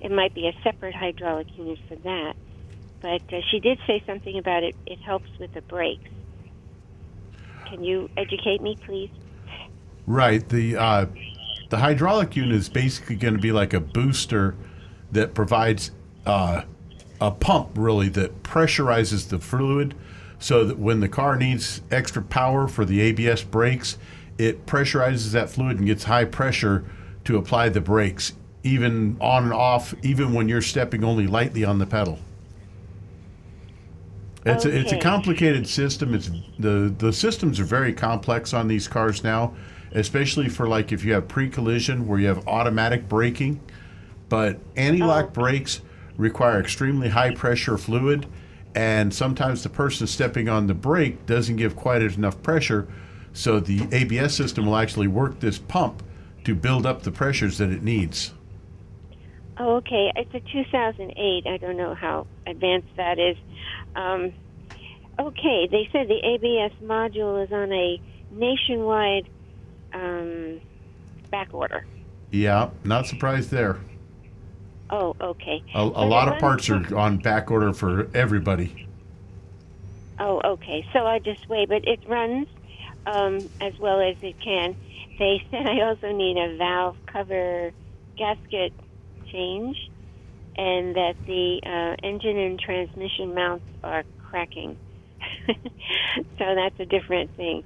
[0.00, 2.34] it might be a separate hydraulic unit for that.
[3.00, 4.74] But uh, she did say something about it.
[4.86, 6.10] It helps with the brakes.
[7.66, 9.10] Can you educate me, please?
[10.06, 10.46] Right.
[10.48, 11.06] The uh,
[11.70, 14.56] the hydraulic unit is basically going to be like a booster
[15.12, 15.90] that provides
[16.26, 16.62] uh,
[17.20, 19.94] a pump, really, that pressurizes the fluid,
[20.42, 23.96] so that when the car needs extra power for the ABS brakes,
[24.38, 26.84] it pressurizes that fluid and gets high pressure
[27.22, 28.32] to apply the brakes,
[28.64, 32.18] even on and off, even when you're stepping only lightly on the pedal.
[34.44, 36.12] It's a, it's a complicated system.
[36.12, 36.28] It's
[36.58, 39.54] the the systems are very complex on these cars now,
[39.92, 43.60] especially for like if you have pre-collision where you have automatic braking,
[44.28, 45.30] but anti-lock oh.
[45.30, 45.82] brakes
[46.16, 48.26] require extremely high pressure fluid,
[48.74, 52.88] and sometimes the person stepping on the brake doesn't give quite enough pressure,
[53.32, 56.02] so the ABS system will actually work this pump
[56.44, 58.32] to build up the pressures that it needs.
[59.58, 60.12] Oh, okay.
[60.16, 61.46] It's a 2008.
[61.46, 63.36] I don't know how advanced that is.
[63.94, 64.32] Um,
[65.18, 68.00] okay, they said the ABS module is on a
[68.30, 69.28] nationwide
[69.92, 70.60] um,
[71.30, 71.86] back order.
[72.30, 73.78] Yeah, not surprised there.
[74.92, 75.62] Oh, okay.
[75.74, 78.86] A, a lot of parts are on back order for everybody.
[80.20, 80.84] Oh, okay.
[80.92, 82.46] So I just wait, but it runs
[83.06, 84.76] um, as well as it can.
[85.18, 87.72] They said I also need a valve cover
[88.18, 88.74] gasket
[89.32, 89.76] change,
[90.56, 94.76] and that the uh, engine and transmission mounts are cracking.
[95.48, 97.62] so that's a different thing.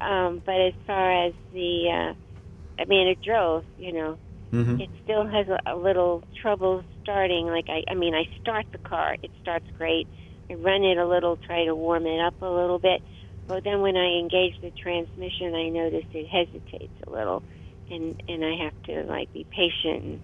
[0.00, 4.18] Um, but as far as the, uh, I mean, it drove, you know,
[4.56, 4.80] Mhm.
[4.80, 7.46] it still has a, a little trouble starting.
[7.48, 10.08] Like I, I mean, I start the car, it starts great.
[10.50, 13.02] I run it a little, try to warm it up a little bit,
[13.48, 17.44] but then when I engage the transmission, I notice it hesitates a little,
[17.90, 20.20] and and I have to like be patient and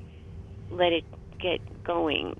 [0.70, 1.04] let it
[1.40, 2.34] get going,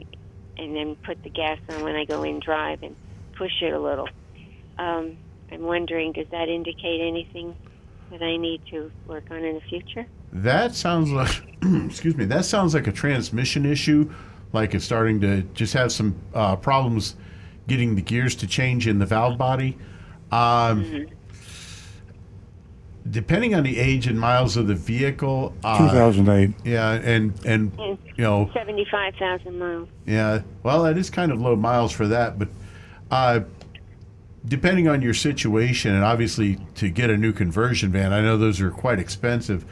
[0.58, 2.96] and then put the gas on when I go in drive and
[3.38, 4.08] push it a little.
[4.78, 5.18] Um,
[5.52, 7.56] I'm wondering, does that indicate anything
[8.10, 10.08] that I need to work on in the future?
[10.32, 11.42] That sounds like,
[11.86, 14.10] excuse me, that sounds like a transmission issue.
[14.52, 17.16] Like it's starting to just have some uh, problems
[17.68, 19.76] getting the gears to change in the valve body.
[20.30, 21.06] Um,
[23.10, 26.54] Depending on the age and miles of the vehicle, uh, 2008.
[26.64, 29.88] Yeah, and and And you know, seventy-five thousand miles.
[30.06, 32.48] Yeah, well, that is kind of low miles for that, but
[33.10, 33.40] uh,
[34.44, 38.60] depending on your situation, and obviously to get a new conversion van, I know those
[38.60, 39.64] are quite expensive.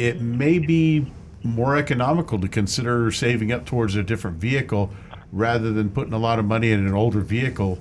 [0.00, 1.04] It may be
[1.42, 4.90] more economical to consider saving up towards a different vehicle
[5.30, 7.78] rather than putting a lot of money in an older vehicle.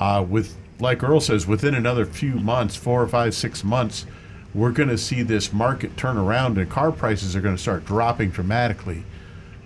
[0.00, 4.06] Uh, with, like Earl says, within another few months, four or five, six months,
[4.54, 7.84] we're going to see this market turn around, and car prices are going to start
[7.84, 9.04] dropping dramatically.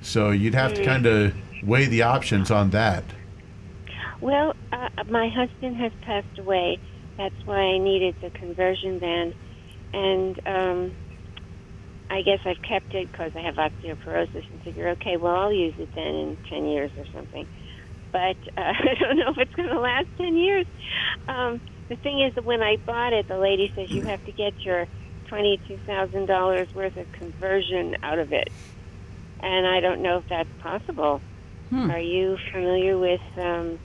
[0.02, 0.84] So you'd have to Mm.
[0.84, 3.04] kind of weigh the options on that.
[4.20, 6.80] Well, uh, my husband has passed away.
[7.16, 9.32] That's why I needed the conversion van,
[9.92, 10.92] and um,
[12.14, 15.74] I guess I've kept it because I have osteoporosis and figure, okay, well, I'll use
[15.78, 17.46] it then in ten years or something.
[18.12, 20.66] But uh, I don't know if it's going to last ten years.
[21.26, 24.32] Um, the thing is that when I bought it, the lady says you have to
[24.32, 24.86] get your
[25.28, 28.48] twenty-two thousand dollars worth of conversion out of it,
[29.42, 31.22] and I don't know if that's possible.
[31.90, 33.80] Are you familiar with um,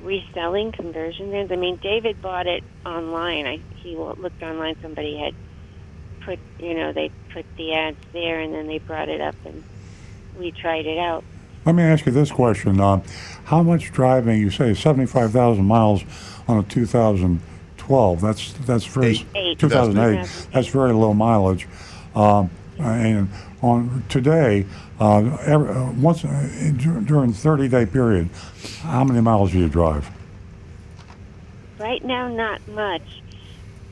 [0.00, 1.50] reselling conversion vans?
[1.52, 3.46] I mean, David bought it online.
[3.46, 4.76] I he looked online.
[4.80, 5.34] Somebody had
[6.26, 9.62] put, you know, they put the ads there, and then they brought it up, and
[10.38, 11.24] we tried it out.
[11.64, 12.80] Let me ask you this question.
[12.80, 13.00] Uh,
[13.44, 16.02] how much driving, you say 75,000 miles
[16.48, 19.24] on a 2012, that's, that's very,
[19.56, 21.66] 2008, that's very low mileage.
[22.14, 23.28] Um, and
[23.62, 24.66] on today,
[25.00, 28.28] uh, every, uh, once uh, during 30 day period,
[28.82, 30.10] how many miles do you drive?
[31.78, 33.02] Right now, not much.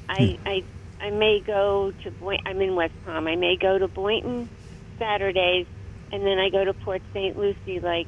[0.09, 0.65] I I
[1.05, 3.27] I may go to Boy- I'm in West Palm.
[3.27, 4.49] I may go to Boynton
[4.99, 5.67] Saturdays,
[6.11, 7.37] and then I go to Port St.
[7.37, 8.07] Lucie like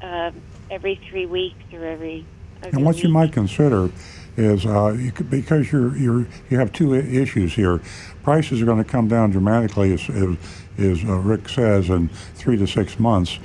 [0.00, 0.30] uh,
[0.70, 2.24] every three weeks or every
[2.62, 3.90] of And what you might consider
[4.38, 7.82] is uh, you could, because you're, you're, you have two issues here.
[8.22, 10.36] Prices are going to come down dramatically, as, as,
[10.78, 13.38] as uh, Rick says, in three to six months.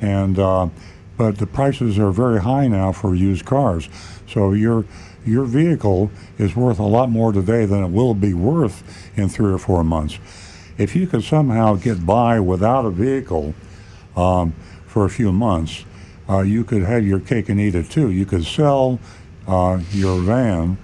[0.00, 0.68] And uh,
[1.18, 3.90] but the prices are very high now for used cars.
[4.26, 4.86] So your
[5.24, 8.82] your vehicle is worth a lot more today than it will be worth
[9.16, 10.18] in three or four months.
[10.76, 13.54] If you could somehow get by without a vehicle
[14.16, 14.52] um,
[14.86, 15.84] for a few months,
[16.28, 18.10] uh, you could have your cake and eat it too.
[18.10, 19.00] You could sell
[19.46, 20.78] uh, your van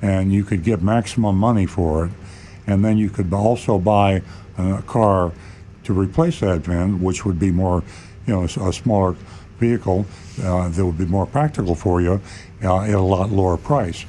[0.00, 2.12] and you could get maximum money for it.
[2.66, 4.22] And then you could also buy
[4.56, 5.32] a car
[5.84, 7.82] to replace that van, which would be more,
[8.26, 9.16] you know, a smaller
[9.58, 10.06] vehicle
[10.42, 12.20] uh, that would be more practical for you
[12.62, 14.04] uh, at a lot lower price.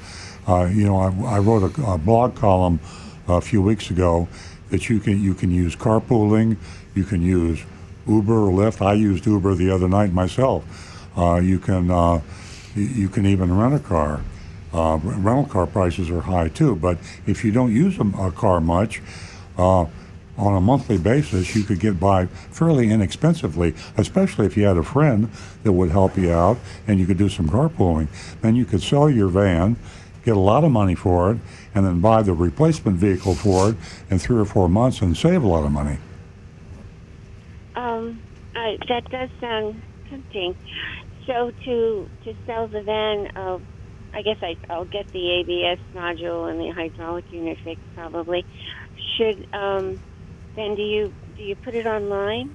[0.48, 2.80] Uh, you know, I, I wrote a, a blog column
[3.28, 4.28] a few weeks ago
[4.70, 6.58] that you can you can use carpooling,
[6.96, 7.64] you can use
[8.08, 8.86] Uber or Lyft.
[8.86, 10.64] I used Uber the other night myself.
[11.18, 12.22] Uh, you can uh,
[12.76, 14.22] you, can even rent a car.
[14.72, 19.02] Rental car prices are high too, but if you don't use a, a car much,
[20.40, 24.84] on a monthly basis, you could get by fairly inexpensively, especially if you had a
[24.84, 25.30] friend
[25.64, 26.58] that would help you out
[26.88, 28.08] and you could do some carpooling.
[28.42, 29.76] Then you could sell your van,
[30.24, 31.38] get a lot of money for it,
[31.76, 33.76] and then buy the replacement vehicle for it
[34.10, 35.98] in three or four months and save a lot of money.
[37.76, 38.22] Um,
[38.56, 40.56] I, that does sound tempting.
[41.28, 43.60] So to to sell the van, uh,
[44.14, 48.46] I guess I, I'll get the ABS module and the hydraulic unit fixed probably.
[49.18, 50.00] Should um,
[50.60, 52.54] then do you do you put it online?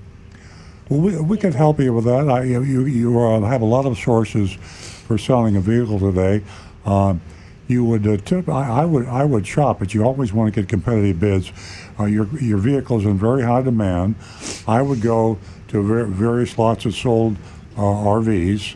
[0.89, 2.29] Well, we, we could help you with that.
[2.29, 6.43] I, you you, uh, have a lot of sources for selling a vehicle today.
[6.85, 7.23] Um,
[7.67, 10.61] you would uh, tip, I, I would I would shop, but you always want to
[10.61, 11.51] get competitive bids.
[11.99, 14.17] Uh, your your is in very high demand.
[14.69, 17.37] I would go to ver- various lots that sold
[17.77, 18.75] uh, RVs,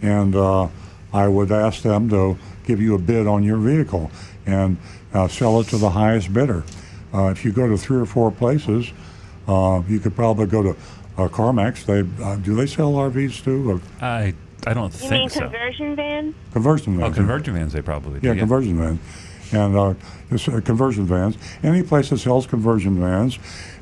[0.00, 0.68] and uh,
[1.12, 4.10] I would ask them to give you a bid on your vehicle
[4.46, 4.78] and
[5.12, 6.64] uh, sell it to the highest bidder.
[7.12, 8.90] Uh, if you go to three or four places,
[9.48, 11.84] uh, you could probably go to uh, CarMax.
[11.84, 13.70] They uh, do they sell RVs too?
[13.72, 14.32] Or I
[14.66, 15.40] I don't You think mean so.
[15.40, 16.34] conversion vans?
[16.52, 17.12] conversion vans.
[17.12, 18.28] Oh, conversion vans they probably do.
[18.28, 19.00] Yeah, conversion vans.
[19.52, 19.94] And uh,
[20.30, 21.36] uh, conversion vans.
[21.64, 23.36] Any place that sells conversion vans,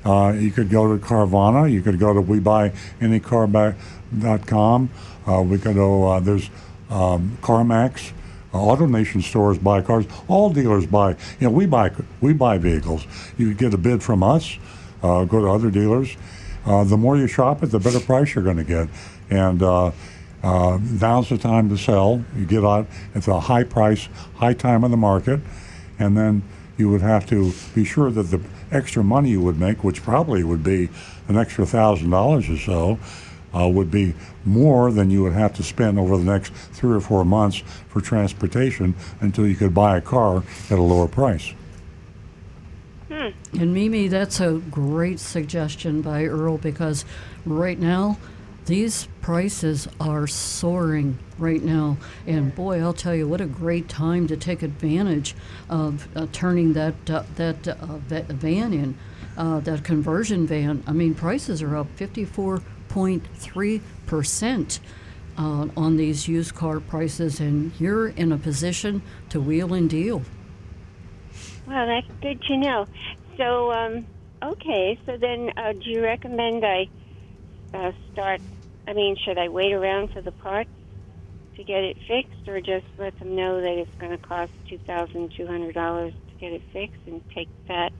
[0.06, 1.70] uh, you could go to Carvana.
[1.70, 4.90] You could go to WeBuyAnyCar.com.
[5.26, 6.08] Uh, we could go.
[6.12, 6.48] Uh, there's
[6.88, 8.12] um, CarMax.
[8.52, 10.06] Uh, AutoNation stores buy cars.
[10.26, 11.10] All dealers buy.
[11.38, 13.06] You know, we buy we buy vehicles.
[13.36, 14.56] You get a bid from us.
[15.02, 16.16] Uh, go to other dealers.
[16.64, 18.88] Uh, the more you shop it, the better price you're going to get.
[19.30, 19.92] And uh,
[20.42, 22.24] uh, now's the time to sell.
[22.36, 25.40] You get out at the high price, high time of the market,
[25.98, 26.42] and then
[26.76, 30.44] you would have to be sure that the extra money you would make, which probably
[30.44, 30.88] would be
[31.26, 32.98] an extra thousand dollars or so,
[33.54, 34.14] uh, would be
[34.44, 38.00] more than you would have to spend over the next three or four months for
[38.00, 41.54] transportation until you could buy a car at a lower price.
[43.08, 43.28] Hmm.
[43.58, 47.04] And Mimi, that's a great suggestion by Earl because
[47.46, 48.18] right now
[48.66, 51.96] these prices are soaring right now.
[52.26, 55.34] And boy, I'll tell you what a great time to take advantage
[55.70, 57.76] of uh, turning that uh, that, uh,
[58.08, 58.98] that van in,
[59.38, 60.84] uh, that conversion van.
[60.86, 64.80] I mean, prices are up 54 8.3%
[65.36, 70.22] uh, on these used car prices, and you're in a position to wheel and deal.
[71.66, 72.86] Well, that's good to know.
[73.36, 74.06] So, um,
[74.42, 76.88] okay, so then uh, do you recommend I
[77.72, 78.40] uh, start?
[78.86, 80.70] I mean, should I wait around for the parts
[81.56, 85.74] to get it fixed, or just let them know that it's going to cost $2,200
[85.74, 87.92] to get it fixed and take that?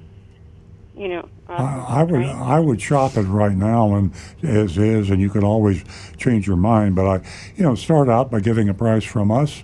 [0.97, 2.36] You know, of I, I would price?
[2.36, 4.12] I would shop it right now and
[4.43, 5.85] as is, and you can always
[6.16, 6.97] change your mind.
[6.97, 9.62] But I, you know, start out by getting a price from us,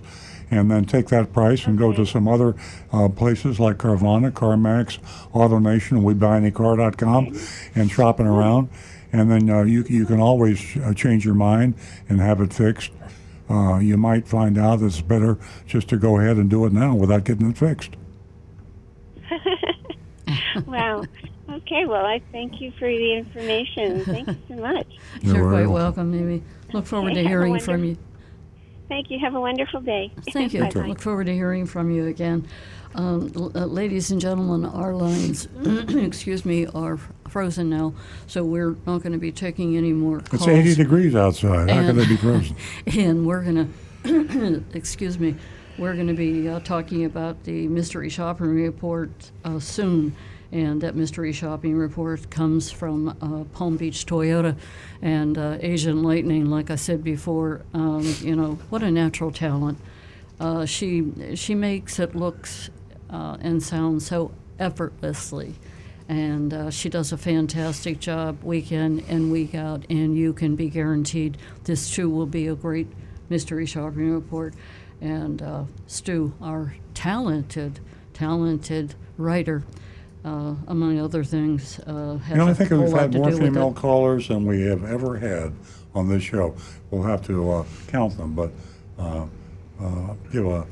[0.49, 2.55] and then take that price and go to some other
[2.91, 4.99] uh, places like Carvana, CarMax,
[5.33, 7.37] AutoNation, WeBuyAnyCar.com,
[7.75, 8.69] and shopping around.
[9.11, 11.75] And then uh, you you can always uh, change your mind
[12.07, 12.91] and have it fixed.
[13.49, 15.37] Uh, you might find out it's better
[15.67, 17.91] just to go ahead and do it now without getting it fixed.
[20.67, 21.03] wow.
[21.49, 21.85] Okay.
[21.85, 24.03] Well, I thank you for the information.
[24.05, 24.87] Thank you so much.
[25.21, 25.73] You're You're quite welcome.
[25.73, 26.43] welcome, Mimi.
[26.73, 27.97] Look forward Okay, to have a hearing from you.
[28.87, 29.19] Thank you.
[29.19, 30.11] Have a wonderful day.
[30.31, 30.61] Thank you.
[30.63, 30.87] Bye-bye.
[30.87, 32.47] Look forward to hearing from you again.
[32.95, 37.93] Um, l- uh, ladies and gentlemen, our lines, excuse me, are frozen now,
[38.27, 40.47] so we're not going to be taking any more calls.
[40.47, 41.69] It's 80 degrees outside.
[41.69, 42.55] How could And- they be frozen?
[42.97, 43.73] and we're going
[44.03, 45.35] to, excuse me,
[45.77, 49.11] we're going to be uh, talking about the mystery shopping report
[49.43, 50.15] uh, soon.
[50.51, 54.55] And that mystery shopping report comes from uh, Palm Beach Toyota
[55.01, 56.49] and uh, Agent Lightning.
[56.49, 59.79] Like I said before, um, you know what a natural talent.
[60.39, 62.69] Uh, she she makes it looks
[63.09, 65.55] uh, and sound so effortlessly,
[66.07, 69.85] and uh, she does a fantastic job week in and week out.
[69.89, 72.87] And you can be guaranteed this too will be a great
[73.29, 74.53] mystery shopping report.
[75.01, 77.79] And uh, Stu, our talented,
[78.13, 79.63] talented writer,
[80.25, 83.71] uh, among other things, uh, has You know, I a think we've had more female
[83.71, 85.53] callers than we have ever had
[85.93, 86.55] on this show.
[86.89, 88.51] We'll have to uh, count them, but
[88.97, 89.27] uh,
[89.79, 90.65] uh, give a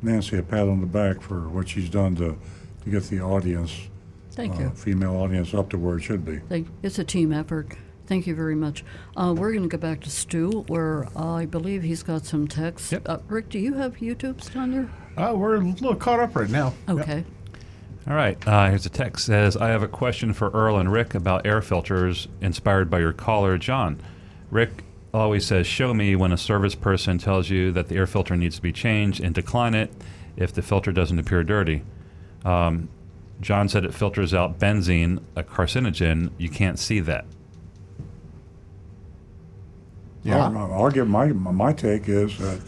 [0.00, 2.36] Nancy a pat on the back for what she's done to,
[2.84, 3.88] to get the audience,
[4.30, 4.70] Thank uh, you.
[4.70, 6.38] female audience, up to where it should be.
[6.48, 7.76] Thank, it's a team effort.
[8.06, 8.84] Thank you very much.
[9.16, 12.94] Uh, we're going to go back to Stu, where I believe he's got some text.
[13.04, 14.90] Uh, Rick, do you have YouTube's on there?
[15.16, 16.72] Uh, we're a little caught up right now.
[16.88, 17.24] Okay.
[18.08, 18.38] All right.
[18.46, 21.60] Uh, here's a text says, I have a question for Earl and Rick about air
[21.60, 24.00] filters inspired by your caller, John.
[24.50, 28.36] Rick always says, show me when a service person tells you that the air filter
[28.36, 29.92] needs to be changed and decline it
[30.36, 31.82] if the filter doesn't appear dirty.
[32.44, 32.88] Um,
[33.40, 36.30] John said it filters out benzene, a carcinogen.
[36.38, 37.24] You can't see that.
[40.22, 40.46] Yeah.
[40.48, 42.60] I'll, I'll give my my take is that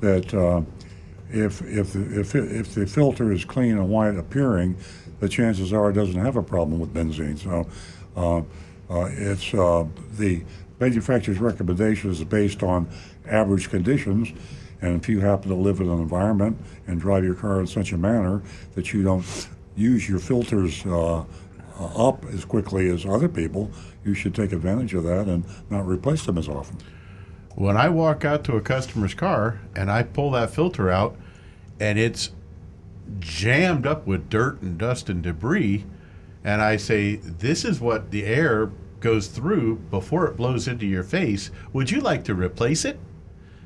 [0.00, 0.62] that uh,
[1.32, 4.76] if if the, if if the filter is clean and white appearing,
[5.20, 7.38] the chances are it doesn't have a problem with benzene.
[7.38, 7.66] So
[8.16, 8.38] uh,
[8.92, 9.86] uh, it's uh,
[10.18, 10.42] the
[10.80, 12.88] manufacturer's recommendation is based on
[13.26, 14.32] average conditions.
[14.82, 17.92] And if you happen to live in an environment and drive your car in such
[17.92, 18.42] a manner
[18.74, 21.24] that you don't use your filters uh, uh,
[22.08, 23.70] up as quickly as other people,
[24.04, 26.78] you should take advantage of that and not replace them as often.
[27.60, 31.14] When I walk out to a customer's car and I pull that filter out
[31.78, 32.30] and it's
[33.18, 35.84] jammed up with dirt and dust and debris,
[36.42, 38.70] and I say, This is what the air
[39.00, 42.98] goes through before it blows into your face, would you like to replace it?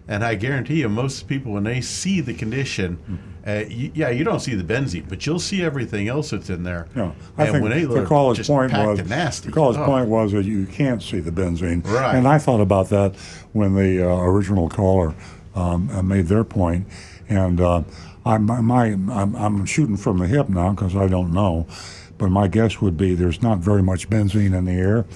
[0.09, 2.99] And I guarantee you, most people, when they see the condition,
[3.47, 6.63] uh, y yeah, you don't see the benzene, but you'll see everything else that's in
[6.63, 6.89] there.
[6.97, 9.49] Yeah, I and think when they the look caller's just point was nasty.
[9.49, 9.87] the caller's Oh.
[9.87, 12.17] point was that you can't see the benzene, Right.
[12.17, 13.15] And I thought about that
[13.55, 15.15] when the uh, original caller
[15.55, 16.87] um, uh, made their point,
[17.29, 17.83] and uh,
[18.27, 21.67] I'm, I'm I'm shooting from the hip now because I don't know,
[22.19, 25.07] but my guess would be there's not very much benzene in the air,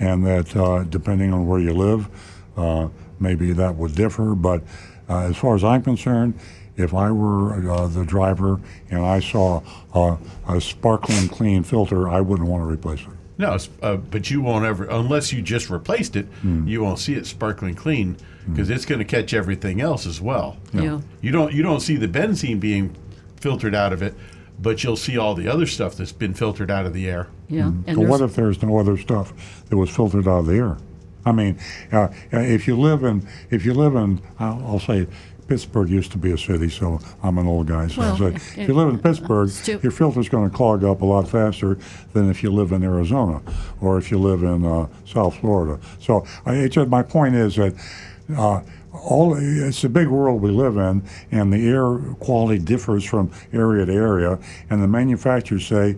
[0.00, 2.08] and that uh, depending on where you live,
[2.56, 2.88] uh,
[3.20, 4.62] maybe that would differ, but
[5.08, 6.34] uh, as far as I'm concerned.
[6.74, 8.58] If I were uh, the driver
[8.88, 9.60] and I saw
[9.92, 10.16] uh,
[10.48, 13.21] a sparkling clean filter, I wouldn't want to replace it.
[13.42, 16.66] No, it's- uh, but you won't ever, unless you just replaced it, Hmm.
[16.66, 18.16] you won't see it sparkling clean
[18.48, 20.56] because it's going to catch everything else as well.
[20.72, 21.00] Yeah.
[21.20, 22.90] You don't you don't see the benzene being
[23.40, 24.14] filtered out of it,
[24.60, 27.26] but you'll see all the other stuff that's been filtered out of the air.
[27.48, 27.66] Yeah.
[27.66, 29.32] And But what if there's no other stuff
[29.68, 30.76] that was filtered out of the air?
[31.24, 31.56] I mean,
[31.92, 35.06] uh, if you live in, if you live in, I'll, I'll say,
[35.48, 37.88] Pittsburgh used to be a city, so I'm an old guy.
[37.88, 39.50] So Well, I'll say, it- if you live in Pittsburgh,
[39.82, 41.78] your filter's going to clog up a lot faster
[42.12, 43.40] than if you live in Arizona
[43.80, 45.80] or if you live in uh, South Florida.
[46.00, 47.74] So I, just, my point is that.
[48.36, 48.60] Uh,
[48.94, 53.86] all it's a big world we live in, and the air quality differs from area
[53.86, 54.38] to area.
[54.68, 55.96] And the manufacturers say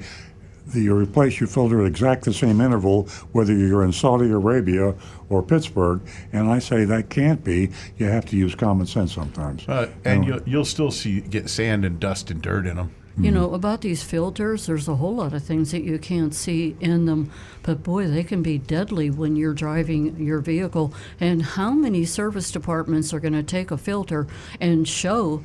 [0.80, 4.94] you replace your filter at exact the same interval, whether you're in Saudi Arabia
[5.28, 6.01] or Pittsburgh.
[6.32, 7.70] And I say that can't be.
[7.98, 9.68] You have to use common sense sometimes.
[9.68, 12.94] Uh, and you'll, you'll still see get sand and dust and dirt in them.
[13.16, 16.76] You know, about these filters, there's a whole lot of things that you can't see
[16.80, 17.30] in them,
[17.62, 20.92] but boy, they can be deadly when you're driving your vehicle.
[21.20, 24.26] And how many service departments are going to take a filter
[24.60, 25.44] and show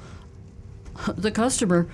[1.15, 1.87] the customer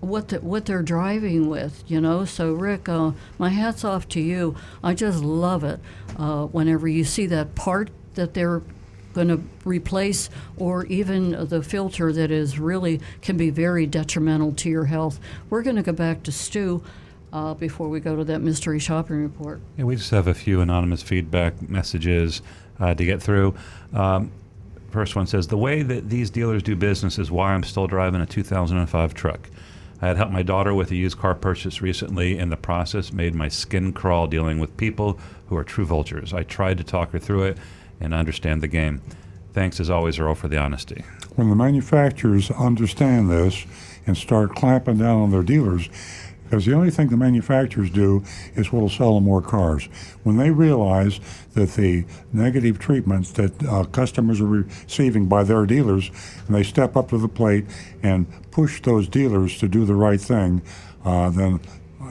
[0.00, 2.24] what the, what they're driving with, you know?
[2.24, 4.56] So, Rick, uh, my hat's off to you.
[4.82, 5.80] I just love it
[6.18, 8.62] uh, whenever you see that part that they're
[9.12, 10.28] going to replace
[10.58, 15.18] or even the filter that is really can be very detrimental to your health.
[15.48, 16.82] We're going to go back to Stu
[17.32, 19.60] uh, before we go to that mystery shopping report.
[19.76, 22.42] Yeah, we just have a few anonymous feedback messages
[22.78, 23.54] uh, to get through.
[23.94, 24.30] Um,
[24.90, 28.20] first one says The way that these dealers do business is why I'm still driving
[28.20, 29.50] a 2005 truck.
[30.00, 33.34] I had helped my daughter with a used car purchase recently, and the process made
[33.34, 35.18] my skin crawl dealing with people
[35.48, 36.34] who are true vultures.
[36.34, 37.58] I tried to talk her through it
[38.00, 39.00] and understand the game.
[39.54, 41.02] Thanks as always, Earl, for the honesty.
[41.36, 43.64] when the manufacturers understand this
[44.06, 45.88] and start clamping down on their dealers,
[46.48, 48.22] because the only thing the manufacturers do
[48.54, 49.88] is what'll sell them more cars.
[50.22, 51.20] When they realize
[51.54, 56.10] that the negative treatments that uh, customers are receiving by their dealers,
[56.46, 57.64] and they step up to the plate
[58.02, 60.62] and push those dealers to do the right thing,
[61.04, 61.60] uh, then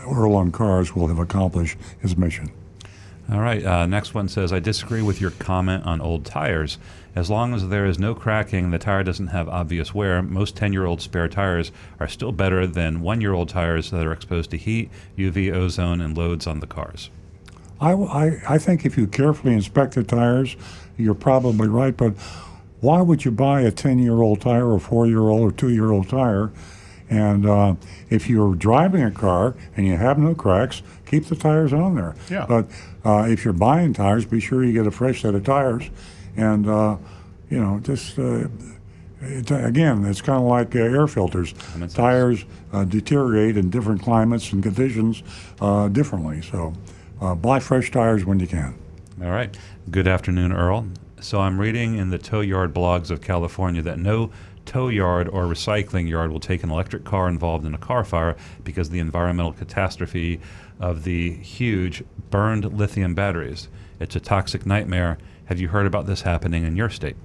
[0.08, 2.52] Earl Cars will have accomplished his mission.
[3.32, 3.66] All right.
[3.66, 6.78] Uh, next one says, I disagree with your comment on old tires.
[7.16, 10.74] As long as there is no cracking, the tire doesn't have obvious wear, most 10
[10.74, 14.52] year old spare tires are still better than one year old tires that are exposed
[14.52, 17.10] to heat, UV, ozone, and loads on the cars.
[17.80, 20.58] I, I, I think if you carefully inspect the tires,
[20.98, 22.16] you're probably right, but
[22.82, 25.70] why would you buy a 10 year old tire or 4 year old or 2
[25.70, 26.52] year old tire?
[27.10, 27.76] And uh,
[28.10, 32.16] if you're driving a car and you have no cracks, keep the tires on there.
[32.30, 32.46] Yeah.
[32.48, 32.68] But
[33.06, 35.90] uh, if you're buying tires, be sure you get a fresh set of tires.
[36.38, 36.98] And, uh,
[37.50, 38.48] you know, just, uh,
[39.22, 41.54] again, it's kind of like uh, air filters.
[41.94, 45.24] Tires uh, deteriorate in different climates and conditions
[45.62, 46.42] uh, differently.
[46.42, 46.74] So
[47.22, 48.76] uh, buy fresh tires when you can.
[49.22, 49.56] All right.
[49.90, 50.88] Good afternoon, Earl.
[51.22, 54.32] So I'm reading in the tow yard blogs of California that no
[54.66, 58.36] tow yard or recycling yard will take an electric car involved in a car fire
[58.64, 60.42] because of the environmental catastrophe
[60.80, 63.70] of the huge burned lithium batteries.
[64.00, 65.18] It's a toxic nightmare.
[65.46, 67.16] Have you heard about this happening in your state?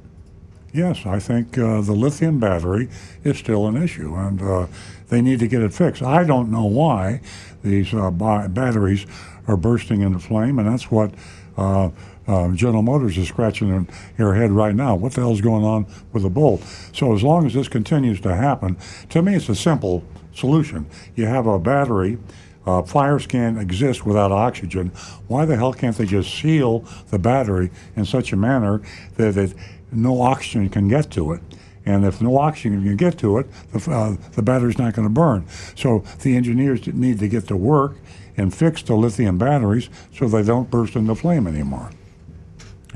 [0.72, 2.88] Yes, I think uh, the lithium battery
[3.24, 4.66] is still an issue, and uh,
[5.08, 6.02] they need to get it fixed.
[6.02, 7.22] I don't know why
[7.64, 9.06] these uh, batteries
[9.48, 11.12] are bursting into flame, and that's what
[11.56, 11.90] uh,
[12.28, 14.94] uh, General Motors is scratching their head right now.
[14.94, 16.62] What the hell's going on with the Bolt?
[16.92, 18.76] So as long as this continues to happen,
[19.08, 20.86] to me, it's a simple solution.
[21.16, 22.18] You have a battery.
[22.66, 24.88] Uh, fires can't exist without oxygen.
[25.28, 28.82] Why the hell can't they just seal the battery in such a manner
[29.16, 29.54] that
[29.90, 31.40] no oxygen can get to it?
[31.86, 35.12] And if no oxygen can get to it, the, uh, the battery's not going to
[35.12, 35.46] burn.
[35.74, 37.96] So the engineers need to get to work
[38.36, 41.90] and fix the lithium batteries so they don't burst into flame anymore.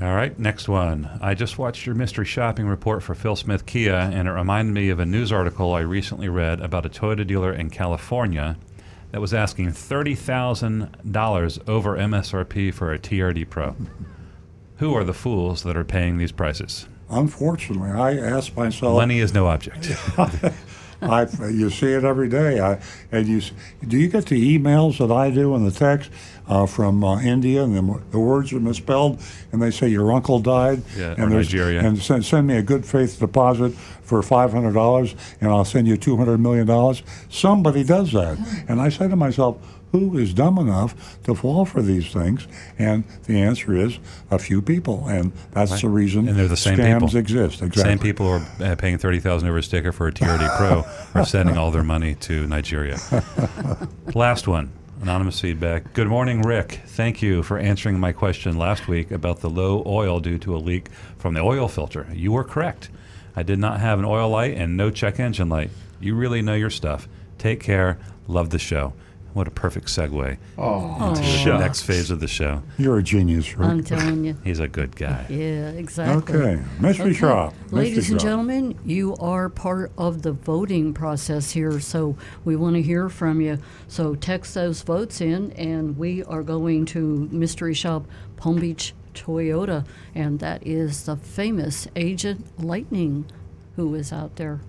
[0.00, 1.08] All right, next one.
[1.20, 4.88] I just watched your mystery shopping report for Phil Smith Kia, and it reminded me
[4.90, 8.56] of a news article I recently read about a Toyota dealer in California
[9.14, 13.76] that was asking $30,000 over MSRP for a TRD Pro.
[14.78, 16.88] Who are the fools that are paying these prices?
[17.08, 18.96] Unfortunately, I ask myself.
[18.96, 19.92] Money is no object.
[21.00, 22.58] I, you see it every day.
[22.58, 22.80] I,
[23.12, 23.40] and you,
[23.86, 26.10] do you get the emails that I do and the text
[26.48, 29.20] uh, from uh, India, and the, the words are misspelled,
[29.52, 31.80] and they say your uncle died, Yeah, and Nigeria.
[31.80, 33.72] and send, send me a good faith deposit
[34.02, 37.02] for five hundred dollars, and I'll send you two hundred million dollars.
[37.30, 38.38] Somebody does that,
[38.68, 39.56] and I say to myself.
[39.94, 42.48] Who is dumb enough to fall for these things?
[42.80, 45.82] And the answer is a few people, and that's Right.
[45.82, 47.16] the reason And they're the same scams people.
[47.16, 47.62] exist.
[47.62, 47.82] Exactly.
[47.92, 50.84] Same people who are uh, paying thirty thousand over a sticker for a TRD Pro
[51.14, 52.98] are sending all their money to Nigeria.
[54.16, 54.72] Last one,
[55.02, 55.92] anonymous feedback.
[55.92, 56.80] Good morning, Rick.
[56.86, 60.58] Thank you for answering my question last week about the low oil due to a
[60.58, 60.88] leak
[61.18, 62.06] from the oil filter.
[62.12, 62.90] You were correct.
[63.36, 65.70] I did not have an oil light and no check engine light.
[66.00, 67.08] You really know your stuff.
[67.38, 67.98] Take care.
[68.28, 68.92] Love the show.
[69.34, 71.60] What a perfect segue Oh, into the shucks.
[71.60, 72.62] next phase of the show.
[72.78, 73.68] You're a genius, Rick.
[73.68, 74.36] I'm telling you.
[74.44, 75.26] He's a good guy.
[75.34, 76.36] Yeah, exactly.
[76.36, 77.52] Okay, mystery shop.
[77.64, 78.26] Mystery Ladies and shop.
[78.28, 83.40] gentlemen, you are part of the voting process here, so we want to hear from
[83.40, 83.58] you.
[83.88, 88.06] So text those votes in, and we are going to Mystery Shop
[88.36, 89.84] Palm Beach Toyota,
[90.14, 93.24] and that is the famous Agent Lightning
[93.74, 94.60] who is out there.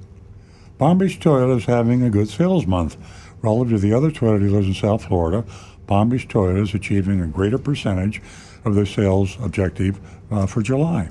[0.80, 2.98] Palm Beach Toyota is having a good sales month.
[3.46, 5.46] Relative to the other Toyota dealers in South Florida,
[5.86, 8.20] Palm Beach Toyota is achieving a greater percentage
[8.66, 10.00] of their sales objective
[10.32, 11.10] uh, for July.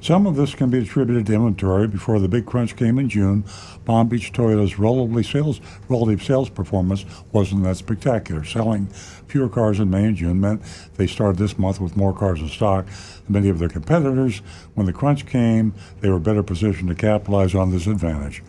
[0.00, 1.86] Some of this can be attributed to inventory.
[1.86, 3.44] Before the big crunch came in June,
[3.84, 8.44] Palm Beach Toyota's relatively sales, relative sales performance wasn't that spectacular.
[8.44, 8.86] Selling
[9.26, 10.62] fewer cars in May and June meant
[10.96, 14.38] they started this month with more cars in stock than many of their competitors.
[14.72, 18.42] When the crunch came, they were better positioned to capitalize on this advantage.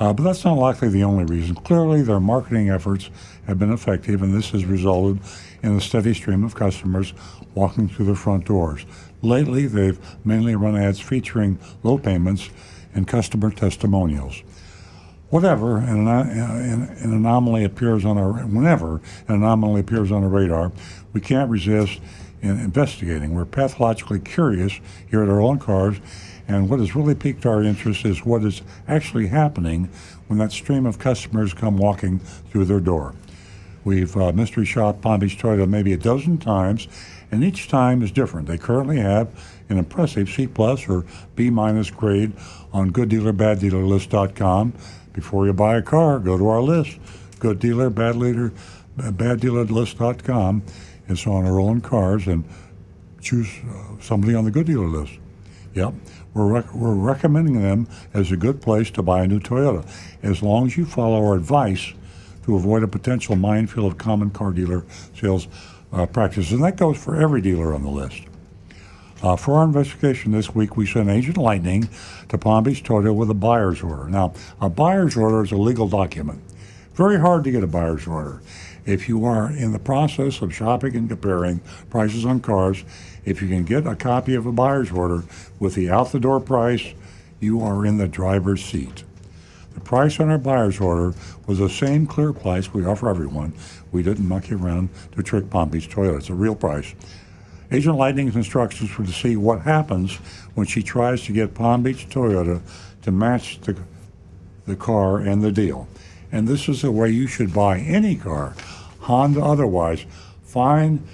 [0.00, 1.54] Uh, but that's not likely the only reason.
[1.54, 3.10] Clearly, their marketing efforts
[3.46, 5.20] have been effective, and this has resulted
[5.62, 7.12] in a steady stream of customers
[7.54, 8.86] walking through their front doors.
[9.20, 12.48] Lately, they've mainly run ads featuring low payments
[12.94, 14.42] and customer testimonials.
[15.28, 20.72] Whatever an, an, an anomaly appears on our, whenever an anomaly appears on our radar,
[21.12, 22.00] we can't resist
[22.40, 23.34] in investigating.
[23.34, 25.98] We're pathologically curious here at Earl on Cars,
[26.50, 29.88] and what has really piqued our interest is what is actually happening
[30.26, 33.14] when that stream of customers come walking through their door.
[33.84, 36.88] We've uh, mystery shopped Palm Beach Toyota maybe a dozen times,
[37.30, 38.48] and each time is different.
[38.48, 39.28] They currently have
[39.68, 41.04] an impressive C plus or
[41.36, 42.32] B minus grade
[42.72, 44.74] on gooddealerbaddealerlist.com.
[45.12, 46.98] Before you buy a car, go to our list,
[47.38, 48.52] good dealer, bad leader,
[48.98, 50.62] baddealerlist.com.
[51.08, 52.44] It's on Earl on Cars, and
[53.20, 55.12] choose uh, somebody on the good dealer list.
[55.74, 55.94] Yep.
[56.34, 59.88] We're, rec- we're recommending them as a good place to buy a new Toyota.
[60.22, 61.92] As long as you follow our advice,
[62.44, 64.84] to avoid a potential minefield of common car dealer
[65.14, 65.48] sales
[65.92, 66.52] uh, practices.
[66.52, 68.22] And that goes for every dealer on the list.
[69.22, 71.88] Uh, for our investigation this week, we sent Agent Lightning
[72.28, 74.08] to Palm Beach Toyota with a buyer's order.
[74.08, 76.40] Now, a buyer's order is a legal document.
[76.94, 78.40] Very hard to get a buyer's order.
[78.90, 81.60] If you are in the process of shopping and comparing
[81.90, 82.82] prices on cars,
[83.24, 85.22] if you can get a copy of a buyer's order
[85.60, 86.92] with the out the door price,
[87.38, 89.04] you are in the driver's seat.
[89.74, 91.14] The price on our buyer's order
[91.46, 93.52] was the same clear price we offer everyone.
[93.92, 96.18] We didn't monkey around to trick Palm Beach Toyota.
[96.18, 96.92] It's a real price.
[97.70, 100.16] Agent Lightning's instructions were to see what happens
[100.54, 102.60] when she tries to get Palm Beach Toyota
[103.02, 103.76] to match the,
[104.66, 105.86] the car and the deal.
[106.32, 108.54] And this is the way you should buy any car,
[109.10, 110.06] Honda otherwise.
[110.44, 111.06] Find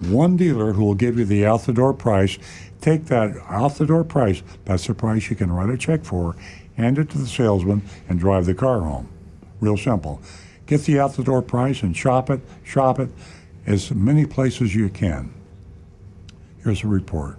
[0.00, 2.38] one dealer who will give you the out the door price.
[2.80, 6.36] Take that out the door price, that's the price you can write a check for,
[6.76, 9.08] hand it to the salesman, and drive the car home.
[9.60, 10.20] Real simple.
[10.66, 13.08] Get the out the door price and shop it, shop it
[13.66, 15.32] as many places you can.
[16.62, 17.38] Here's a report.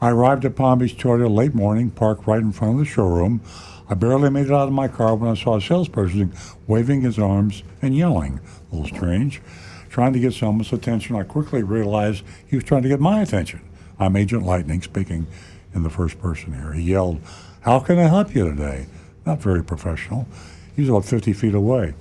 [0.00, 3.40] I arrived at Palm Beach Toyota late morning, parked right in front of the showroom.
[3.88, 6.34] I barely made it out of my car when I saw a salesperson
[6.66, 8.40] waving his arms and yelling.
[8.76, 9.40] Little strange.
[9.88, 13.60] Trying to get someone's attention, I quickly realized he was trying to get my attention.
[13.98, 15.26] I'm Agent Lightning speaking
[15.74, 16.74] in the first person here.
[16.74, 17.20] He yelled,
[17.62, 18.86] How can I help you today?
[19.24, 20.26] Not very professional.
[20.74, 21.94] He was about 50 feet away.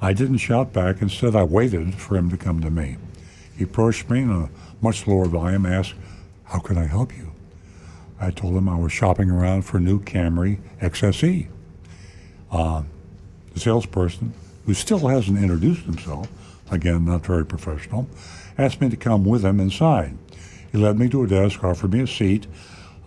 [0.00, 1.02] I didn't shout back.
[1.02, 2.96] Instead, I waited for him to come to me.
[3.54, 4.48] He approached me in a
[4.80, 5.94] much lower volume, asked,
[6.44, 7.32] How can I help you?
[8.18, 11.48] I told him I was shopping around for a new Camry XSE.
[12.50, 12.84] Uh,
[13.52, 14.32] the salesperson,
[14.66, 16.28] who still hasn't introduced himself,
[16.70, 18.08] again, not very professional,
[18.56, 20.16] asked me to come with him inside.
[20.70, 22.46] He led me to a desk, offered me a seat,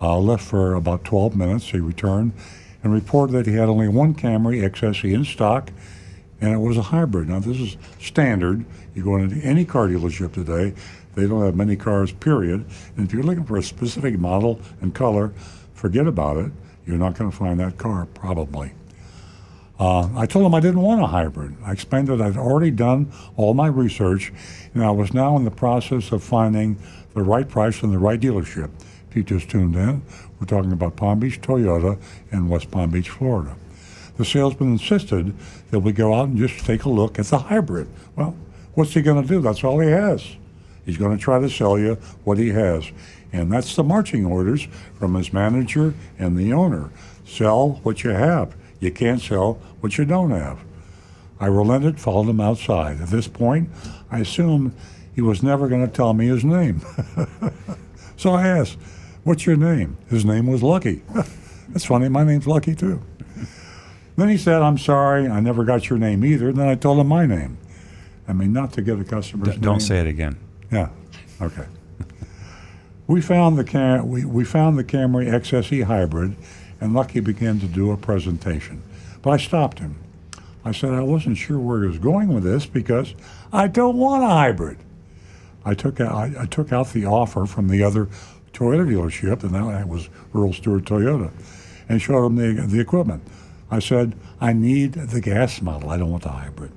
[0.00, 1.70] uh, left for about 12 minutes.
[1.70, 2.32] He returned
[2.82, 5.70] and reported that he had only one Camry XSE in stock,
[6.40, 7.28] and it was a hybrid.
[7.28, 8.64] Now, this is standard.
[8.94, 10.74] You go into any car dealership today,
[11.18, 12.64] they don't have many cars, period.
[12.96, 15.32] And if you're looking for a specific model and color,
[15.74, 16.52] forget about it.
[16.86, 18.72] You're not going to find that car, probably.
[19.78, 21.56] Uh, I told him I didn't want a hybrid.
[21.64, 24.32] I explained that I'd already done all my research,
[24.74, 26.76] and I was now in the process of finding
[27.14, 28.70] the right price and the right dealership.
[29.08, 30.02] If you just tuned in,
[30.40, 31.98] we're talking about Palm Beach Toyota
[32.32, 33.56] in West Palm Beach, Florida.
[34.16, 35.32] The salesman insisted
[35.70, 37.88] that we go out and just take a look at the hybrid.
[38.16, 38.36] Well,
[38.74, 39.40] what's he going to do?
[39.40, 40.36] That's all he has.
[40.84, 41.94] He's going to try to sell you
[42.24, 42.90] what he has.
[43.32, 44.66] And that's the marching orders
[44.98, 46.90] from his manager and the owner.
[47.24, 48.56] Sell what you have.
[48.80, 50.60] You can't sell what you don't have.
[51.40, 53.00] I relented, followed him outside.
[53.00, 53.70] At this point,
[54.10, 54.74] I assumed
[55.14, 56.80] he was never going to tell me his name.
[58.16, 58.76] so I asked,
[59.24, 59.98] What's your name?
[60.08, 61.02] His name was Lucky.
[61.68, 63.02] That's funny, my name's Lucky too.
[64.16, 66.52] Then he said, I'm sorry, I never got your name either.
[66.52, 67.58] Then I told him my name.
[68.26, 69.60] I mean, not to get a customer's D- name.
[69.60, 70.38] don't say it again.
[70.72, 70.88] Yeah.
[71.40, 71.66] Okay.
[73.06, 76.34] we found the cam- we, we found the Camry XSE hybrid,
[76.80, 78.82] and Lucky began to do a presentation.
[79.22, 79.96] But I stopped him.
[80.64, 83.14] I said I wasn't sure where he was going with this because
[83.52, 84.78] I don't want a hybrid.
[85.64, 88.08] I took out I, I took out the offer from the other
[88.52, 91.30] Toyota dealership, and that was Earl Stewart Toyota,
[91.88, 93.22] and showed him the the equipment.
[93.70, 95.90] I said I need the gas model.
[95.90, 96.72] I don't want the hybrid.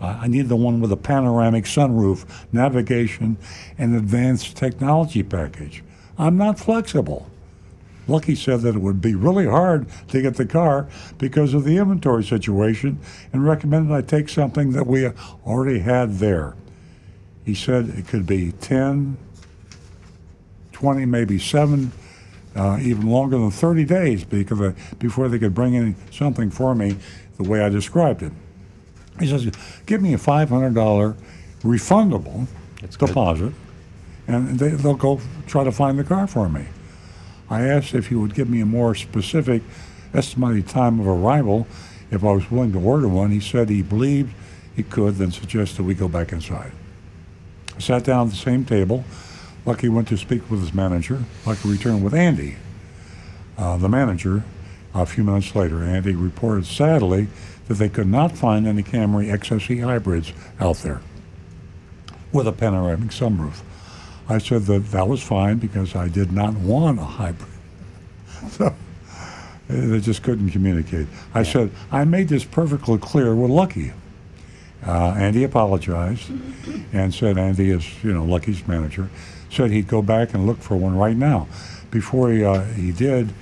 [0.00, 3.36] I need the one with a panoramic sunroof, navigation,
[3.78, 5.84] and advanced technology package.
[6.18, 7.30] I'm not flexible.
[8.08, 10.88] Lucky said that it would be really hard to get the car
[11.18, 12.98] because of the inventory situation
[13.32, 15.08] and recommended I take something that we
[15.46, 16.54] already had there.
[17.44, 19.16] He said it could be 10,
[20.72, 21.92] 20, maybe 7,
[22.54, 26.74] uh, even longer than 30 days because uh, before they could bring in something for
[26.74, 26.96] me
[27.38, 28.32] the way I described it.
[29.18, 29.50] He says,
[29.86, 31.16] give me a $500
[31.62, 32.46] refundable
[32.98, 33.52] deposit,
[34.26, 36.66] and they, they'll go try to find the car for me.
[37.52, 39.62] I asked if he would give me a more specific
[40.14, 41.66] estimated time of arrival
[42.10, 43.30] if I was willing to order one.
[43.30, 44.32] He said he believed
[44.74, 46.72] he could, then suggested we go back inside.
[47.76, 49.04] I sat down at the same table.
[49.66, 51.24] Lucky went to speak with his manager.
[51.44, 52.56] Lucky returned with Andy,
[53.58, 54.44] uh, the manager.
[54.94, 57.28] A few minutes later, Andy reported sadly
[57.68, 61.02] that they could not find any Camry XSE hybrids out there
[62.32, 63.60] with a panoramic sunroof.
[64.32, 67.48] I said that that was fine because I did not want a hybrid.
[68.50, 68.74] So
[69.68, 71.06] they just couldn't communicate.
[71.32, 73.92] I said, I made this perfectly clear with Lucky.
[74.84, 76.30] Uh, Andy apologized
[76.92, 79.08] and said Andy is, you know, Lucky's manager,
[79.50, 81.46] said he'd go back and look for one right now.
[81.90, 83.32] Before he, uh, he did,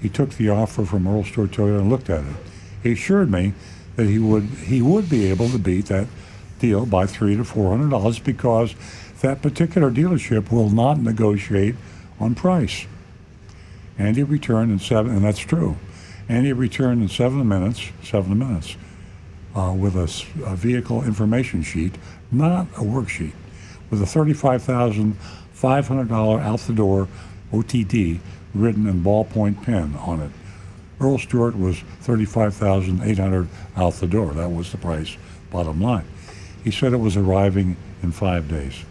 [0.00, 2.36] he took the offer from Earl Stewart Toyota and looked at it.
[2.82, 3.54] He assured me
[3.96, 6.06] that he would he would be able to beat that
[6.58, 8.74] deal by three to four hundred dollars because
[9.20, 11.76] that particular dealership will not negotiate
[12.18, 12.86] on price.
[13.98, 15.76] Andy returned in seven, and that's true.
[16.28, 18.76] Andy returned in seven minutes, seven minutes,
[19.54, 21.96] uh, with a vehicle information sheet,
[22.30, 23.32] not a worksheet,
[23.90, 25.14] with a thirty-five thousand
[25.52, 27.08] five hundred dollar out the door
[27.52, 28.20] OTD
[28.54, 30.30] written in ballpoint pen on it.
[31.00, 34.32] Earl Stewart was thirty-five thousand eight hundred out the door.
[34.32, 35.16] That was the price,
[35.50, 36.06] bottom line.
[36.64, 38.84] He said it was arriving in five days.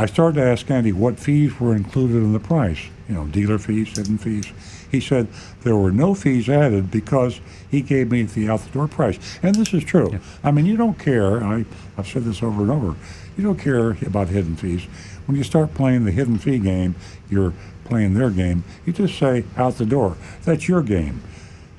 [0.00, 2.78] I started to ask Andy what fees were included in the price.
[3.06, 4.50] You know, dealer fees, hidden fees.
[4.90, 5.28] He said
[5.60, 7.38] there were no fees added because
[7.70, 9.18] he gave me the out the door price.
[9.42, 10.18] And this is true.
[10.42, 11.44] I mean, you don't care.
[11.44, 11.66] I,
[11.98, 12.96] I've said this over and over.
[13.36, 14.84] You don't care about hidden fees.
[15.26, 16.94] When you start playing the hidden fee game,
[17.28, 17.52] you're
[17.84, 18.64] playing their game.
[18.86, 20.16] You just say out the door.
[20.44, 21.22] That's your game.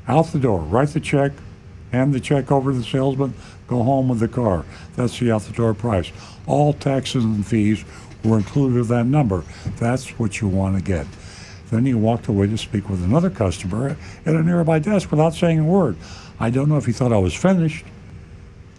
[0.08, 0.60] Out the door.
[0.60, 1.32] Write the check,
[1.92, 3.34] hand the check over to the salesman,
[3.68, 4.64] go home with the car.
[4.96, 6.12] That's the out the door price.
[6.46, 7.86] All taxes and fees
[8.24, 9.44] were included in that number.
[9.78, 11.08] That's what you want to get.
[11.70, 13.96] Then he walked away to speak with another customer
[14.26, 15.96] at a nearby desk without saying a word.
[16.40, 17.86] I don't know if he thought I was finished,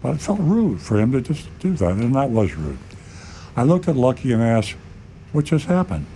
[0.03, 2.79] but it felt rude for him to just do that, and that was rude.
[3.57, 4.75] I looked at Lucky and asked,
[5.33, 6.07] What just happened?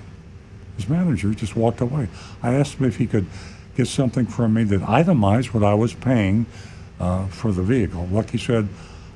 [0.77, 2.09] His manager just walked away.
[2.43, 3.27] I asked him if he could
[3.77, 6.47] get something from me that itemized what I was paying
[7.01, 8.07] uh, for the vehicle.
[8.11, 8.69] Lucky said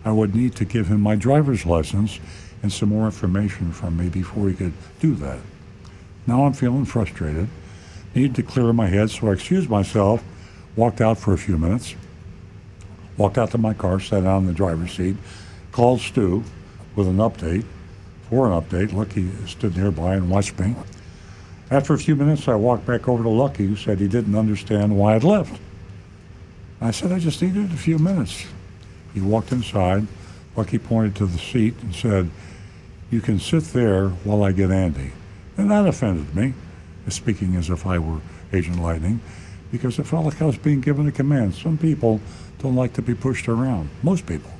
[0.05, 2.21] I would need to give him my driver's license
[2.63, 5.39] and some more information from me before he could do that.
[6.27, 7.49] Now I'm feeling frustrated.
[8.15, 10.23] Needed to clear my head, so I excused myself,
[10.77, 11.95] walked out for a few minutes,
[13.17, 15.17] walked out to my car, sat down in the driver's seat,
[15.73, 16.43] called Stu
[16.97, 17.65] with an update,
[18.29, 18.93] for an update.
[18.93, 20.75] Lucky stood nearby and watched me.
[21.71, 24.97] After a few minutes, I walked back over to Lucky, who said he didn't understand
[24.99, 25.61] why I'd left.
[26.81, 28.45] I said, I just needed a few minutes.
[29.15, 30.07] He walked inside.
[30.57, 32.31] Lucky pointed to the seat and said,
[33.11, 35.13] You can sit there while I get Andy.
[35.57, 36.55] And that offended me,
[37.09, 38.21] speaking as if I were
[38.53, 39.21] Agent Lightning,
[39.73, 41.55] because it felt like I was being given a command.
[41.55, 42.21] Some people
[42.61, 44.51] don't like to be pushed around, most people.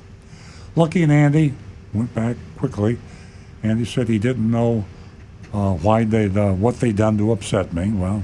[0.75, 1.53] Lucky and Andy
[1.93, 2.97] went back quickly.
[3.63, 4.85] Andy said he didn't know
[5.53, 7.91] uh, why they'd, uh, what they'd done to upset me.
[7.91, 8.23] Well,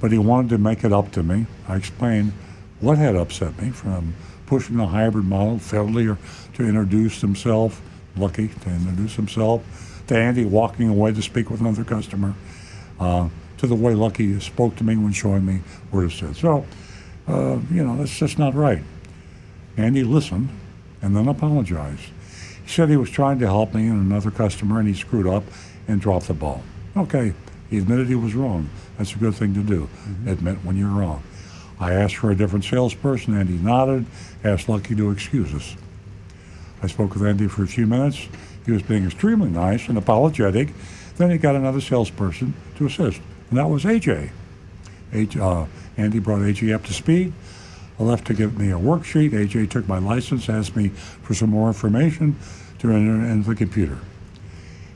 [0.00, 1.46] but he wanted to make it up to me.
[1.68, 2.32] I explained
[2.80, 4.14] what had upset me from
[4.46, 6.18] pushing the hybrid model, failure
[6.54, 7.80] to introduce himself,
[8.16, 12.34] Lucky to introduce himself, to Andy walking away to speak with another customer,
[13.00, 13.28] uh,
[13.58, 15.60] to the way Lucky spoke to me when showing me
[15.90, 16.36] where to sit.
[16.36, 16.66] So,
[17.28, 18.82] uh, you know, that's just not right.
[19.76, 20.48] Andy listened
[21.02, 22.10] and then apologized.
[22.64, 25.44] He said he was trying to help me and another customer and he screwed up
[25.86, 26.62] and dropped the ball.
[26.96, 27.34] Okay,
[27.70, 28.68] he admitted he was wrong.
[28.98, 29.88] That's a good thing to do.
[30.26, 31.22] Admit when you're wrong.
[31.78, 33.38] I asked for a different salesperson.
[33.38, 34.06] Andy nodded,
[34.42, 35.76] asked Lucky to excuse us.
[36.86, 38.28] I spoke with Andy for a few minutes.
[38.64, 40.68] He was being extremely nice and apologetic.
[41.16, 44.30] Then he got another salesperson to assist, and that was AJ.
[45.12, 47.32] H, uh, Andy brought AJ up to speed.
[47.98, 49.30] I left to give me a worksheet.
[49.30, 52.36] AJ took my license, asked me for some more information
[52.78, 53.98] to enter into the computer.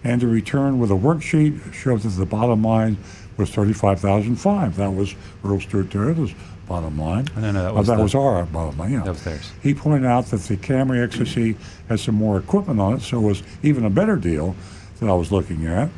[0.04, 2.98] And to return with a worksheet showed that the bottom line
[3.36, 4.76] was thirty-five thousand five.
[4.76, 6.34] That was Earl Stewart Toyota's
[6.70, 7.26] bottom line.
[7.36, 8.92] No, no, that Uh, was that the- was our bottom line.
[8.92, 9.00] Yeah.
[9.02, 9.50] That was theirs.
[9.60, 11.56] He pointed out that the Camry XSE
[11.88, 14.54] has some more equipment on it, so it was even a better deal
[15.00, 15.88] that I was looking at.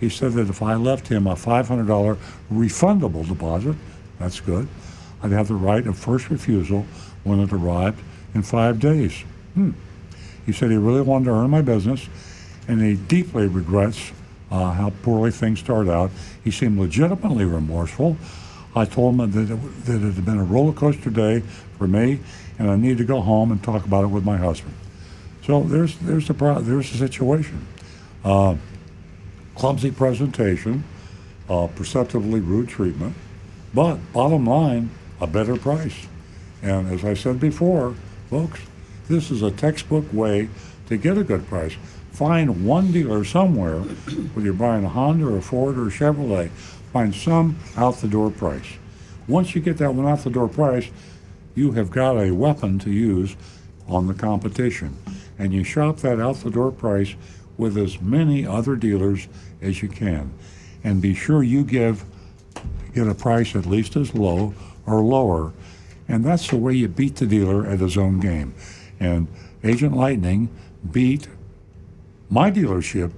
[0.00, 2.18] He said that if I left him a $500
[2.52, 3.76] refundable deposit,
[4.18, 4.66] that's good,
[5.22, 6.84] I'd have the right of first refusal
[7.22, 8.00] when it arrived
[8.34, 9.12] in five days.
[9.54, 9.70] Hmm.
[10.44, 12.08] He said he really wanted to earn my business,
[12.66, 14.10] and he deeply regrets
[14.50, 16.10] uh, how poorly things started out.
[16.42, 18.16] He seemed legitimately remorseful.
[18.76, 21.40] I told him that it, that it had been a roller coaster day
[21.78, 22.20] for me,
[22.58, 24.74] and I needed to go home and talk about it with my husband.
[25.44, 27.66] So there's there's the pro- there's the situation.
[28.22, 28.56] Uh,
[29.54, 30.84] clumsy presentation,
[31.48, 33.14] uh, perceptibly rude treatment,
[33.72, 34.90] but bottom line,
[35.20, 36.06] a better price.
[36.62, 37.94] And as I said before,
[38.28, 38.60] folks,
[39.08, 40.48] this is a textbook way
[40.88, 41.76] to get a good price.
[42.12, 46.50] Find one dealer somewhere, whether you're buying a Honda or a Ford or a Chevrolet,
[46.96, 48.78] find some out the door price.
[49.28, 50.88] Once you get that one out the door price,
[51.54, 53.36] you have got a weapon to use
[53.86, 54.96] on the competition.
[55.38, 57.14] And you shop that out the door price
[57.58, 59.28] with as many other dealers
[59.60, 60.32] as you can.
[60.82, 62.02] And be sure you give
[62.94, 64.54] get a price at least as low
[64.86, 65.52] or lower.
[66.08, 68.54] And that's the way you beat the dealer at his own game.
[68.98, 69.28] And
[69.62, 70.48] Agent Lightning
[70.90, 71.28] beat
[72.30, 73.12] my dealership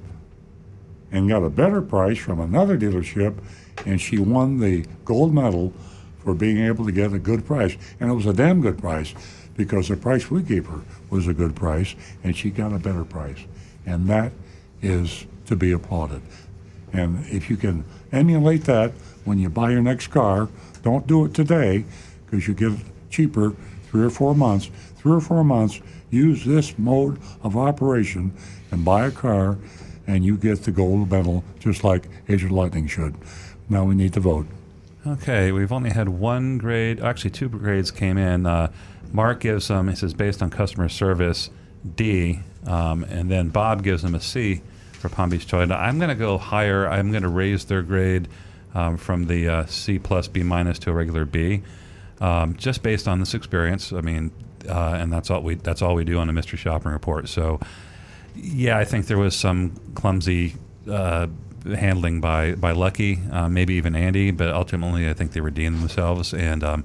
[1.11, 3.39] and got a better price from another dealership,
[3.87, 5.73] and she won the gold medal
[6.19, 7.77] for being able to get a good price.
[8.01, 9.15] And it was a damn good price
[9.57, 10.81] because the price we gave her
[11.11, 13.39] was a good price and she got a better price.
[13.87, 14.33] And that
[14.83, 16.23] is to be applauded.
[16.93, 18.93] And if you can emulate that
[19.25, 20.49] when you buy your next car,
[20.83, 21.85] don't do it today
[22.25, 23.55] because you get it cheaper
[23.91, 24.71] three or four months.
[24.97, 25.81] Three or four months,
[26.11, 28.33] use this mode of operation
[28.71, 29.59] and buy a car,
[30.07, 33.15] and you get the gold medal just like Agent Lightning should.
[33.69, 34.47] Now we need to vote.
[35.07, 37.01] Okay, we've only had one grade.
[37.01, 38.47] Actually, two grades came in.
[38.47, 38.71] Uh,
[39.13, 39.89] Mark gives them.
[39.89, 41.51] He says based on customer service,
[41.97, 44.61] D, um, and then Bob gives them a C
[44.93, 45.79] for Palm Beach Toyota.
[45.79, 46.89] I'm going to go higher.
[46.89, 48.29] I'm going to raise their grade
[48.75, 51.63] um, from the uh, C plus B minus to a regular B,
[52.21, 53.93] um, just based on this experience.
[53.93, 54.31] I mean,
[54.69, 57.29] uh, and that's all we that's all we do on a mystery shopping report.
[57.29, 57.61] So,
[58.35, 60.57] yeah, I think there was some clumsy.
[60.91, 61.29] Uh,
[61.77, 66.35] handling by by Lucky, uh, maybe even Andy, but ultimately I think they redeemed themselves
[66.35, 66.85] and um,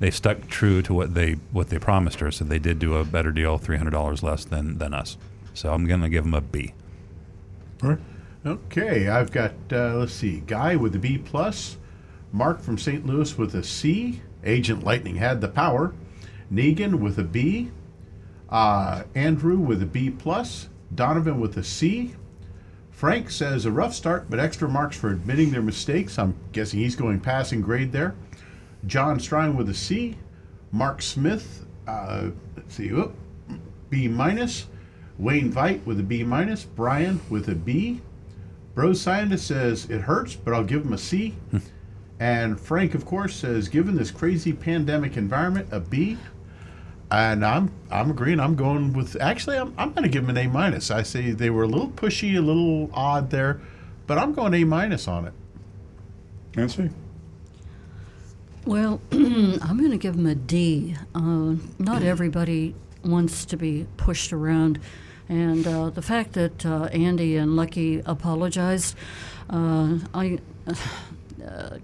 [0.00, 2.30] they stuck true to what they what they promised her.
[2.30, 5.16] So they did do a better deal, three hundred dollars less than than us.
[5.54, 6.72] So I'm going to give them a B.
[8.44, 11.76] Okay, I've got uh, let's see, Guy with a B plus,
[12.32, 13.06] Mark from St.
[13.06, 14.20] Louis with a C.
[14.44, 15.94] Agent Lightning had the power.
[16.52, 17.70] Negan with a B.
[18.50, 20.68] Uh, Andrew with a B plus.
[20.94, 22.14] Donovan with a C.
[23.02, 26.20] Frank says a rough start, but extra marks for admitting their mistakes.
[26.20, 28.14] I'm guessing he's going passing grade there.
[28.86, 30.16] John Strine with a C.
[30.70, 33.12] Mark Smith, uh, let's see, oh,
[33.90, 34.68] B minus.
[35.18, 36.62] Wayne Veit with a B minus.
[36.62, 38.00] Brian with a B.
[38.76, 41.34] Bro Scientist says it hurts, but I'll give him a C.
[42.20, 46.18] and Frank, of course, says given this crazy pandemic environment, a B.
[47.12, 48.40] And I'm I'm agreeing.
[48.40, 50.90] I'm going with actually I'm I'm going to give them an A minus.
[50.90, 53.60] I say they were a little pushy, a little odd there,
[54.06, 55.34] but I'm going A minus on it.
[56.56, 56.88] Nancy?
[58.64, 60.96] Well, I'm going to give them a D.
[61.14, 62.74] Uh, not everybody
[63.04, 64.80] wants to be pushed around.
[65.28, 68.96] And uh, the fact that uh, Andy and Lucky apologized,
[69.50, 70.38] uh, I,
[71.46, 71.78] uh,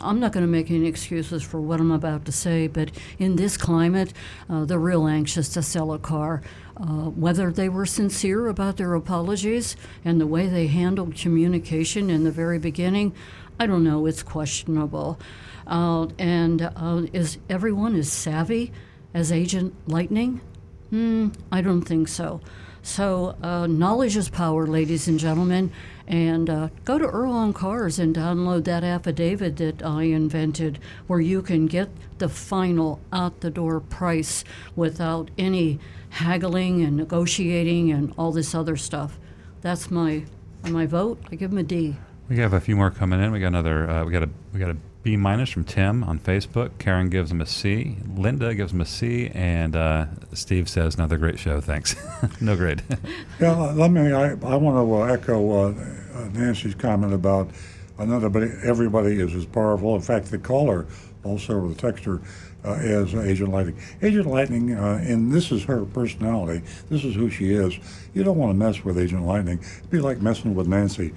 [0.00, 3.36] I'm not going to make any excuses for what I'm about to say, but in
[3.36, 4.12] this climate,
[4.48, 6.42] uh, they're real anxious to sell a car.
[6.76, 12.24] Uh, whether they were sincere about their apologies and the way they handled communication in
[12.24, 13.14] the very beginning,
[13.58, 14.04] I don't know.
[14.04, 15.18] It's questionable.
[15.66, 18.72] Uh, and uh, is everyone as savvy
[19.14, 20.42] as Agent Lightning?
[20.90, 22.40] Hmm, I don't think so.
[22.82, 25.72] So, uh, knowledge is power, ladies and gentlemen.
[26.08, 31.20] And uh, go to Earl on Cars and download that affidavit that I invented, where
[31.20, 31.88] you can get
[32.18, 34.44] the final out the door price
[34.76, 35.80] without any
[36.10, 39.18] haggling and negotiating and all this other stuff.
[39.62, 40.24] That's my
[40.68, 41.20] my vote.
[41.30, 41.96] I give him a D.
[42.28, 43.30] We have a few more coming in.
[43.32, 43.88] We got another.
[43.88, 44.76] Uh, we got a we got a
[45.06, 46.78] B minus from Tim on Facebook.
[46.80, 47.96] Karen gives him a C.
[48.16, 51.60] Linda gives him a C, and uh, Steve says another great show.
[51.60, 51.94] Thanks.
[52.40, 52.82] no grade.
[53.40, 55.74] Yeah, let me, I, I want to uh, echo uh,
[56.12, 57.50] uh, Nancy's comment about
[57.98, 59.94] another, but everybody is as powerful.
[59.94, 60.86] In fact, the caller,
[61.22, 62.20] also the texter,
[62.64, 63.78] uh, is Agent Lightning.
[64.02, 67.78] Agent Lightning, and this is her personality, this is who she is.
[68.12, 69.60] You don't want to mess with Agent Lightning.
[69.60, 71.14] It'd be like messing with Nancy.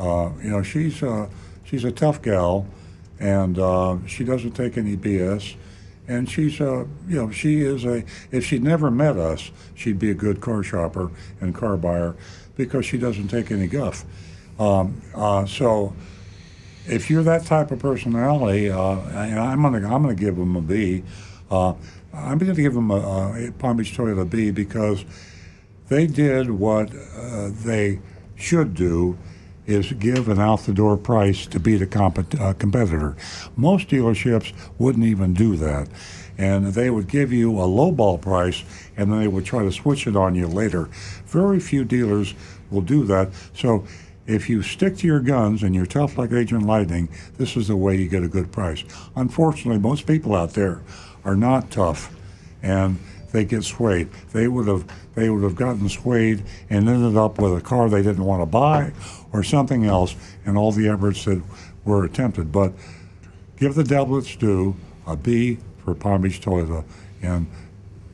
[0.00, 1.04] You know, she's,
[1.62, 2.66] she's a tough gal,
[3.20, 5.56] and uh, she doesn't take any BS
[6.08, 10.10] and she's uh, you know she is a if she'd never met us she'd be
[10.10, 12.16] a good car shopper and car buyer
[12.56, 14.04] because she doesn't take any guff.
[14.58, 15.94] Um, uh, so
[16.86, 21.04] if you're that type of personality uh, I'm gonna I'm gonna give them a B.
[21.50, 21.74] Uh,
[22.12, 25.04] I'm gonna give them a, a Palm Beach Toyota B because
[25.88, 28.00] they did what uh, they
[28.34, 29.18] should do
[29.68, 33.14] is give an out the door price to beat a uh, competitor.
[33.54, 35.88] Most dealerships wouldn't even do that.
[36.38, 38.64] And they would give you a lowball price
[38.96, 40.88] and then they would try to switch it on you later.
[41.26, 42.34] Very few dealers
[42.70, 43.28] will do that.
[43.54, 43.86] So
[44.26, 47.76] if you stick to your guns and you're tough like Agent Lightning, this is the
[47.76, 48.84] way you get a good price.
[49.16, 50.80] Unfortunately, most people out there
[51.24, 52.14] are not tough
[52.62, 52.98] and
[53.32, 54.08] they get swayed.
[54.32, 58.02] They would have they would have gotten swayed and ended up with a car they
[58.02, 58.92] didn't want to buy
[59.32, 61.42] or something else, and all the efforts that
[61.84, 62.52] were attempted.
[62.52, 62.72] But
[63.56, 64.76] give the devil its due,
[65.06, 66.84] a B for Palm Beach Toyota,
[67.22, 67.46] and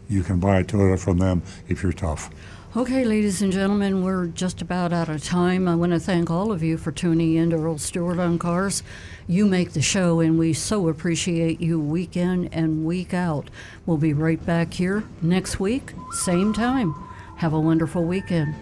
[0.09, 2.31] you can buy a Toyota from them if you're tough.
[2.77, 5.69] Okay, ladies and gentlemen, we're just about out of time.
[5.69, 8.83] I want to thank all of you for tuning in to Earl Stewart on Cars.
[9.29, 13.49] You make the show, and we so appreciate you week in and week out.
[13.87, 16.97] We'll be right back here next week, same time.
[17.37, 18.57] Have a wonderful weekend.